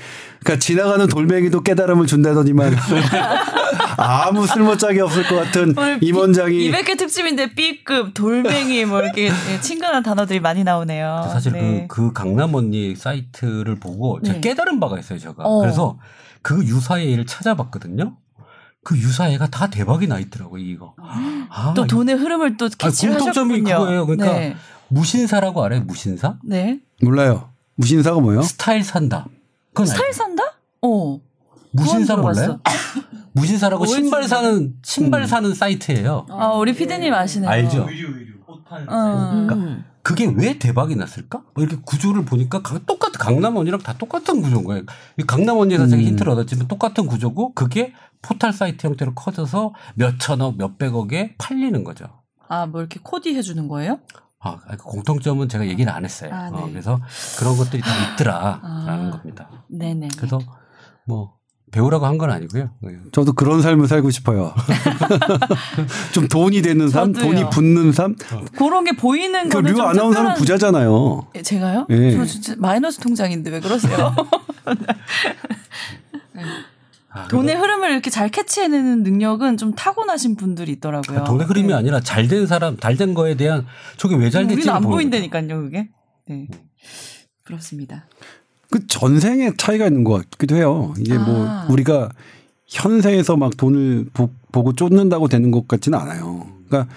그러니까 0.43 0.59
지나가는 0.59 1.07
돌멩이도 1.07 1.61
깨달음을 1.61 2.07
준다더니만 2.07 2.75
아무 3.97 4.47
쓸모짝이 4.47 4.99
없을 4.99 5.23
것 5.27 5.35
같은 5.35 5.75
임원장이 6.01 6.71
200개 6.71 6.97
특집인데 6.97 7.53
B급 7.53 8.13
돌멩이 8.13 8.85
뭐 8.85 9.01
이렇게 9.01 9.31
친근한 9.61 10.01
단어들이 10.01 10.39
많이 10.39 10.63
나오네요. 10.63 11.29
사실 11.31 11.51
네. 11.53 11.85
그, 11.87 12.07
그 12.07 12.13
강남 12.13 12.55
언니 12.55 12.95
사이트를 12.95 13.75
보고 13.79 14.19
제가 14.21 14.35
네. 14.35 14.41
깨달은 14.41 14.79
바가 14.79 14.97
있어요, 14.99 15.19
제가. 15.19 15.43
어. 15.43 15.59
그래서 15.59 15.99
그 16.41 16.63
유사의 16.63 17.11
일을 17.11 17.25
찾아봤거든요. 17.27 18.17
그 18.83 18.97
유사애가 18.97 19.47
다 19.47 19.69
대박이 19.69 20.07
나 20.07 20.17
있더라고요, 20.17 20.63
이거. 20.63 20.95
아, 21.49 21.73
또 21.75 21.85
돈의 21.85 22.15
흐름을 22.15 22.57
또 22.57 22.67
공통점이 22.79 23.61
그거예요. 23.61 24.07
그러니까 24.07 24.33
네. 24.33 24.55
무신사라고 24.87 25.63
알아요, 25.63 25.81
무신사? 25.81 26.37
네. 26.43 26.79
몰라요. 27.01 27.49
무신사가 27.75 28.19
뭐예요? 28.19 28.41
스타일 28.41 28.83
산다. 28.83 29.27
그건 29.73 29.85
스타일? 29.85 30.13
산다? 30.13 30.30
어. 30.81 31.19
무신사 31.73 32.17
몰라요? 32.17 32.59
무신사라고 33.33 33.85
신발 33.85 34.27
사는 34.27 34.73
신발 34.83 35.21
음. 35.21 35.25
사는 35.25 35.53
사이트예요. 35.53 36.25
아 36.29 36.47
우리 36.49 36.73
피디님 36.73 37.13
아시네요. 37.13 37.49
알죠. 37.49 37.87
파는 38.65 38.89
어. 38.89 39.45
그러니까 39.47 39.83
그게 40.01 40.25
왜 40.25 40.57
대박이 40.57 40.95
났을까? 40.95 41.43
뭐 41.53 41.63
이렇게 41.63 41.81
구조를 41.85 42.25
보니까 42.25 42.61
똑같은 42.85 43.19
강남원이랑 43.19 43.81
다 43.81 43.93
똑같은 43.97 44.41
구조인 44.41 44.63
거예요. 44.63 44.83
강남원에서 45.27 45.83
음. 45.83 45.89
제가 45.89 46.01
힌트를 46.01 46.31
얻었지만 46.31 46.67
똑같은 46.67 47.05
구조고 47.05 47.53
그게 47.53 47.93
포탈 48.21 48.53
사이트 48.53 48.87
형태로 48.87 49.13
커져서 49.13 49.73
몇 49.95 50.19
천억, 50.19 50.57
몇 50.57 50.77
백억에 50.77 51.35
팔리는 51.37 51.83
거죠. 51.83 52.05
아, 52.47 52.65
뭐 52.65 52.81
이렇게 52.81 52.99
코디 53.01 53.35
해 53.35 53.41
주는 53.41 53.67
거예요? 53.67 53.99
아, 54.39 54.57
그 54.57 54.77
공통점은 54.77 55.47
제가 55.49 55.67
얘기를 55.67 55.91
안 55.91 56.03
했어요. 56.03 56.33
아, 56.33 56.49
네. 56.49 56.57
어, 56.57 56.67
그래서 56.69 56.99
그런 57.37 57.55
것들이 57.55 57.81
다 57.81 57.89
있더라라는 58.13 59.07
아, 59.07 59.11
겁니다. 59.11 59.49
네네. 59.69 60.09
그래서 60.17 60.39
뭐 61.07 61.33
배우라고 61.71 62.05
한 62.05 62.17
건 62.17 62.29
아니고요. 62.31 62.69
네. 62.81 62.91
저도 63.13 63.31
그런 63.33 63.61
삶을 63.61 63.87
살고 63.87 64.09
싶어요. 64.11 64.53
좀 66.13 66.27
돈이 66.27 66.61
되는 66.61 66.89
삶, 66.89 67.13
저도요. 67.13 67.31
돈이 67.33 67.49
붙는 67.49 67.91
삶. 67.93 68.15
어. 68.33 68.43
그런 68.57 68.83
게 68.83 68.91
보이는 68.91 69.43
그 69.47 69.55
거는 69.61 69.73
류 69.73 69.81
아나운서는 69.81 70.33
부자잖아요. 70.35 71.29
예, 71.35 71.41
제가요? 71.41 71.85
네. 71.89 72.11
저 72.11 72.25
진짜 72.25 72.55
마이너스 72.57 72.99
통장인데 72.99 73.51
왜 73.51 73.59
그러세요? 73.61 74.13
네. 76.33 76.41
아, 77.13 77.27
돈의 77.27 77.55
흐름을 77.55 77.91
이렇게 77.91 78.09
잘 78.09 78.29
캐치해내는 78.29 79.03
능력은 79.03 79.57
좀 79.57 79.73
타고나신 79.73 80.35
분들이 80.37 80.71
있더라고요. 80.73 81.19
아, 81.19 81.23
돈의 81.25 81.45
흐름이 81.47 81.67
네. 81.67 81.73
아니라 81.73 81.99
잘 82.01 82.27
된 82.27 82.47
사람, 82.47 82.77
잘 82.77 82.95
된 82.97 83.13
거에 83.13 83.35
대한 83.35 83.65
저게 83.97 84.15
왜 84.15 84.29
잘 84.29 84.47
됐지? 84.47 84.69
안 84.69 84.81
보인다니까요, 84.83 85.47
그게. 85.61 85.89
네. 86.27 86.35
음. 86.35 86.47
그렇습니다. 87.43 88.07
그 88.71 88.87
전생에 88.87 89.51
차이가 89.57 89.85
있는 89.85 90.03
것 90.03 90.13
같기도 90.31 90.55
해요. 90.55 90.93
이게 90.97 91.13
뭐 91.17 91.45
아. 91.47 91.63
뭐 91.65 91.73
우리가 91.73 92.09
현생에서 92.67 93.35
막 93.37 93.55
돈을 93.57 94.05
보, 94.13 94.29
고 94.51 94.73
쫓는다고 94.73 95.27
되는 95.27 95.51
것 95.51 95.67
같지는 95.67 95.99
않아요. 95.99 96.47
그러니까 96.67 96.91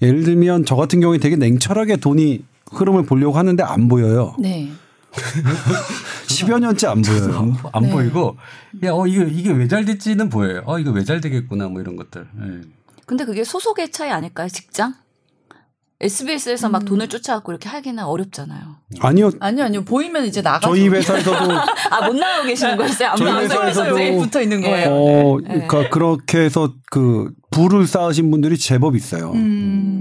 예를 0.00 0.22
들면 0.24 0.64
저 0.64 0.76
같은 0.76 1.00
경우에 1.00 1.18
되게 1.18 1.36
냉철하게 1.36 1.96
돈이 1.96 2.44
흐름을 2.72 3.04
보려고 3.06 3.36
하는데 3.36 3.62
안 3.62 3.88
보여요. 3.88 4.34
네. 4.38 4.70
10여 6.28 6.58
년째 6.60 6.86
안 6.88 7.02
보여요. 7.02 7.38
안, 7.38 7.56
안 7.72 7.82
네. 7.84 7.90
보이고, 7.90 8.36
야, 8.84 8.92
어, 8.92 9.06
이게, 9.06 9.26
이게 9.30 9.50
왜 9.52 9.66
잘 9.68 9.84
됐지는 9.84 10.28
보여요. 10.28 10.62
어, 10.66 10.78
이거 10.78 10.90
왜 10.90 11.04
잘 11.04 11.20
되겠구나, 11.20 11.68
뭐 11.68 11.80
이런 11.80 11.96
것들. 11.96 12.26
네. 12.34 12.60
근데 13.06 13.24
그게 13.24 13.42
소속의 13.44 13.90
차이 13.92 14.10
아닐까요? 14.10 14.48
직장? 14.48 14.94
SBS에서 15.98 16.68
막 16.68 16.82
음. 16.82 16.84
돈을 16.84 17.08
쫓아갖고 17.08 17.52
이렇게 17.52 17.68
하기는 17.70 18.02
어렵잖아요. 18.04 18.60
아니요. 19.00 19.30
아니요, 19.40 19.64
아니요. 19.64 19.84
보이면 19.84 20.26
이제 20.26 20.42
나가. 20.42 20.60
저희 20.60 20.88
회사에서도 20.88 21.36
아 21.90 22.06
못 22.06 22.14
나가고 22.14 22.46
계시는 22.46 22.76
거였어요? 22.78 23.14
저희 23.16 23.32
회사에서도 23.44 23.94
붙어 24.18 24.42
있는 24.42 24.60
거예요. 24.60 24.88
어, 24.90 25.36
그러니까 25.38 25.80
네. 25.80 25.88
그렇게 25.88 26.38
해서 26.40 26.74
그 26.90 27.30
부를 27.50 27.86
쌓으신 27.86 28.30
분들이 28.30 28.58
제법 28.58 28.94
있어요. 28.94 29.32
음. 29.32 29.95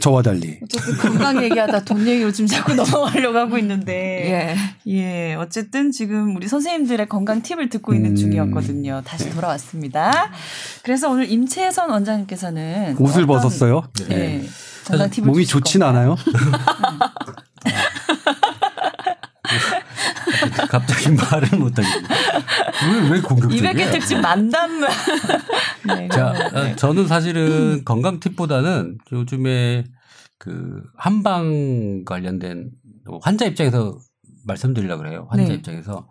저와 0.00 0.22
달리. 0.22 0.58
어쨌든 0.62 0.96
건강 0.98 1.42
얘기하다 1.42 1.84
돈 1.84 2.06
얘기 2.06 2.22
요즘 2.22 2.46
자꾸 2.46 2.74
넘어가려고 2.74 3.38
하고 3.38 3.58
있는데. 3.58 4.56
예. 4.86 4.92
예. 4.92 5.34
어쨌든 5.34 5.90
지금 5.90 6.36
우리 6.36 6.48
선생님들의 6.48 7.08
건강 7.08 7.42
팁을 7.42 7.68
듣고 7.68 7.94
있는 7.94 8.10
음. 8.10 8.16
중이었거든요. 8.16 9.02
다시 9.04 9.24
네. 9.24 9.30
돌아왔습니다. 9.30 10.30
그래서 10.82 11.10
오늘 11.10 11.30
임채선 11.30 11.90
원장님께서는 11.90 12.96
옷을 12.98 13.26
벗었어요? 13.26 13.88
네. 14.08 14.14
네. 14.14 14.48
건강 14.86 15.10
팁을 15.10 15.28
몸이 15.28 15.46
좋진 15.46 15.80
건가요? 15.80 16.16
않아요? 16.16 17.36
갑자기 20.68 21.10
말을 21.10 21.58
못하겠네. 21.58 22.08
왜, 22.90 23.10
왜 23.10 23.20
공격적이야? 23.20 23.72
200개 23.72 23.92
특집 23.92 24.20
만담. 24.20 24.80
네, 25.86 26.08
자, 26.08 26.32
네. 26.52 26.76
저는 26.76 27.06
사실은 27.06 27.84
건강 27.84 28.20
팁보다는 28.20 28.98
요즘에 29.12 29.84
그 30.38 30.82
한방 30.96 32.04
관련된 32.04 32.70
환자 33.22 33.46
입장에서 33.46 33.98
말씀드리려고 34.44 35.02
그래요. 35.02 35.26
환자 35.30 35.48
네. 35.48 35.54
입장에서. 35.54 36.06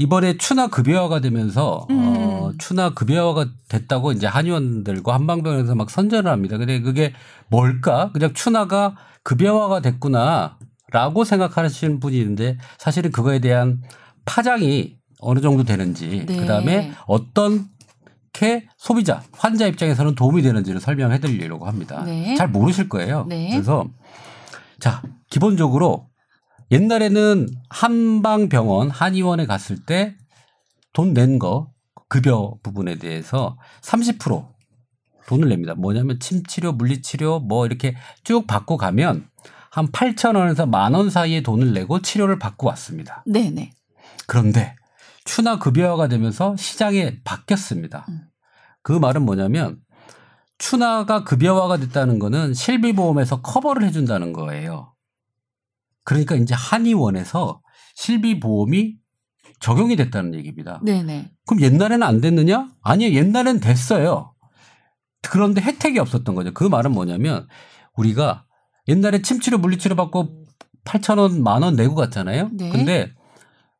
이번에 0.00 0.36
추나 0.36 0.68
급여화가 0.68 1.20
되면서 1.20 1.84
음. 1.90 1.98
어, 1.98 2.52
추나 2.58 2.94
급여화가 2.94 3.46
됐다고 3.68 4.12
이제 4.12 4.28
한의원들과 4.28 5.12
한방병원에서 5.12 5.74
막 5.74 5.90
선전을 5.90 6.30
합니다. 6.30 6.56
근데 6.56 6.80
그게 6.80 7.12
뭘까? 7.48 8.10
그냥 8.12 8.32
추나가 8.32 8.94
급여화가 9.24 9.80
됐구나 9.80 10.56
라고 10.90 11.24
생각하시는 11.24 12.00
분이 12.00 12.18
있는데 12.18 12.56
사실은 12.78 13.10
그거에 13.12 13.38
대한 13.40 13.82
파장이 14.24 14.96
어느 15.20 15.40
정도 15.40 15.64
되는지 15.64 16.24
네. 16.26 16.36
그다음에 16.36 16.92
어떤 17.06 17.66
게 18.32 18.68
소비자 18.76 19.22
환자 19.32 19.66
입장에서는 19.66 20.14
도움이 20.14 20.42
되는지를 20.42 20.80
설명해 20.80 21.18
드리려고 21.20 21.66
합니다. 21.66 22.02
네. 22.04 22.34
잘 22.36 22.48
모르실 22.48 22.88
거예요. 22.88 23.24
네. 23.28 23.50
그래서 23.50 23.86
자 24.78 25.02
기본적으로 25.30 26.08
옛날에는 26.70 27.48
한방병원 27.70 28.90
한의원에 28.90 29.46
갔을 29.46 29.84
때 29.84 30.14
돈 30.92 31.12
낸 31.14 31.38
거 31.38 31.70
급여 32.08 32.54
부분에 32.62 32.96
대해서 32.96 33.58
30% 33.82 34.48
돈을 35.26 35.48
냅니다. 35.50 35.74
뭐냐면 35.74 36.18
침치료, 36.18 36.72
물리치료 36.72 37.40
뭐 37.40 37.66
이렇게 37.66 37.94
쭉 38.24 38.46
받고 38.46 38.78
가면 38.78 39.28
한 39.70 39.88
8천 39.88 40.36
원에서 40.36 40.66
만 40.66 40.94
원 40.94 41.10
사이의 41.10 41.42
돈을 41.42 41.72
내고 41.72 42.00
치료를 42.00 42.38
받고 42.38 42.66
왔습니다. 42.68 43.22
네네. 43.26 43.72
그런데 44.26 44.76
추나 45.24 45.58
급여화가 45.58 46.08
되면서 46.08 46.56
시장에 46.56 47.20
바뀌었습니다. 47.24 48.06
음. 48.08 48.20
그 48.82 48.92
말은 48.92 49.22
뭐냐면 49.22 49.78
추나가 50.58 51.22
급여화가 51.24 51.76
됐다는 51.76 52.18
거는 52.18 52.54
실비보험에서 52.54 53.42
커버를 53.42 53.86
해준다는 53.86 54.32
거예요. 54.32 54.94
그러니까 56.04 56.34
이제 56.34 56.54
한의원에서 56.54 57.60
실비보험이 57.94 58.96
적용이 59.60 59.96
됐다는 59.96 60.34
얘기입니다. 60.34 60.80
네네. 60.84 61.30
그럼 61.46 61.60
옛날에는 61.62 62.02
안 62.06 62.20
됐느냐? 62.20 62.68
아니요, 62.82 63.10
옛날엔 63.12 63.60
됐어요. 63.60 64.34
그런데 65.22 65.60
혜택이 65.60 65.98
없었던 65.98 66.34
거죠. 66.34 66.54
그 66.54 66.64
말은 66.64 66.92
뭐냐면 66.92 67.46
우리가 67.94 68.44
옛날에 68.88 69.22
침치료, 69.22 69.58
물리치료 69.58 69.94
받고 69.96 70.44
8천 70.84 71.18
원, 71.18 71.42
만 71.42 71.62
원 71.62 71.76
내고 71.76 71.94
갔잖아요. 71.94 72.50
네. 72.52 72.70
근데 72.70 73.12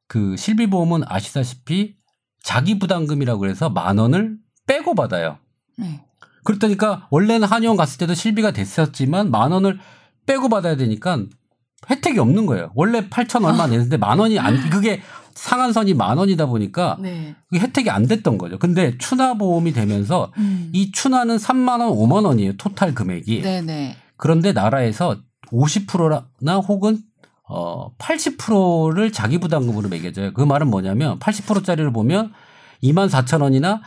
그 0.06 0.36
실비보험은 0.36 1.02
아시다시피 1.06 1.94
자기 2.42 2.78
부담금이라고 2.78 3.46
해서 3.48 3.70
만 3.70 3.98
원을 3.98 4.36
빼고 4.66 4.94
받아요. 4.94 5.38
네. 5.76 6.02
그렇다니까 6.44 7.06
원래는 7.10 7.48
한의원 7.48 7.76
갔을 7.76 7.98
때도 7.98 8.14
실비가 8.14 8.52
됐었지만 8.52 9.30
만 9.30 9.52
원을 9.52 9.78
빼고 10.26 10.48
받아야 10.48 10.76
되니까 10.76 11.24
혜택이 11.90 12.18
없는 12.18 12.46
거예요. 12.46 12.70
원래 12.74 13.08
8천 13.08 13.44
얼마 13.44 13.66
냈는데 13.66 13.96
만 13.96 14.18
원이 14.18 14.38
안 14.38 14.68
그게 14.70 15.00
상한선이 15.34 15.94
만 15.94 16.18
원이다 16.18 16.46
보니까 16.46 16.96
네. 17.00 17.34
그게 17.48 17.60
혜택이 17.60 17.88
안 17.90 18.06
됐던 18.06 18.36
거죠. 18.38 18.58
근데 18.58 18.98
추나 18.98 19.34
보험이 19.34 19.72
되면서 19.72 20.32
음. 20.38 20.70
이 20.72 20.90
추나는 20.90 21.36
3만 21.36 21.80
원, 21.80 21.90
5만 21.90 22.24
원이에요. 22.26 22.56
토탈 22.56 22.94
금액이. 22.94 23.42
네네. 23.42 23.96
그런데 24.18 24.52
나라에서 24.52 25.16
50%나 25.50 26.56
혹은 26.58 26.98
어 27.48 27.94
80%를 27.96 29.10
자기 29.12 29.38
부담금으로 29.38 29.88
매겨져요. 29.88 30.34
그 30.34 30.42
말은 30.42 30.68
뭐냐면 30.68 31.18
80%짜리를 31.18 31.90
보면 31.92 32.32
2만 32.82 33.08
4천 33.08 33.40
원이나 33.42 33.80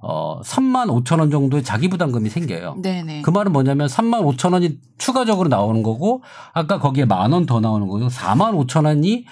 어 0.00 0.40
3만 0.42 0.86
5천 1.04 1.18
원 1.20 1.30
정도의 1.30 1.62
자기 1.64 1.88
부담금이 1.88 2.30
생겨요. 2.30 2.76
네네. 2.82 3.22
그 3.22 3.30
말은 3.30 3.52
뭐냐면 3.52 3.88
3만 3.88 4.22
5천 4.36 4.52
원이 4.54 4.78
추가적으로 4.98 5.48
나오는 5.48 5.82
거고 5.82 6.22
아까 6.54 6.78
거기에 6.78 7.04
만 7.04 7.32
원 7.32 7.46
더 7.46 7.60
나오는 7.60 7.86
거고 7.86 8.08
4만 8.08 8.66
5천 8.66 8.84
원이 8.86 9.26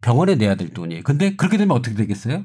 병원에 0.00 0.34
내야 0.36 0.54
될 0.54 0.72
돈이에요. 0.72 1.02
근데 1.04 1.36
그렇게 1.36 1.56
되면 1.58 1.76
어떻게 1.76 1.94
되겠어요? 1.96 2.44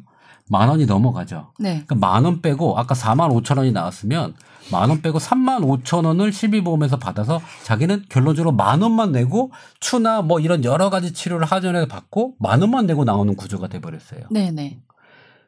만 0.52 0.68
원이 0.70 0.86
넘어가죠. 0.86 1.54
네. 1.60 1.84
그러니까 1.86 1.95
만 1.95 2.26
원 2.26 2.41
빼고 2.41 2.78
아까 2.78 2.95
4만 2.95 3.30
5천 3.32 3.58
원이 3.58 3.72
나왔으면 3.72 4.34
만 4.72 4.89
원 4.89 5.02
빼고 5.02 5.20
3만 5.20 5.64
5천 5.84 6.06
원을 6.06 6.34
실비보험에서 6.34 6.97
받아서 6.97 7.39
자기는 7.64 8.06
결론적으로 8.10 8.52
만 8.52 8.82
원만 8.82 9.12
내고 9.12 9.52
추나 9.80 10.22
뭐 10.22 10.39
이런 10.39 10.64
여러 10.64 10.89
가지 10.89 11.14
치료를 11.14 11.45
하전에 11.45 11.88
받고 11.88 12.36
만 12.39 12.62
원만 12.62 12.86
내고 12.88 13.04
나오는 13.04 13.36
구조가 13.36 13.68
돼 13.68 13.80
버렸어요. 13.80 14.22
네네. 14.32 14.82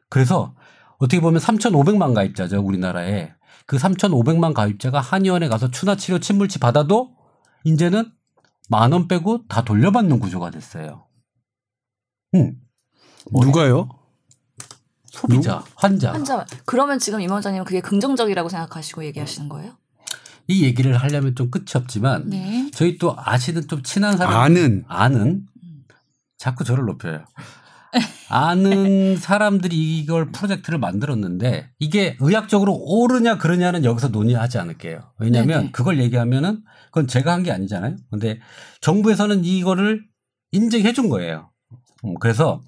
그래서 0.08 0.54
어떻게 0.98 1.20
보면 1.20 1.40
3,500만 1.40 2.14
가입자죠 2.14 2.60
우리나라에 2.60 3.32
그 3.66 3.76
3,500만 3.76 4.54
가입자가 4.54 5.00
한의원에 5.00 5.48
가서 5.48 5.70
추나 5.70 5.96
치료 5.96 6.18
침물치 6.20 6.58
받아도 6.58 7.10
이제는 7.64 8.10
만 8.68 8.92
원 8.92 9.08
빼고 9.08 9.46
다 9.48 9.62
돌려받는 9.62 10.20
구조가 10.20 10.50
됐어요. 10.50 11.06
응. 12.34 12.56
누가요? 13.32 13.88
소비자, 15.12 15.62
환자. 15.74 16.12
환자. 16.12 16.46
그러면 16.64 16.98
지금 16.98 17.20
임 17.20 17.30
원장님은 17.30 17.66
그게 17.66 17.80
긍정적이라고 17.80 18.48
생각하시고 18.48 19.04
얘기하시는 19.04 19.48
거예요? 19.48 19.76
이 20.48 20.64
얘기를 20.64 20.96
하려면 20.96 21.34
좀 21.36 21.50
끝이 21.50 21.66
없지만 21.76 22.30
네. 22.30 22.70
저희 22.72 22.96
또 22.98 23.14
아시는 23.16 23.68
좀 23.68 23.82
친한 23.82 24.16
사람 24.16 24.34
아는 24.40 24.84
아는 24.88 25.46
자꾸 26.38 26.64
저를 26.64 26.86
높여요. 26.86 27.24
아는 28.30 29.16
사람들이 29.18 29.98
이걸 29.98 30.32
프로젝트를 30.32 30.78
만들었는데 30.78 31.70
이게 31.78 32.16
의학적으로 32.20 32.74
옳으냐 32.74 33.36
그러냐는 33.36 33.84
여기서 33.84 34.08
논의하지 34.08 34.58
않을게요. 34.58 35.12
왜냐하면 35.18 35.58
네네. 35.58 35.70
그걸 35.72 36.00
얘기하면은 36.00 36.62
그건 36.86 37.06
제가 37.06 37.32
한 37.32 37.42
게 37.42 37.52
아니잖아요. 37.52 37.96
근데 38.10 38.40
정부에서는 38.80 39.44
이거를 39.44 40.04
인정해 40.52 40.92
준 40.94 41.10
거예요. 41.10 41.50
음, 42.04 42.14
그래서 42.18 42.62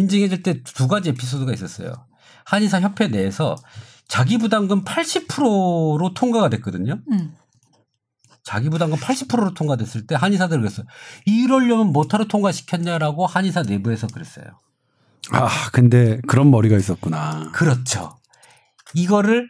인증해줄 0.00 0.42
때 0.42 0.62
두 0.62 0.88
가지 0.88 1.10
에피소드가 1.10 1.52
있었어요. 1.52 1.92
한의사 2.44 2.80
협회 2.80 3.08
내에서 3.08 3.56
자기 4.08 4.38
부담금 4.38 4.84
80%로 4.84 6.12
통과가 6.14 6.48
됐거든요. 6.48 6.98
음. 7.12 7.36
자기 8.42 8.68
부담금 8.70 8.98
80%로 8.98 9.54
통과됐을 9.54 10.06
때 10.06 10.14
한의사들 10.14 10.58
그랬어요. 10.58 10.86
이러려면 11.26 11.92
뭐하러 11.92 12.24
통과시켰냐라고 12.26 13.26
한의사 13.26 13.62
내부에서 13.62 14.06
그랬어요. 14.08 14.46
아, 15.32 15.48
근데 15.72 16.20
그런 16.26 16.50
머리가 16.50 16.76
있었구나. 16.76 17.50
그렇죠. 17.52 18.16
이거를 18.94 19.48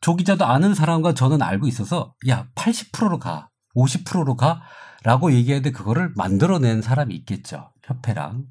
조 0.00 0.16
기자도 0.16 0.44
아는 0.44 0.74
사람과 0.74 1.14
저는 1.14 1.40
알고 1.40 1.66
있어서 1.68 2.14
야, 2.28 2.48
80%로 2.56 3.18
가. 3.18 3.48
50%로 3.76 4.36
가. 4.36 4.62
라고 5.02 5.32
얘기해야 5.32 5.62
돼. 5.62 5.70
그거를 5.70 6.12
만들어낸 6.16 6.82
사람이 6.82 7.14
있겠죠. 7.14 7.70
협회랑. 7.84 8.44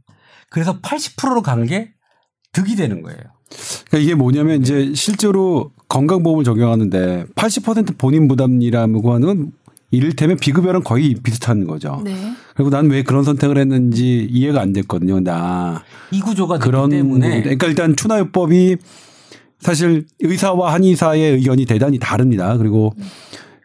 그래서 0.49 0.79
80%로 0.81 1.41
간 1.41 1.65
게 1.65 1.91
득이 2.51 2.75
되는 2.75 3.01
거예요. 3.01 3.19
그러니까 3.87 3.97
이게 3.99 4.15
뭐냐면 4.15 4.61
이제 4.61 4.91
실제로 4.95 5.71
건강보험을 5.87 6.43
적용하는데 6.43 7.25
80% 7.35 7.97
본인 7.97 8.27
부담이라고 8.27 9.13
하는 9.13 9.51
이를테면 9.91 10.37
비급여랑 10.37 10.83
거의 10.83 11.15
비슷한 11.15 11.65
거죠. 11.65 12.01
네. 12.03 12.15
그리고 12.55 12.69
난 12.69 12.89
왜 12.89 13.01
그런 13.03 13.23
선택을 13.23 13.57
했는지 13.57 14.27
이해가 14.31 14.61
안 14.61 14.73
됐거든요. 14.73 15.19
나. 15.19 15.83
이 16.11 16.19
구조가 16.21 16.59
그런 16.59 16.89
때문에. 16.91 17.41
그러니까 17.41 17.67
일단 17.67 17.95
추나요법이 17.95 18.77
사실 19.59 20.05
의사와 20.21 20.73
한의사의 20.73 21.33
의견이 21.33 21.65
대단히 21.65 21.97
다릅니다. 21.99 22.55
그리고 22.57 22.93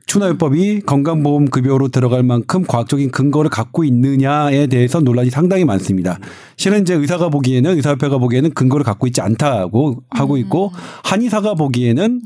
추나요법이 0.06 0.82
건강보험 0.82 1.46
급여로 1.46 1.88
들어갈 1.88 2.22
만큼 2.22 2.64
과학적인 2.64 3.10
근거를 3.10 3.50
갖고 3.50 3.84
있느냐에 3.84 4.66
대해서 4.66 5.00
논란이 5.00 5.30
상당히 5.30 5.64
많습니다. 5.64 6.18
실은 6.56 6.82
이제 6.82 6.94
의사가 6.94 7.30
보기에는 7.30 7.76
의사협회가 7.76 8.18
보기에는 8.18 8.52
근거를 8.54 8.84
갖고 8.84 9.06
있지 9.06 9.20
않다고 9.20 10.02
하고 10.10 10.36
있고 10.36 10.72
한의사가 11.04 11.54
보기에는 11.54 12.20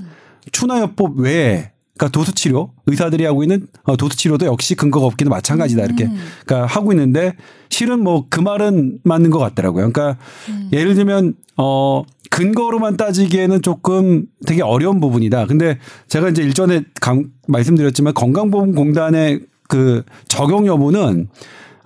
추나요법 0.53 1.18
외에 1.18 1.70
그러니까 1.99 2.16
도수치료 2.16 2.70
의사들이 2.87 3.24
하고 3.24 3.43
있는 3.43 3.66
어, 3.83 3.97
도수치료도 3.97 4.47
역시 4.47 4.76
근거가 4.76 5.07
없기는 5.07 5.29
마찬가지다 5.31 5.85
이렇게 5.85 6.05
음. 6.05 6.16
그러니까 6.47 6.72
하고 6.72 6.93
있는데 6.93 7.35
실은 7.70 8.03
뭐 8.05 8.26
그 8.31 8.41
말은 8.41 9.01
맞는 9.03 9.31
것 9.31 9.39
같더라고요. 9.39 9.91
그러니까 9.91 10.16
음. 10.49 10.68
예를 10.72 10.95
들면 10.95 11.35
어 11.57 12.05
근거로만 12.31 12.97
따지기에는 12.97 13.62
조금 13.62 14.26
되게 14.47 14.62
어려운 14.62 15.01
부분이다. 15.01 15.47
근데 15.47 15.79
제가 16.09 16.29
이제 16.31 16.43
일전에 16.43 16.83
강, 17.01 17.24
말씀드렸지만 17.47 18.14
건강보험공단의 18.14 19.41
그 19.68 20.03
적용 20.29 20.66
여부는 20.66 21.29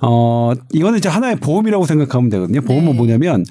어 0.01 0.53
이거는 0.73 0.99
이제 0.99 1.09
하나의 1.09 1.37
보험이라고 1.37 1.85
생각하면 1.87 2.31
되거든요. 2.31 2.61
보험은 2.61 2.93
네. 2.93 2.97
뭐냐면 2.97 3.45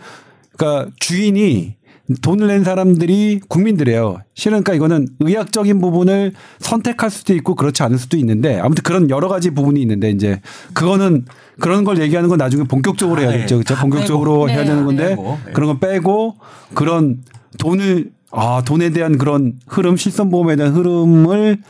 그러니까 0.58 0.92
주인이 1.00 1.76
돈을 2.22 2.48
낸 2.48 2.64
사람들이 2.64 3.40
국민들이에요. 3.48 4.20
실은 4.34 4.64
그러니까 4.64 4.74
이거는 4.74 5.08
의학적인 5.20 5.80
부분을 5.80 6.34
선택할 6.60 7.10
수도 7.10 7.34
있고 7.36 7.56
그렇지 7.56 7.84
않을 7.84 7.98
수도 7.98 8.18
있는데 8.18 8.60
아무튼 8.60 8.84
그런 8.84 9.10
여러 9.10 9.28
가지 9.28 9.52
부분이 9.52 9.82
있는데 9.82 10.10
이제 10.10 10.42
그거는 10.74 11.26
그런 11.62 11.84
걸 11.84 12.02
얘기하는 12.02 12.28
건 12.28 12.38
나중에 12.38 12.64
본격적으로 12.64 13.22
해야겠죠. 13.22 13.60
그렇죠? 13.60 13.76
본격적으로 13.76 14.50
해야 14.50 14.66
되는 14.66 14.86
건데 14.86 15.16
네. 15.16 15.54
그런 15.54 15.72
거 15.72 15.80
빼고 15.80 16.36
그런 16.74 17.22
돈을 17.60 18.12
아, 18.32 18.62
돈에 18.66 18.92
대한 18.92 19.18
그런 19.18 19.54
흐름, 19.68 19.98
실손보험에 19.98 20.56
대한 20.56 20.74
흐름을 20.74 21.62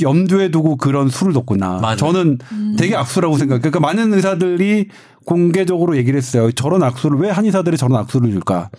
염두에 0.00 0.50
두고 0.50 0.76
그런 0.76 1.08
수를 1.08 1.32
뒀구나. 1.32 1.80
맞아요. 1.80 1.96
저는 1.96 2.38
음. 2.52 2.76
되게 2.78 2.94
악수라고 2.94 3.36
생각해요. 3.36 3.60
그러니까 3.60 3.80
많은 3.80 4.14
의사들이 4.14 4.88
공개적으로 5.24 5.96
얘기를 5.96 6.16
했어요. 6.16 6.52
저런 6.52 6.82
악수를 6.82 7.18
왜 7.18 7.30
한의사들이 7.30 7.76
저런 7.76 7.98
악수를 7.98 8.30
줄까? 8.30 8.70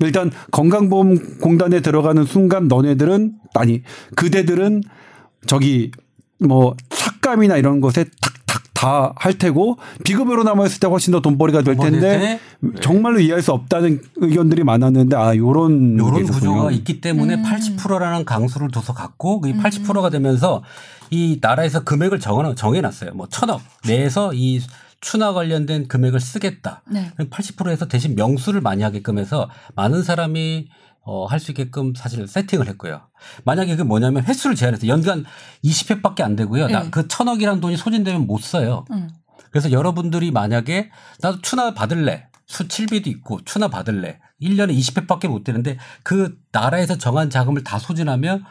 일단 0.00 0.30
건강보험공단에 0.50 1.80
들어가는 1.80 2.24
순간 2.24 2.68
너네들은 2.68 3.32
아니 3.54 3.82
그대들은 4.16 4.82
저기 5.46 5.90
뭐 6.38 6.74
삭감이나 6.90 7.56
이런 7.56 7.80
것에 7.80 8.04
탁탁 8.20 8.41
다 8.82 9.12
할 9.16 9.38
테고 9.38 9.78
비급여로 10.04 10.42
남아있을 10.42 10.80
때 10.80 10.86
훨씬 10.86 11.12
더 11.12 11.20
돈벌이가 11.20 11.62
될 11.62 11.76
텐데 11.76 12.18
네. 12.60 12.70
정말로 12.80 13.20
이해할 13.20 13.42
수 13.42 13.52
없다는 13.52 14.00
의견들이 14.16 14.64
많았는데 14.64 15.16
아 15.16 15.36
요런 15.36 15.98
요런 15.98 16.24
구조가 16.26 16.72
있기 16.72 17.00
때문에 17.00 17.34
음. 17.34 17.42
80%라는 17.44 18.24
강수를 18.24 18.70
둬서 18.70 18.92
갖고 18.92 19.40
그 19.40 19.52
80%가 19.52 20.10
되면서 20.10 20.62
이 21.10 21.38
나라에서 21.40 21.84
금액을 21.84 22.18
정해 22.20 22.54
정해놨어요. 22.54 23.12
뭐 23.14 23.28
천억 23.28 23.60
내에서 23.86 24.32
이 24.34 24.60
추나 25.00 25.32
관련된 25.32 25.88
금액을 25.88 26.20
쓰겠다. 26.20 26.82
네. 26.90 27.10
80%에서 27.18 27.86
대신 27.86 28.14
명수를 28.14 28.60
많이 28.60 28.82
하게끔 28.82 29.18
해서 29.18 29.48
많은 29.74 30.02
사람이 30.02 30.68
어, 31.04 31.26
할 31.26 31.40
수 31.40 31.50
있게끔 31.50 31.94
사실 31.96 32.26
세팅을 32.26 32.68
했고요. 32.68 33.08
만약에 33.44 33.76
그 33.76 33.82
뭐냐면 33.82 34.24
횟수를 34.24 34.54
제한해서 34.56 34.86
연간 34.86 35.24
20회밖에 35.64 36.22
안 36.22 36.36
되고요. 36.36 36.68
네. 36.68 36.90
그 36.90 37.08
천억이라는 37.08 37.60
돈이 37.60 37.76
소진되면 37.76 38.26
못 38.26 38.40
써요. 38.40 38.84
음. 38.92 39.10
그래서 39.50 39.70
여러분들이 39.72 40.30
만약에 40.30 40.90
나도 41.20 41.40
추나 41.42 41.74
받을래. 41.74 42.28
수칠비도 42.46 43.10
있고 43.10 43.40
추나 43.44 43.68
받을래. 43.68 44.18
1년에 44.40 44.76
20회밖에 44.78 45.28
못 45.28 45.44
되는데 45.44 45.78
그 46.02 46.36
나라에서 46.52 46.98
정한 46.98 47.30
자금을 47.30 47.64
다 47.64 47.78
소진하면 47.78 48.44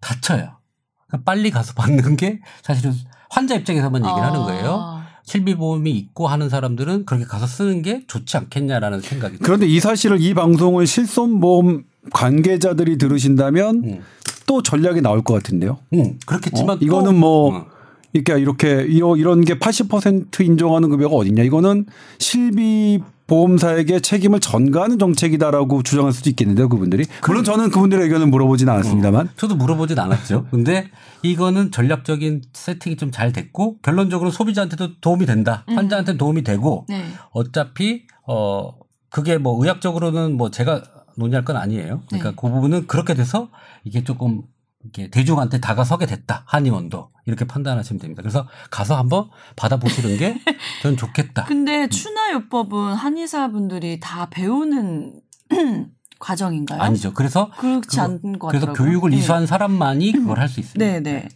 다쳐요. 0.00 0.58
그러니까 1.06 1.24
빨리 1.24 1.50
가서 1.50 1.74
받는 1.74 2.16
게 2.16 2.40
사실은 2.62 2.94
환자 3.28 3.54
입장에서만 3.54 4.02
얘기를 4.04 4.22
아. 4.22 4.28
하는 4.28 4.40
거예요. 4.42 5.00
실비보험이 5.24 5.92
있고 5.92 6.26
하는 6.26 6.48
사람들은 6.48 7.04
그렇게 7.04 7.24
가서 7.24 7.46
쓰는 7.46 7.82
게 7.82 8.04
좋지 8.06 8.36
않겠냐라는 8.36 9.00
생각이 9.00 9.38
그런데 9.38 9.66
이 9.66 9.78
사실을 9.78 10.20
이 10.20 10.34
방송을 10.34 10.86
실손보험 10.86 11.84
관계자들이 12.12 12.98
들으신다면 12.98 13.82
음. 13.84 14.00
또 14.46 14.62
전략이 14.62 15.00
나올 15.00 15.22
것 15.22 15.34
같은데요. 15.34 15.78
음, 15.94 16.18
그렇겠지만 16.26 16.76
어? 16.76 16.78
이거는 16.80 17.14
뭐 17.14 17.56
음. 17.56 17.64
이렇게 18.12 18.38
이렇게 18.40 18.82
이런 18.88 19.42
게 19.42 19.58
80% 19.58 20.40
인정하는 20.44 20.88
급여가 20.88 21.14
어딨냐? 21.14 21.42
이거는 21.44 21.86
실비 22.18 23.00
보험사에게 23.28 24.00
책임을 24.00 24.40
전가하는 24.40 24.98
정책이다라고 24.98 25.84
주장할 25.84 26.12
수도 26.12 26.30
있겠는데요, 26.30 26.68
그분들이. 26.68 27.04
물론 27.28 27.44
저는 27.44 27.70
그분들의 27.70 28.02
의견을 28.06 28.26
물어보지는 28.26 28.72
않았습니다만. 28.72 29.26
어, 29.26 29.30
저도 29.36 29.54
물어보진 29.54 29.96
않았죠. 30.00 30.46
근데 30.50 30.88
이거는 31.22 31.70
전략적인 31.70 32.42
세팅이 32.52 32.96
좀 32.96 33.12
잘 33.12 33.32
됐고 33.32 33.78
결론적으로 33.82 34.32
소비자한테도 34.32 34.98
도움이 35.00 35.26
된다. 35.26 35.64
음. 35.68 35.76
환자한테 35.76 36.16
도움이 36.16 36.42
되고 36.42 36.86
네. 36.88 37.04
어차피 37.30 38.02
어 38.26 38.72
그게 39.10 39.38
뭐 39.38 39.62
의학적으로는 39.62 40.36
뭐 40.36 40.50
제가 40.50 40.82
논의할 41.20 41.44
건 41.44 41.56
아니에요. 41.56 42.02
그러니까 42.08 42.30
네. 42.30 42.36
그 42.36 42.50
부분은 42.50 42.86
그렇게 42.88 43.14
돼서 43.14 43.50
이게 43.84 44.02
조금 44.02 44.42
이렇게 44.82 45.08
대중한테 45.10 45.60
다가서게 45.60 46.06
됐다. 46.06 46.42
한의원도 46.46 47.10
이렇게 47.26 47.44
판단하시면 47.46 48.00
됩니다. 48.00 48.22
그래서 48.22 48.48
가서 48.70 48.96
한번 48.96 49.28
받아보시는 49.56 50.16
게 50.16 50.40
저는 50.82 50.96
좋겠다. 50.96 51.44
근데 51.44 51.84
음. 51.84 51.90
추나요법은 51.90 52.94
한의사분들이 52.94 54.00
다 54.00 54.28
배우는 54.30 55.20
과정인가요? 56.18 56.80
아니죠. 56.80 57.12
그래서 57.14 57.50
그렇지 57.58 57.98
않은 58.00 58.38
것 58.38 58.48
그래서 58.48 58.66
같더라고요. 58.66 58.74
교육을 58.90 59.10
네. 59.10 59.16
이수한 59.18 59.46
사람만이 59.46 60.12
그걸 60.12 60.38
할 60.40 60.48
수 60.48 60.60
있습니다. 60.60 60.84
네, 60.84 61.00
네. 61.00 61.28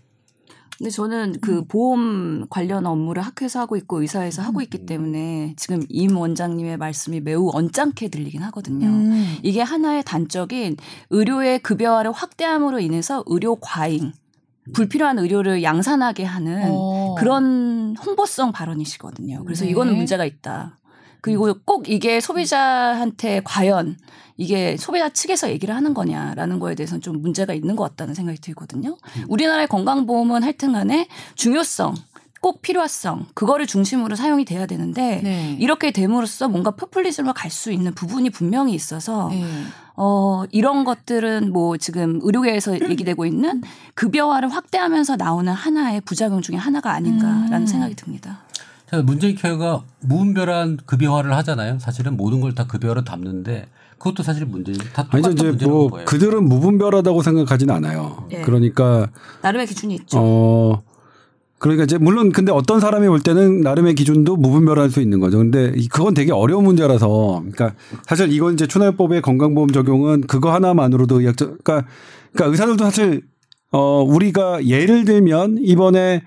근데 0.79 0.91
저는 0.91 1.37
그 1.41 1.59
음. 1.59 1.64
보험 1.68 2.47
관련 2.51 2.87
업무를 2.87 3.22
학회에서 3.22 3.61
하고 3.61 3.77
있고 3.77 4.01
의사에서 4.01 4.43
하고 4.43 4.61
있기 4.61 4.79
음. 4.79 4.87
때문에 4.87 5.55
지금 5.57 5.83
임 5.89 6.16
원장님의 6.16 6.77
말씀이 6.79 7.20
매우 7.20 7.51
언짢게 7.53 8.09
들리긴 8.09 8.43
하거든요. 8.45 8.87
음. 8.87 9.37
이게 9.43 9.62
하나의 9.62 10.03
단적인 10.05 10.77
의료의 11.11 11.61
급여화를 11.61 12.12
확대함으로 12.12 12.81
인해서 12.81 13.22
의료 13.27 13.57
과잉, 13.57 14.12
불필요한 14.72 15.18
의료를 15.18 15.62
양산하게 15.62 16.25
하는 16.25 16.70
오. 16.70 17.12
어. 17.12 17.14
그런 17.16 17.97
홍보성 18.05 18.53
발언이시거든요. 18.53 19.45
그래서 19.45 19.64
네. 19.64 19.70
이거는 19.70 19.97
문제가 19.97 20.25
있다. 20.25 20.79
그리고 21.20 21.55
꼭 21.64 21.89
이게 21.89 22.20
소비자한테 22.20 23.41
과연 23.45 23.97
이게 24.37 24.76
소비자 24.76 25.09
측에서 25.09 25.51
얘기를 25.51 25.74
하는 25.74 25.95
거냐라는 25.95 26.59
거에 26.59 26.74
대해서는 26.74 27.01
좀 27.01 27.22
문제가 27.22 27.55
있는 27.55 27.76
것 27.76 27.85
같다는 27.85 28.14
생각이 28.14 28.41
들거든요. 28.41 28.97
음. 29.16 29.24
우리나라의 29.28 29.68
건강보험은 29.68 30.43
하여튼 30.43 30.72
간에 30.72 31.07
중요성 31.37 31.95
꼭 32.41 32.61
필요성 32.61 33.26
그거를 33.32 33.66
중심으로 33.66 34.16
사용이 34.16 34.45
돼야 34.45 34.66
되는데 34.66 35.20
네. 35.22 35.57
이렇게 35.61 35.93
됨으로써 35.93 36.49
뭔가 36.49 36.72
포퓰리즘으로 36.72 37.32
갈 37.32 37.51
수 37.51 37.72
있는 37.72 37.95
부분이 37.95 38.30
분명히 38.30 38.74
있어서 38.74 39.28
네. 39.30 39.45
어 39.97 40.43
이런 40.51 40.85
것들은 40.85 41.53
뭐 41.53 41.76
지금 41.78 42.18
의료계에서 42.22 42.74
얘기되고 42.91 43.24
있는 43.24 43.62
급여화를 43.95 44.51
확대하면서 44.51 45.16
나오는 45.16 45.51
하나의 45.53 46.01
부작용 46.03 46.43
중에 46.43 46.57
하나가 46.57 46.93
아닌가라는 46.93 47.62
음. 47.62 47.66
생각이 47.66 47.95
듭니다. 47.95 48.41
문재인 49.05 49.35
케어가 49.37 49.82
무분별한 50.01 50.78
급여화를 50.87 51.35
하잖아요. 51.37 51.78
사실은 51.78 52.16
모든 52.16 52.41
걸 52.41 52.55
다 52.55 52.66
급여로 52.66 53.05
담는데 53.05 53.66
그것도 54.05 54.22
사실 54.22 54.44
문제죠. 54.44 54.84
다 54.92 55.07
아니죠. 55.09 55.30
이제 55.30 55.66
뭐 55.66 55.88
거예요. 55.88 56.05
그들은 56.05 56.46
무분별하다고 56.46 57.22
생각하지는 57.22 57.74
않아요. 57.74 58.26
네. 58.30 58.42
그러니까 58.42 59.09
나름의 59.42 59.66
기준이 59.66 59.94
있죠. 59.94 60.18
어 60.20 60.82
그러니까 61.59 61.84
이제 61.84 61.96
물론 61.96 62.30
근데 62.30 62.52
어떤 62.52 62.80
사람이 62.80 63.09
볼 63.09 63.20
때는 63.20 63.62
나름의 63.62 63.94
기준도 63.94 64.36
무분별할 64.36 64.90
수 64.90 65.00
있는 65.00 65.20
거죠. 65.20 65.38
근데 65.38 65.72
그건 65.90 66.12
되게 66.12 66.32
어려운 66.32 66.64
문제라서 66.64 67.40
그러니까 67.40 67.74
사실 68.02 68.30
이건 68.30 68.52
이제 68.52 68.66
추나요법의 68.66 69.22
건강보험 69.22 69.70
적용은 69.70 70.20
그거 70.26 70.52
하나만으로도 70.52 71.22
의학적 71.22 71.64
그러니까 71.64 71.88
그러니까 72.34 72.50
의사들도 72.50 72.84
사실 72.84 73.22
어 73.70 74.02
우리가 74.02 74.66
예를 74.66 75.07
들면 75.07 75.57
이번에 75.62 76.22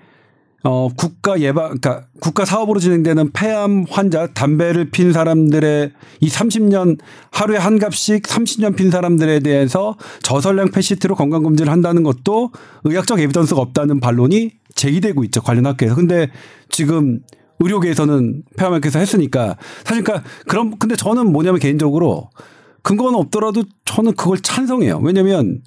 어, 0.64 0.88
국가 0.96 1.40
예방, 1.40 1.78
그러니까 1.78 2.06
국가 2.20 2.44
사업으로 2.44 2.80
진행되는 2.80 3.30
폐암 3.32 3.86
환자, 3.88 4.26
담배를 4.26 4.90
핀 4.90 5.12
사람들의 5.12 5.92
이 6.20 6.28
30년 6.28 6.98
하루에 7.30 7.56
한 7.58 7.78
갑씩 7.78 8.24
30년 8.24 8.76
핀 8.76 8.90
사람들에 8.90 9.40
대해서 9.40 9.96
저설량 10.22 10.72
패시트로 10.72 11.14
건강검진을 11.14 11.70
한다는 11.70 12.02
것도 12.02 12.50
의학적 12.84 13.20
에비던스가 13.20 13.60
없다는 13.60 14.00
반론이 14.00 14.50
제기되고 14.74 15.22
있죠. 15.24 15.42
관련 15.42 15.66
학회에서. 15.66 15.94
근데 15.94 16.28
지금 16.70 17.20
의료계에서는 17.60 18.42
폐암학회에서 18.56 18.98
했으니까 18.98 19.56
사실 19.84 20.02
그러니까 20.02 20.28
그럼 20.46 20.78
근데 20.78 20.96
저는 20.96 21.32
뭐냐면 21.32 21.60
개인적으로 21.60 22.30
근거는 22.82 23.18
없더라도 23.18 23.64
저는 23.84 24.14
그걸 24.14 24.38
찬성해요. 24.38 25.00
왜냐면 25.02 25.60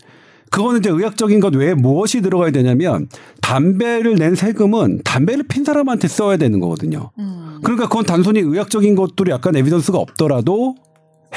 그거는 0.51 0.79
이제 0.79 0.89
의학적인 0.89 1.39
것 1.39 1.55
외에 1.55 1.73
무엇이 1.73 2.21
들어가야 2.21 2.51
되냐면 2.51 3.07
담배를 3.41 4.15
낸 4.15 4.35
세금은 4.35 5.01
담배를 5.03 5.45
핀 5.47 5.63
사람한테 5.63 6.07
써야 6.07 6.37
되는 6.37 6.59
거거든요. 6.59 7.11
음. 7.17 7.59
그러니까 7.63 7.87
그건 7.87 8.05
단순히 8.05 8.41
의학적인 8.41 8.95
것들이 8.95 9.31
약간 9.31 9.55
에비던스가 9.55 9.97
없더라도 9.97 10.75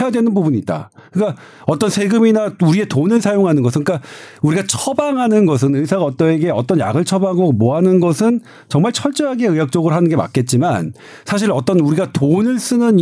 해야 0.00 0.10
되는 0.10 0.34
부분이 0.34 0.58
있다. 0.58 0.90
그러니까 1.12 1.40
어떤 1.66 1.88
세금이나 1.88 2.54
우리의 2.60 2.88
돈을 2.88 3.20
사용하는 3.20 3.62
것은 3.62 3.84
그러니까 3.84 4.06
우리가 4.42 4.64
처방하는 4.66 5.46
것은 5.46 5.76
의사가 5.76 6.02
어떠에게 6.02 6.50
어떤 6.50 6.80
약을 6.80 7.04
처방하고 7.04 7.52
뭐 7.52 7.76
하는 7.76 8.00
것은 8.00 8.40
정말 8.68 8.92
철저하게 8.92 9.46
의학적으로 9.46 9.94
하는 9.94 10.08
게 10.08 10.16
맞겠지만 10.16 10.92
사실 11.24 11.52
어떤 11.52 11.78
우리가 11.78 12.10
돈을 12.12 12.58
쓰는 12.58 12.96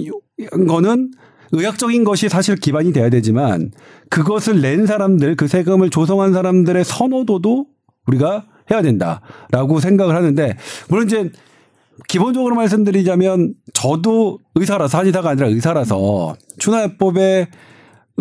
거는 0.69 1.13
의학적인 1.53 2.05
것이 2.05 2.29
사실 2.29 2.57
기반이 2.57 2.93
돼야 2.93 3.11
되지만 3.11 3.71
그것을 4.11 4.61
낸 4.61 4.87
사람들 4.87 5.37
그 5.37 5.47
세금을 5.47 5.91
조성한 5.91 6.33
사람들의 6.33 6.85
선호도도 6.85 7.67
우리가 8.07 8.47
해야 8.71 8.83
된다라고 8.83 9.81
생각을 9.81 10.15
하는데 10.15 10.57
물론 10.89 11.07
이제 11.07 11.31
기본적으로 12.09 12.55
말씀드리자면 12.55 13.55
저도 13.75 14.39
의사라서 14.55 14.99
한의사가 14.99 15.31
아니라 15.31 15.49
의사라서 15.49 16.37
추나요법의 16.59 17.49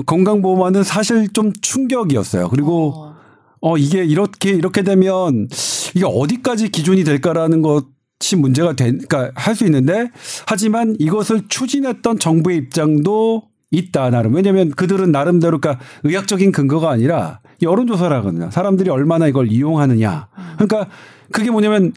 건강보험화는 0.05 0.83
사실 0.83 1.31
좀 1.33 1.53
충격이었어요. 1.61 2.49
그리고 2.49 2.93
어. 2.95 3.15
어 3.61 3.77
이게 3.77 4.03
이렇게 4.03 4.49
이렇게 4.51 4.83
되면 4.83 5.47
이게 5.95 6.05
어디까지 6.05 6.69
기준이 6.69 7.03
될까라는 7.03 7.61
것 7.61 7.85
이 8.21 8.35
문제가 8.35 8.73
된, 8.73 8.99
그러니까 9.07 9.31
할 9.35 9.55
수 9.55 9.65
있는데 9.65 10.09
하지만 10.47 10.95
이것을 10.99 11.47
추진했던 11.47 12.19
정부의 12.19 12.57
입장도 12.57 13.43
있다 13.71 14.09
나름 14.09 14.35
왜냐하면 14.35 14.69
그들은 14.71 15.11
나름대로 15.11 15.59
그러니까 15.59 15.83
의학적인 16.03 16.51
근거가 16.51 16.89
아니라 16.89 17.39
여론조사라거든요. 17.61 18.51
사람들이 18.51 18.89
얼마나 18.89 19.27
이걸 19.27 19.51
이용하느냐. 19.51 20.27
그러니까 20.57 20.87
그게 21.31 21.51
뭐냐면 21.51 21.93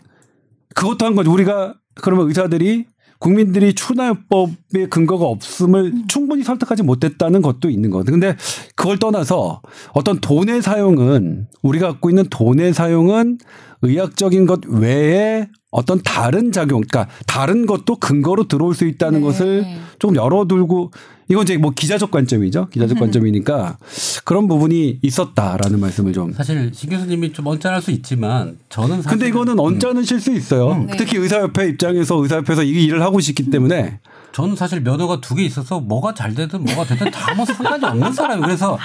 그것도 0.75 1.07
한 1.07 1.15
거죠. 1.15 1.33
우리가 1.33 1.75
그러면 1.95 2.29
의사들이 2.29 2.87
국민들이 3.19 3.75
추나요법의 3.75 4.91
근거가 4.91 5.25
없음을 5.25 5.85
음. 5.85 6.05
충분히 6.09 6.43
설득하지 6.43 6.83
못했다는 6.83 7.41
것도 7.41 7.71
있는 7.71 7.89
거거든요. 7.91 8.13
근데 8.21 8.37
그걸 8.77 8.99
떠나서 8.99 9.63
어떤 9.95 10.21
돈의 10.21 10.61
사용은 10.61 11.47
우리가 11.63 11.89
갖고 11.93 12.11
있는 12.11 12.25
돈의 12.29 12.75
사용은 12.75 13.39
의학적인 13.83 14.47
것 14.47 14.61
외에 14.67 15.49
어떤 15.75 16.01
다른 16.03 16.53
작용, 16.53 16.83
그러니까 16.83 17.09
다른 17.27 17.67
것도 17.67 17.97
근거로 17.97 18.47
들어올 18.47 18.77
수 18.77 18.87
있다는 18.87 19.21
네. 19.21 19.27
것을 19.27 19.67
좀 19.99 20.15
열어두고 20.15 20.93
이건 21.29 21.43
이제 21.43 21.57
뭐 21.57 21.73
기자적 21.73 22.13
관점이죠. 22.13 22.69
기자적 22.69 22.97
관점이니까 23.01 23.79
그런 24.25 24.47
부분이 24.47 25.01
있었다라는 25.03 25.81
말씀을 25.81 26.13
좀. 26.13 26.33
사실 26.33 26.71
신 26.73 26.91
교수님이 26.91 27.33
좀 27.33 27.49
언짢을 27.49 27.83
수 27.83 27.91
있지만 27.91 28.57
저는 28.69 29.03
사실 29.03 29.11
근데 29.11 29.29
이거는 29.29 29.59
언짢으실 29.59 30.19
음. 30.19 30.21
수 30.21 30.33
있어요. 30.33 30.73
음. 30.75 30.87
네. 30.87 30.97
특히 30.97 31.19
의사협회 31.19 31.69
입장에서 31.71 32.23
의사협회에서 32.23 32.63
이 32.63 32.85
일을 32.85 33.03
하고 33.03 33.19
있기 33.19 33.51
때문에. 33.51 33.99
저는 34.35 34.57
사실 34.57 34.81
면허가 34.81 35.21
두 35.21 35.35
개 35.37 35.43
있어서 35.45 35.81
뭐가 35.81 36.13
잘 36.15 36.35
되든 36.35 36.65
뭐가 36.65 36.85
되든 36.85 37.11
다 37.11 37.35
뭐 37.35 37.45
상관이 37.47 37.85
없는 37.85 38.13
사람이에요. 38.13 38.43
그래서 38.47 38.79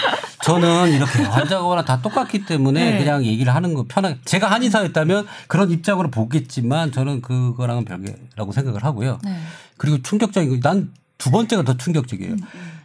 저는 0.44 0.92
이렇게 0.94 1.24
환자거나 1.24 1.84
다 1.86 2.02
똑같기 2.02 2.46
때문에 2.46 2.92
네. 2.92 2.98
그냥 3.00 3.24
얘기를 3.26 3.54
하는 3.54 3.74
거 3.74 3.86
편하게. 3.88 4.18
제가 4.26 4.50
한의사였다면 4.52 5.28
그런 5.48 5.70
입장으로 5.72 6.10
보겠지만 6.12 6.92
저는 6.92 7.22
그거랑은 7.22 7.86
별개라고 7.86 8.52
생각을 8.52 8.84
하고요. 8.84 9.20
네. 9.24 9.38
그리고 9.78 10.02
충격적인 10.02 10.62
거, 10.62 10.70
난 10.70 10.92
두 11.20 11.32
번째가 11.32 11.64
더 11.64 11.76
충격적이에요. 11.76 12.32
음, 12.32 12.40
음. 12.56 12.79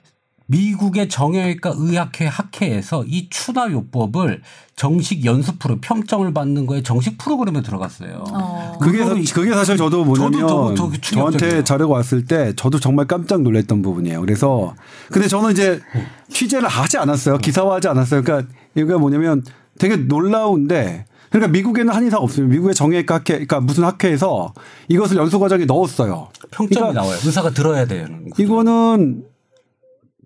미국의 0.47 1.09
정형외과 1.09 1.75
의학회 1.77 2.27
학회에서 2.27 3.05
이 3.07 3.29
추나 3.31 3.71
요법을 3.71 4.43
정식 4.77 5.25
연수 5.25 5.57
프로 5.59 5.79
평점을 5.81 6.33
받는 6.35 6.67
거에 6.67 6.83
정식 6.83 7.17
프로그램에 7.17 7.63
들어갔어요. 7.63 8.25
어. 8.31 8.79
그게 8.81 9.05
그게 9.33 9.55
사실 9.55 9.77
저도 9.77 10.05
뭐냐면 10.05 10.41
저도 10.41 10.75
저, 10.75 10.91
저한테 11.01 11.65
자료가 11.65 11.95
왔을 11.95 12.27
때 12.27 12.53
저도 12.57 12.79
정말 12.79 13.07
깜짝 13.07 13.41
놀랐던 13.41 13.81
부분이에요. 13.83 14.21
그래서 14.21 14.75
근데 15.11 15.29
저는 15.29 15.53
이제 15.53 15.81
취재를 16.29 16.69
하지 16.69 16.99
않았어요. 16.99 17.39
기사화하지 17.39 17.89
않았어요. 17.89 18.23
그러니까 18.23 18.53
이게 18.75 18.95
뭐냐면 18.95 19.43
되게 19.79 19.97
놀라운데 19.97 21.07
그러니까 21.31 21.51
미국에는 21.53 21.93
한의사가 21.93 22.23
없어요. 22.23 22.47
미국의 22.47 22.75
정형외과 22.75 23.17
학회, 23.17 23.35
그러니까 23.35 23.61
무슨 23.61 23.85
학회에서 23.85 24.53
이것을 24.89 25.17
연수 25.17 25.41
과정에 25.41 25.65
넣었어요. 25.65 26.29
평점이 26.51 26.75
그러니까 26.77 27.01
나와요. 27.01 27.19
의사가 27.25 27.51
들어야 27.51 27.87
되는. 27.87 28.31
이거는 28.39 29.25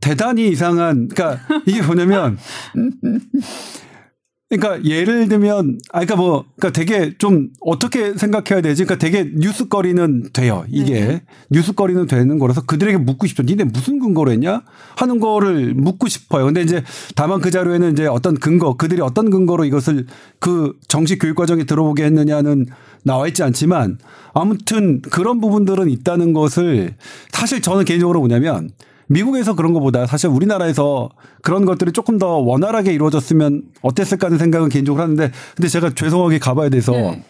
대단히 0.00 0.48
이상한. 0.48 1.08
그러니까 1.08 1.42
이게 1.66 1.82
뭐냐면 1.82 2.38
그러니까 4.50 4.82
예를 4.82 5.28
들면 5.28 5.78
아 5.92 6.00
그러니까 6.00 6.16
뭐 6.16 6.44
그러니까 6.56 6.72
되게 6.72 7.12
좀 7.18 7.50
어떻게 7.60 8.14
생각해야 8.14 8.62
되지? 8.62 8.84
그러니까 8.84 8.98
되게 8.98 9.30
뉴스거리는 9.34 10.30
돼요. 10.32 10.64
이게 10.68 11.00
네. 11.00 11.22
뉴스거리는 11.50 12.06
되는 12.06 12.38
거라서 12.38 12.62
그들에게 12.62 12.96
묻고 12.96 13.26
싶죠. 13.26 13.42
니네 13.42 13.64
무슨 13.64 13.98
근거로 13.98 14.32
했냐? 14.32 14.62
하는 14.96 15.20
거를 15.20 15.74
묻고 15.74 16.08
싶어요. 16.08 16.46
근데 16.46 16.62
이제 16.62 16.82
다만 17.14 17.40
그 17.40 17.50
자료에는 17.50 17.92
이제 17.92 18.06
어떤 18.06 18.34
근거, 18.34 18.78
그들이 18.78 19.02
어떤 19.02 19.28
근거로 19.28 19.66
이것을 19.66 20.06
그 20.38 20.72
정식 20.88 21.18
교육 21.18 21.36
과정에 21.36 21.64
들어보게 21.64 22.04
했느냐는 22.04 22.64
나와 23.04 23.28
있지 23.28 23.42
않지만 23.42 23.98
아무튼 24.32 25.02
그런 25.02 25.42
부분들은 25.42 25.90
있다는 25.90 26.32
것을 26.32 26.94
사실 27.32 27.60
저는 27.60 27.84
개인적으로 27.84 28.20
뭐냐면 28.20 28.70
미국에서 29.08 29.54
그런 29.54 29.72
것보다 29.72 30.06
사실 30.06 30.28
우리나라에서 30.28 31.10
그런 31.42 31.64
것들이 31.64 31.92
조금 31.92 32.18
더 32.18 32.36
원활하게 32.36 32.92
이루어졌으면 32.92 33.62
어땠을까 33.82 34.26
하는 34.26 34.38
생각은 34.38 34.68
개인적으로 34.68 35.02
하는데 35.02 35.32
근데 35.56 35.68
제가 35.68 35.94
죄송하게 35.94 36.38
가봐야 36.38 36.68
돼서 36.68 36.92
네. 36.92 37.24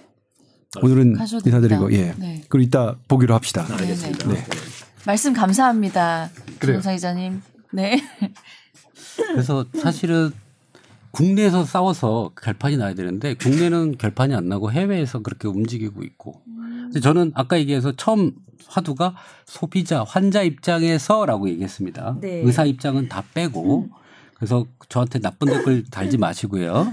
오늘은 0.82 1.16
인사드리고 1.44 1.92
예 1.92 2.14
네. 2.18 2.42
그리고 2.48 2.66
이따 2.66 2.96
보기로 3.08 3.34
합시다. 3.34 3.64
네, 3.68 3.74
알겠습니다. 3.74 4.28
네. 4.28 4.44
말씀 5.06 5.32
감사합니다. 5.32 6.30
조사 6.60 6.92
기자님. 6.92 7.40
네. 7.72 8.02
그래서 9.16 9.64
사실은 9.80 10.32
국내에서 11.12 11.64
싸워서 11.64 12.32
결판이 12.40 12.76
나야 12.76 12.94
되는데 12.94 13.34
국내는 13.34 13.96
결판이 13.98 14.34
안 14.34 14.48
나고 14.48 14.70
해외에서 14.70 15.20
그렇게 15.20 15.48
움직이고 15.48 16.02
있고. 16.02 16.42
저는 17.02 17.32
아까 17.34 17.58
얘기해서 17.58 17.92
처음 17.96 18.32
화두가 18.66 19.14
소비자, 19.46 20.04
환자 20.04 20.42
입장에서라고 20.42 21.48
얘기했습니다. 21.48 22.16
네. 22.20 22.42
의사 22.42 22.64
입장은 22.64 23.08
다 23.08 23.24
빼고 23.34 23.88
그래서 24.34 24.66
저한테 24.88 25.18
나쁜 25.18 25.48
댓글 25.48 25.84
달지 25.90 26.16
마시고요. 26.18 26.90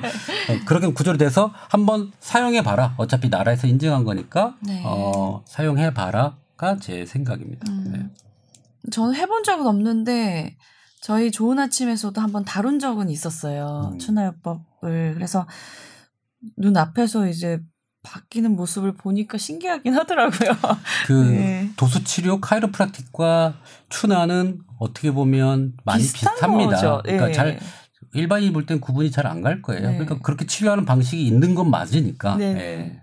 그렇게 0.66 0.92
구조로 0.92 1.18
돼서 1.18 1.52
한번 1.68 2.12
사용해 2.20 2.62
봐라. 2.62 2.94
어차피 2.96 3.28
나라에서 3.28 3.66
인증한 3.66 4.04
거니까 4.04 4.56
네. 4.60 4.82
어, 4.84 5.42
사용해 5.46 5.92
봐라가 5.92 6.76
제 6.80 7.04
생각입니다. 7.04 7.70
음. 7.70 7.92
네. 7.92 8.90
저는 8.90 9.14
해본 9.14 9.44
적은 9.44 9.66
없는데 9.66 10.56
저희 11.00 11.30
좋은 11.30 11.58
아침에서도 11.58 12.20
한번 12.20 12.44
다룬 12.44 12.78
적은 12.78 13.10
있었어요. 13.10 13.90
음. 13.92 13.98
추나요법을 13.98 15.12
그래서 15.14 15.46
눈 16.56 16.76
앞에서 16.76 17.28
이제 17.28 17.60
바뀌는 18.02 18.54
모습을 18.56 18.94
보니까 18.94 19.38
신기하긴 19.38 19.94
하더라고요. 19.94 20.50
그 21.06 21.12
네. 21.12 21.70
도수 21.76 22.04
치료 22.04 22.40
카이로프라틱과 22.40 23.54
추나는 23.88 24.60
어떻게 24.78 25.10
보면 25.10 25.74
많이 25.84 26.02
비슷합니다. 26.02 26.70
거죠. 26.76 27.00
그러니까 27.02 27.26
네. 27.26 27.32
잘 27.32 27.60
일반인이 28.14 28.52
볼 28.52 28.64
땐 28.66 28.80
구분이 28.80 29.10
잘 29.10 29.26
안 29.26 29.42
갈 29.42 29.60
거예요. 29.62 29.82
네. 29.90 29.98
그러니까 29.98 30.18
그렇게 30.22 30.46
치료하는 30.46 30.84
방식이 30.84 31.26
있는 31.26 31.54
건 31.54 31.70
맞으니까. 31.70 32.36
네. 32.36 32.54
네. 32.54 33.02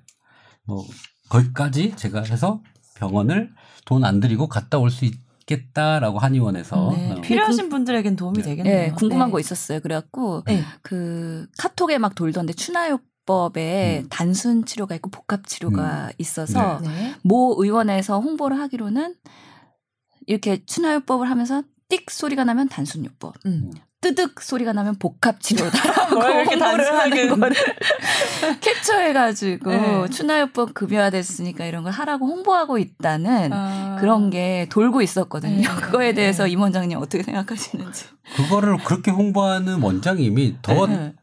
뭐 0.66 0.84
거기까지 1.30 1.94
제가 1.96 2.24
해서 2.24 2.62
병원을 2.96 3.52
돈 3.86 4.04
안 4.06 4.20
들이고 4.20 4.48
갔다 4.48 4.78
올 4.80 4.90
수 4.90 5.06
있겠다라고 5.06 6.18
한의원에서 6.20 6.94
네. 6.96 7.12
어. 7.12 7.22
필요하신 7.22 7.70
분들에겐 7.70 8.16
도움이 8.16 8.38
네. 8.40 8.44
되겠네요. 8.44 8.76
네, 8.88 8.92
궁금한 8.92 9.30
거 9.30 9.40
있었어요. 9.40 9.80
그래갖고 9.82 10.44
그 10.82 11.46
카톡에 11.60 11.98
막 12.00 12.16
돌던데 12.16 12.54
추나요 12.54 13.00
치료법에 13.26 14.02
음. 14.04 14.08
단순 14.10 14.66
치료가 14.66 14.96
있고 14.96 15.10
복합 15.10 15.48
치료가 15.48 16.08
음. 16.08 16.12
있어서 16.18 16.80
네. 16.82 16.88
네. 16.88 17.16
모 17.24 17.56
의원에서 17.58 18.20
홍보를 18.20 18.60
하기로는 18.60 19.16
이렇게 20.28 20.64
친화요법을 20.66 21.30
하면서 21.30 21.64
띡 21.90 22.10
소리가 22.10 22.44
나면 22.46 22.70
단순요법. 22.70 23.36
음. 23.46 23.72
뜨득 24.02 24.40
소리가 24.40 24.72
나면 24.72 25.00
복합 25.00 25.42
치료다라고 25.42 26.22
홍보를 26.22 27.00
하는 27.00 27.40
거를 27.40 27.56
캡처해가지고 28.62 29.70
네. 29.72 30.10
추나요법 30.10 30.76
급여화됐으니까 30.76 31.66
이런 31.66 31.84
걸 31.84 31.92
하라고 31.92 32.28
홍보하고 32.28 32.78
있다는 32.78 33.52
아. 33.52 33.98
그런 34.00 34.30
게 34.30 34.68
돌고 34.70 35.02
있었거든요. 35.02 35.58
네. 35.58 35.82
그거에 35.82 36.14
대해서 36.14 36.44
네. 36.44 36.52
임 36.52 36.62
원장님 36.62 37.00
어떻게 37.00 37.24
생각하시는지. 37.24 38.06
그거를 38.36 38.78
그렇게 38.78 39.10
홍보하는 39.10 39.82
원장님이 39.82 40.58
더 40.62 40.86
네. 40.86 41.14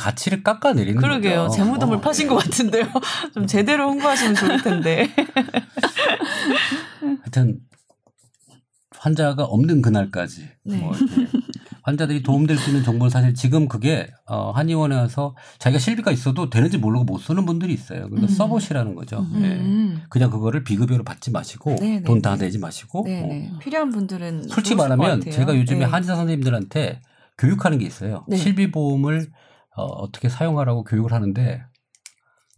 가치를 0.00 0.42
깎아내리는 0.42 1.00
그러게요. 1.00 1.42
거죠. 1.44 1.56
재무덤을 1.56 1.96
어. 1.98 2.00
파신 2.00 2.26
것 2.26 2.36
같은데요. 2.36 2.86
좀 3.34 3.46
제대로 3.46 3.88
홍보하시면 3.90 4.34
좋을 4.34 4.62
텐데. 4.62 5.08
하여튼 7.22 7.60
환자가 8.98 9.44
없는 9.44 9.80
그날까지 9.82 10.48
네. 10.64 10.76
뭐 10.78 10.92
환자들이 11.82 12.22
도움될 12.22 12.58
수 12.58 12.68
있는 12.70 12.82
정보는 12.84 13.08
사실 13.10 13.32
지금 13.34 13.66
그게 13.66 14.10
어, 14.26 14.50
한의원에 14.50 14.94
와서 14.94 15.34
자기가 15.58 15.78
실비가 15.78 16.10
있어도 16.12 16.50
되는지 16.50 16.76
모르고 16.76 17.04
못 17.04 17.18
쓰는 17.18 17.46
분들이 17.46 17.72
있어요. 17.72 18.02
그러니까 18.08 18.22
음. 18.22 18.28
써보시라는 18.28 18.94
거죠. 18.94 19.20
음. 19.32 19.40
네. 19.96 20.02
그냥 20.10 20.30
그거를 20.30 20.64
비급여로 20.64 21.04
받지 21.04 21.30
마시고 21.30 21.76
돈 22.04 22.20
다 22.20 22.36
내지 22.36 22.58
마시고 22.58 23.06
어. 23.08 23.58
필요한 23.60 23.90
분들은 23.90 24.48
솔직히 24.48 24.76
말하면 24.76 25.22
제가 25.22 25.56
요즘에 25.56 25.80
네. 25.80 25.84
한의사 25.86 26.16
선생님들한테 26.16 27.00
교육하는 27.38 27.78
게 27.78 27.86
있어요. 27.86 28.24
네. 28.28 28.36
실비보험을 28.36 29.30
어, 29.76 29.84
어떻게 29.84 30.28
사용하라고 30.28 30.84
교육을 30.84 31.12
하는데 31.12 31.64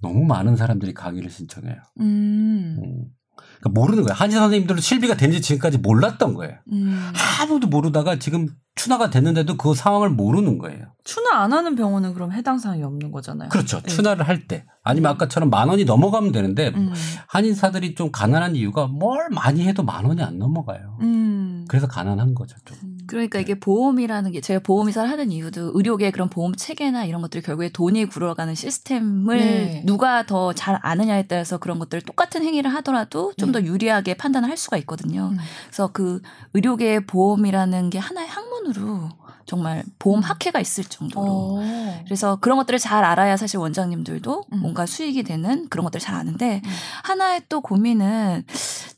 너무 0.01 0.25
많은 0.25 0.57
사람들이 0.57 0.95
강의를 0.95 1.31
신청해요. 1.31 1.77
음. 2.01 2.77
음. 2.83 3.05
그러니까 3.37 3.71
모르는 3.81 4.03
거예요. 4.05 4.15
한의사 4.15 4.41
선생님들은 4.41 4.81
실비가 4.81 5.17
된지 5.17 5.41
지금까지 5.41 5.79
몰랐던 5.79 6.35
거예요. 6.35 6.59
음. 6.73 7.13
아무도 7.41 7.69
모르다가 7.69 8.19
지금 8.19 8.49
추나가 8.75 9.11
됐는데도 9.11 9.57
그 9.57 9.75
상황을 9.75 10.11
모르는 10.11 10.59
거예요. 10.59 10.87
추나 11.05 11.43
안 11.43 11.53
하는 11.53 11.75
병원은 11.75 12.15
그럼 12.15 12.33
해당 12.33 12.59
사항이 12.59 12.83
없는 12.83 13.11
거잖아요. 13.13 13.49
그렇죠. 13.49 13.81
네. 13.81 13.89
추나를 13.89 14.27
할 14.27 14.47
때. 14.47 14.65
아니면 14.85 15.13
음. 15.13 15.15
아까처럼 15.15 15.51
만 15.51 15.69
원이 15.69 15.85
넘어가면 15.85 16.33
되는데 16.33 16.73
음. 16.75 16.93
한의사들이 17.27 17.95
좀 17.95 18.11
가난한 18.11 18.57
이유가 18.57 18.87
뭘 18.87 19.29
많이 19.31 19.67
해도 19.67 19.83
만 19.83 20.05
원이 20.05 20.23
안 20.23 20.39
넘어가요. 20.39 20.99
음. 21.03 21.65
그래서 21.69 21.87
가난한 21.87 22.35
거죠. 22.35 22.57
좀. 22.65 22.77
음. 22.83 22.99
그러니까 23.07 23.41
이게 23.41 23.59
보험이라는 23.59 24.31
게 24.33 24.41
제가 24.41 24.61
보험이사를 24.61 25.09
하는 25.11 25.31
이유도 25.33 25.73
의료계 25.75 26.11
그런 26.13 26.29
보험 26.31 26.55
체계나 26.55 27.05
이런 27.05 27.21
것들이 27.21 27.43
결국에 27.43 27.69
돈이 27.71 28.07
굴러가는 28.07 28.55
시스템을 28.55 29.39
네. 29.39 29.83
누가 29.85 30.25
더 30.25 30.53
잘 30.55 30.79
아느냐에 30.83 31.27
따라서 31.27 31.59
그런 31.59 31.79
것들 31.79 32.01
똑같은 32.03 32.43
행위를 32.43 32.73
하더라도 32.75 33.33
좀더 33.37 33.61
네. 33.61 33.67
유리하게 33.67 34.15
판단을 34.15 34.49
할 34.49 34.57
수가 34.57 34.77
있거든요. 34.79 35.31
음. 35.33 35.39
그래서 35.67 35.91
그 35.93 36.21
의료계 36.55 37.07
보험이라는 37.07 37.91
게 37.91 37.99
하나의 37.99 38.29
학문 38.29 38.62
으로 38.67 39.09
정말 39.47 39.85
보험 39.99 40.21
음. 40.21 40.23
학회가 40.23 40.61
있을 40.61 40.85
정도로. 40.85 41.27
오. 41.27 41.59
어. 41.61 42.03
그래서 42.05 42.37
그런 42.37 42.59
것들을 42.59 42.79
잘 42.79 43.05
알아야 43.05 43.37
사실 43.37 43.59
원장님들도 43.59 44.45
음. 44.53 44.59
뭔가 44.59 44.87
수익이 44.87 45.23
되는 45.23 45.69
그런 45.69 45.85
것들을 45.85 46.01
잘 46.01 46.15
아는데 46.15 46.63
음. 46.65 46.71
하나의 47.05 47.43
또 47.49 47.61
고민은 47.61 48.45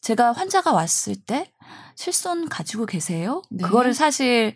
제가 0.00 0.32
환자가 0.32 0.72
왔을 0.72 1.16
때 1.16 1.50
실손 1.96 2.48
가지고 2.48 2.86
계세요? 2.86 3.42
네. 3.50 3.64
그거를 3.64 3.94
사실 3.94 4.54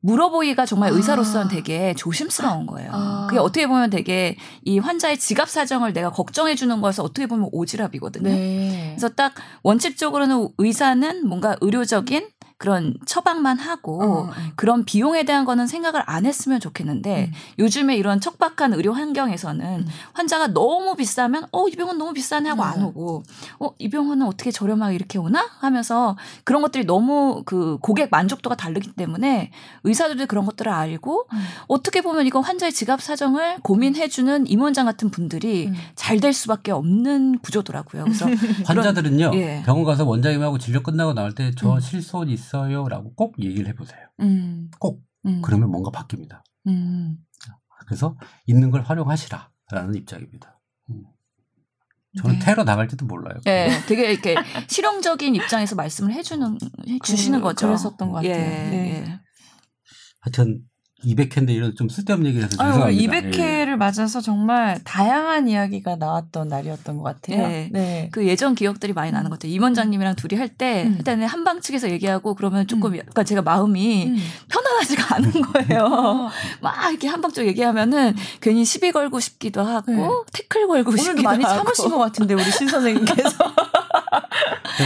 물어보기가 0.00 0.66
정말 0.66 0.92
의사로서는 0.92 1.46
아. 1.46 1.48
되게 1.48 1.94
조심스러운 1.94 2.66
거예요. 2.66 2.90
아. 2.92 3.26
그게 3.28 3.40
어떻게 3.40 3.66
보면 3.66 3.90
되게 3.90 4.36
이 4.64 4.78
환자의 4.78 5.18
지갑 5.18 5.48
사정을 5.48 5.92
내가 5.92 6.10
걱정해 6.10 6.54
주는 6.54 6.80
거에서 6.80 7.02
어떻게 7.02 7.26
보면 7.26 7.50
오지랖이거든요. 7.50 8.22
네. 8.22 8.94
그래서 8.96 9.08
딱 9.08 9.34
원칙적으로는 9.62 10.48
의사는 10.58 11.26
뭔가 11.26 11.56
의료적인 11.60 12.28
그런 12.58 12.94
처방만 13.04 13.58
하고 13.58 14.02
어, 14.02 14.20
어. 14.28 14.30
그런 14.54 14.84
비용에 14.86 15.24
대한 15.24 15.44
거는 15.44 15.66
생각을 15.66 16.02
안 16.06 16.24
했으면 16.24 16.58
좋겠는데 16.58 17.26
음. 17.26 17.32
요즘에 17.58 17.96
이런 17.96 18.18
척박한 18.20 18.72
의료 18.72 18.92
환경에서는 18.94 19.80
음. 19.80 19.86
환자가 20.14 20.48
너무 20.48 20.96
비싸면 20.96 21.48
어 21.52 21.66
이 21.68 21.72
병원 21.76 21.98
너무 21.98 22.12
비싸네 22.14 22.48
하고 22.48 22.62
음. 22.62 22.66
안 22.66 22.82
오고 22.82 23.22
어 23.60 23.74
이 23.78 23.90
병원은 23.90 24.24
어떻게 24.26 24.50
저렴하게 24.50 24.94
이렇게 24.94 25.18
오나 25.18 25.44
하면서 25.58 26.16
그런 26.44 26.62
것들이 26.62 26.86
너무 26.86 27.42
그 27.44 27.76
고객 27.82 28.08
만족도가 28.10 28.56
다르기 28.56 28.92
때문에 28.92 29.50
의사들도 29.84 30.26
그런 30.26 30.46
것들을 30.46 30.72
알고 30.72 31.26
음. 31.30 31.38
어떻게 31.68 32.00
보면 32.00 32.26
이거 32.26 32.40
환자의 32.40 32.72
지갑 32.72 33.02
사정을 33.02 33.58
고민해주는 33.62 34.46
임원장 34.46 34.86
같은 34.86 35.10
분들이 35.10 35.66
음. 35.66 35.74
잘될 35.94 36.32
수밖에 36.32 36.72
없는 36.72 37.38
구조더라고요. 37.40 38.04
그래서 38.04 38.26
환자들은요 38.64 39.32
예. 39.34 39.62
병원 39.66 39.84
가서 39.84 40.04
원장님하고 40.06 40.56
진료 40.58 40.82
끝나고 40.82 41.12
나올 41.12 41.34
때 41.34 41.52
저 41.56 41.78
실손 41.80 42.28
있 42.30 42.38
있어요라고 42.46 43.14
꼭 43.14 43.42
얘기를 43.42 43.66
해보세요. 43.68 44.06
음. 44.20 44.70
꼭 44.78 45.04
음. 45.26 45.42
그러면 45.42 45.70
뭔가 45.70 45.90
바뀝니다. 45.90 46.42
음. 46.68 47.18
그래서 47.86 48.16
있는 48.46 48.70
걸 48.70 48.82
활용하시라라는 48.82 49.94
입장입니다. 49.96 50.60
음. 50.90 51.04
저는 52.18 52.38
네. 52.38 52.44
테러 52.44 52.64
나갈 52.64 52.88
때도 52.88 53.04
몰라요. 53.04 53.38
네, 53.44 53.68
되게 53.86 54.10
이렇게 54.10 54.34
실용적인 54.68 55.34
입장에서 55.34 55.76
말씀을 55.76 56.12
해주는 56.14 56.58
해주시는 56.88 57.40
그, 57.40 57.44
거죠. 57.44 57.66
그랬었던 57.66 58.08
것 58.08 58.14
같아요. 58.14 58.32
예, 58.32 58.36
네. 58.36 59.04
예. 59.06 59.20
하여튼 60.20 60.62
200회인데 61.04 61.50
이런 61.50 61.74
좀 61.76 61.88
쓸데없는 61.90 62.26
얘기를 62.28 62.46
해서 62.46 62.56
죄송합니다. 62.56 63.20
200회를 63.20 63.72
예. 63.72 63.76
맞아서 63.76 64.20
정말 64.22 64.80
다양한 64.82 65.46
이야기가 65.46 65.96
나왔던 65.96 66.48
날이었던 66.48 66.96
것 66.96 67.02
같아요. 67.02 67.46
네. 67.46 67.68
네. 67.70 68.08
그 68.12 68.26
예전 68.26 68.54
기억들이 68.54 68.94
많이 68.94 69.12
나는 69.12 69.28
것 69.28 69.38
같아요. 69.38 69.52
임 69.52 69.62
원장님이랑 69.62 70.16
둘이 70.16 70.38
할때 70.38 70.84
음. 70.86 70.94
일단은 70.98 71.26
한방 71.26 71.60
측에서 71.60 71.90
얘기하고 71.90 72.34
그러면 72.34 72.66
조금 72.66 72.94
음. 72.94 72.98
약간 72.98 73.26
제가 73.26 73.42
마음이 73.42 74.06
음. 74.06 74.16
편안하지가 74.48 75.16
않은 75.16 75.30
거예요. 75.42 76.30
막 76.62 76.90
이렇게 76.90 77.08
한방 77.08 77.30
쪽 77.30 77.46
얘기하면은 77.46 78.14
괜히 78.40 78.64
시비 78.64 78.90
걸고 78.90 79.20
싶기도 79.20 79.62
하고 79.62 79.92
네. 79.92 80.08
태클 80.32 80.66
걸고 80.66 80.90
오늘도 80.90 81.02
싶기도 81.02 81.22
많이 81.22 81.44
하고. 81.44 81.56
참으신 81.56 81.90
것 81.90 81.98
같은데 81.98 82.32
우리 82.34 82.44
신 82.44 82.68
선생님께서. 82.68 83.36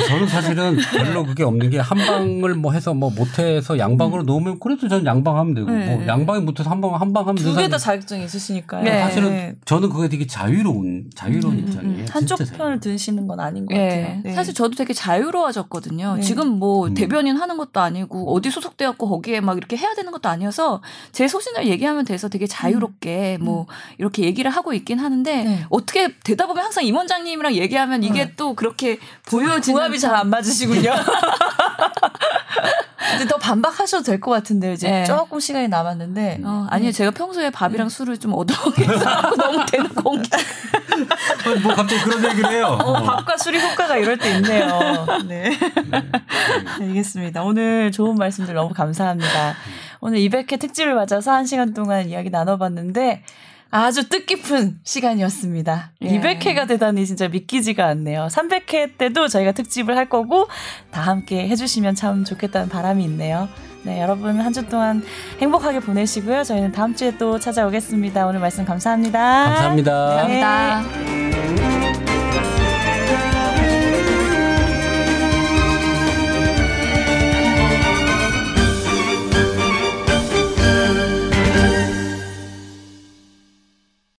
저는 0.09 0.27
사실은 0.29 0.77
별로 0.93 1.25
그게 1.25 1.43
없는 1.43 1.71
게 1.71 1.79
한방을 1.79 2.55
뭐 2.55 2.73
해서 2.73 2.95
뭐 2.95 3.11
못해서 3.11 3.79
양방으로 3.79 4.23
음. 4.23 4.27
놓으면 4.27 4.61
그래도 4.61 4.89
저는 4.89 5.05
양방하면 5.07 5.55
되고 5.55 5.71
네. 5.71 5.87
뭐 5.97 6.07
양방이 6.07 6.41
못해서 6.43 6.71
한방 6.71 6.95
한방 6.95 7.23
하면 7.29 7.37
두 7.37 7.55
개 7.55 7.69
다 7.69 7.79
자격증이 7.79 8.25
있으시니까요. 8.25 8.83
네. 8.83 9.01
사실은 9.01 9.57
저는 9.65 9.91
그게 9.91 10.09
되게 10.09 10.27
자유로운 10.27 11.11
자유로운 11.15 11.55
음, 11.55 11.59
음, 11.59 11.65
음. 11.65 11.69
입장이에요. 11.69 12.05
한쪽 12.11 12.39
편을 12.57 12.81
드시는 12.81 13.27
건 13.29 13.41
아닌 13.41 13.67
것 13.67 13.75
네. 13.75 13.89
같아요. 14.03 14.21
네. 14.25 14.33
사실 14.33 14.55
저도 14.55 14.75
되게 14.77 14.93
자유로워졌거든요. 14.93 16.17
네. 16.17 16.23
지금 16.23 16.49
뭐 16.59 16.87
음. 16.89 16.95
대변인 16.95 17.37
하는 17.37 17.57
것도 17.57 17.81
아니고 17.81 18.35
어디 18.35 18.51
소속되었고 18.51 19.09
거기에 19.09 19.41
막 19.41 19.57
이렇게 19.57 19.77
해야 19.77 19.95
되는 19.95 20.11
것도 20.13 20.29
아니어서 20.29 20.83
제 21.13 21.29
소신을 21.29 21.67
얘기하면 21.67 22.05
돼서 22.05 22.29
되게 22.29 22.47
자유롭게 22.47 23.39
음. 23.41 23.45
뭐 23.45 23.67
이렇게 23.99 24.25
얘기를 24.25 24.51
하고 24.51 24.73
있긴 24.73 24.99
하는데 24.99 25.45
네. 25.45 25.65
어떻게 25.71 26.15
되다 26.25 26.47
보면 26.47 26.65
항상 26.65 26.85
임 26.85 26.97
원장님이랑 26.97 27.55
얘기하면 27.55 28.03
이게 28.03 28.27
네. 28.27 28.33
또 28.37 28.55
그렇게 28.55 28.99
보여지는 29.27 29.75
궁합이 29.77 29.99
잘안 29.99 30.29
맞으시군요. 30.31 30.93
이제 33.17 33.27
더 33.27 33.37
반박하셔도 33.39 34.03
될 34.05 34.21
것 34.21 34.31
같은데요. 34.31 34.73
이제 34.73 34.89
네. 34.91 35.05
조금 35.05 35.41
시간이 35.41 35.69
남았는데. 35.69 36.41
어, 36.45 36.67
아니요, 36.71 36.89
네. 36.89 36.93
제가 36.93 37.11
평소에 37.11 37.51
밥이랑 37.51 37.89
네. 37.89 37.95
술을 37.95 38.19
좀 38.19 38.35
얻어오게 38.35 38.85
해서 38.85 39.05
너무 39.37 39.65
되는 39.67 39.89
공기. 39.95 40.31
뭐 41.63 41.75
갑자기 41.75 42.03
그런 42.03 42.25
얘기를 42.31 42.51
해요. 42.53 42.67
어, 42.81 42.91
어. 42.93 43.03
밥과 43.03 43.37
술이 43.37 43.59
효과가 43.61 43.97
이럴 43.97 44.17
때 44.19 44.31
있네요. 44.37 45.07
네. 45.27 45.51
알겠습니다. 46.81 47.43
오늘 47.43 47.91
좋은 47.91 48.15
말씀들 48.17 48.55
너무 48.55 48.73
감사합니다. 48.75 49.55
오늘 50.01 50.19
200회 50.19 50.61
특집을 50.61 50.95
맞아서 50.95 51.33
1시간 51.33 51.75
동안 51.75 52.09
이야기 52.09 52.31
나눠봤는데 52.31 53.23
아주 53.71 54.09
뜻깊은 54.09 54.81
시간이었습니다. 54.85 55.93
예. 56.03 56.09
200회가 56.09 56.67
되다니 56.67 57.07
진짜 57.07 57.29
믿기지가 57.29 57.87
않네요. 57.87 58.27
300회 58.31 58.99
때도 58.99 59.29
저희가 59.29 59.53
특집을 59.53 59.97
할 59.97 60.09
거고 60.09 60.49
다 60.91 61.03
함께 61.03 61.47
해주시면 61.49 61.95
참 61.95 62.25
좋겠다는 62.25 62.69
바람이 62.69 63.05
있네요. 63.05 63.49
네, 63.83 64.01
여러분 64.03 64.39
한 64.41 64.53
주 64.53 64.67
동안 64.69 65.03
행복하게 65.41 65.81
보내시고요. 65.81 66.43
저희는 66.45 66.73
다음 66.73 66.95
주에 66.95 67.17
또 67.17 67.39
찾아오겠습니다. 67.39 68.27
오늘 68.27 68.41
말씀 68.41 68.65
감사합니다. 68.65 69.19
감사합니다. 69.45 70.27
네. 70.27 70.41
감사합니다. 70.41 72.20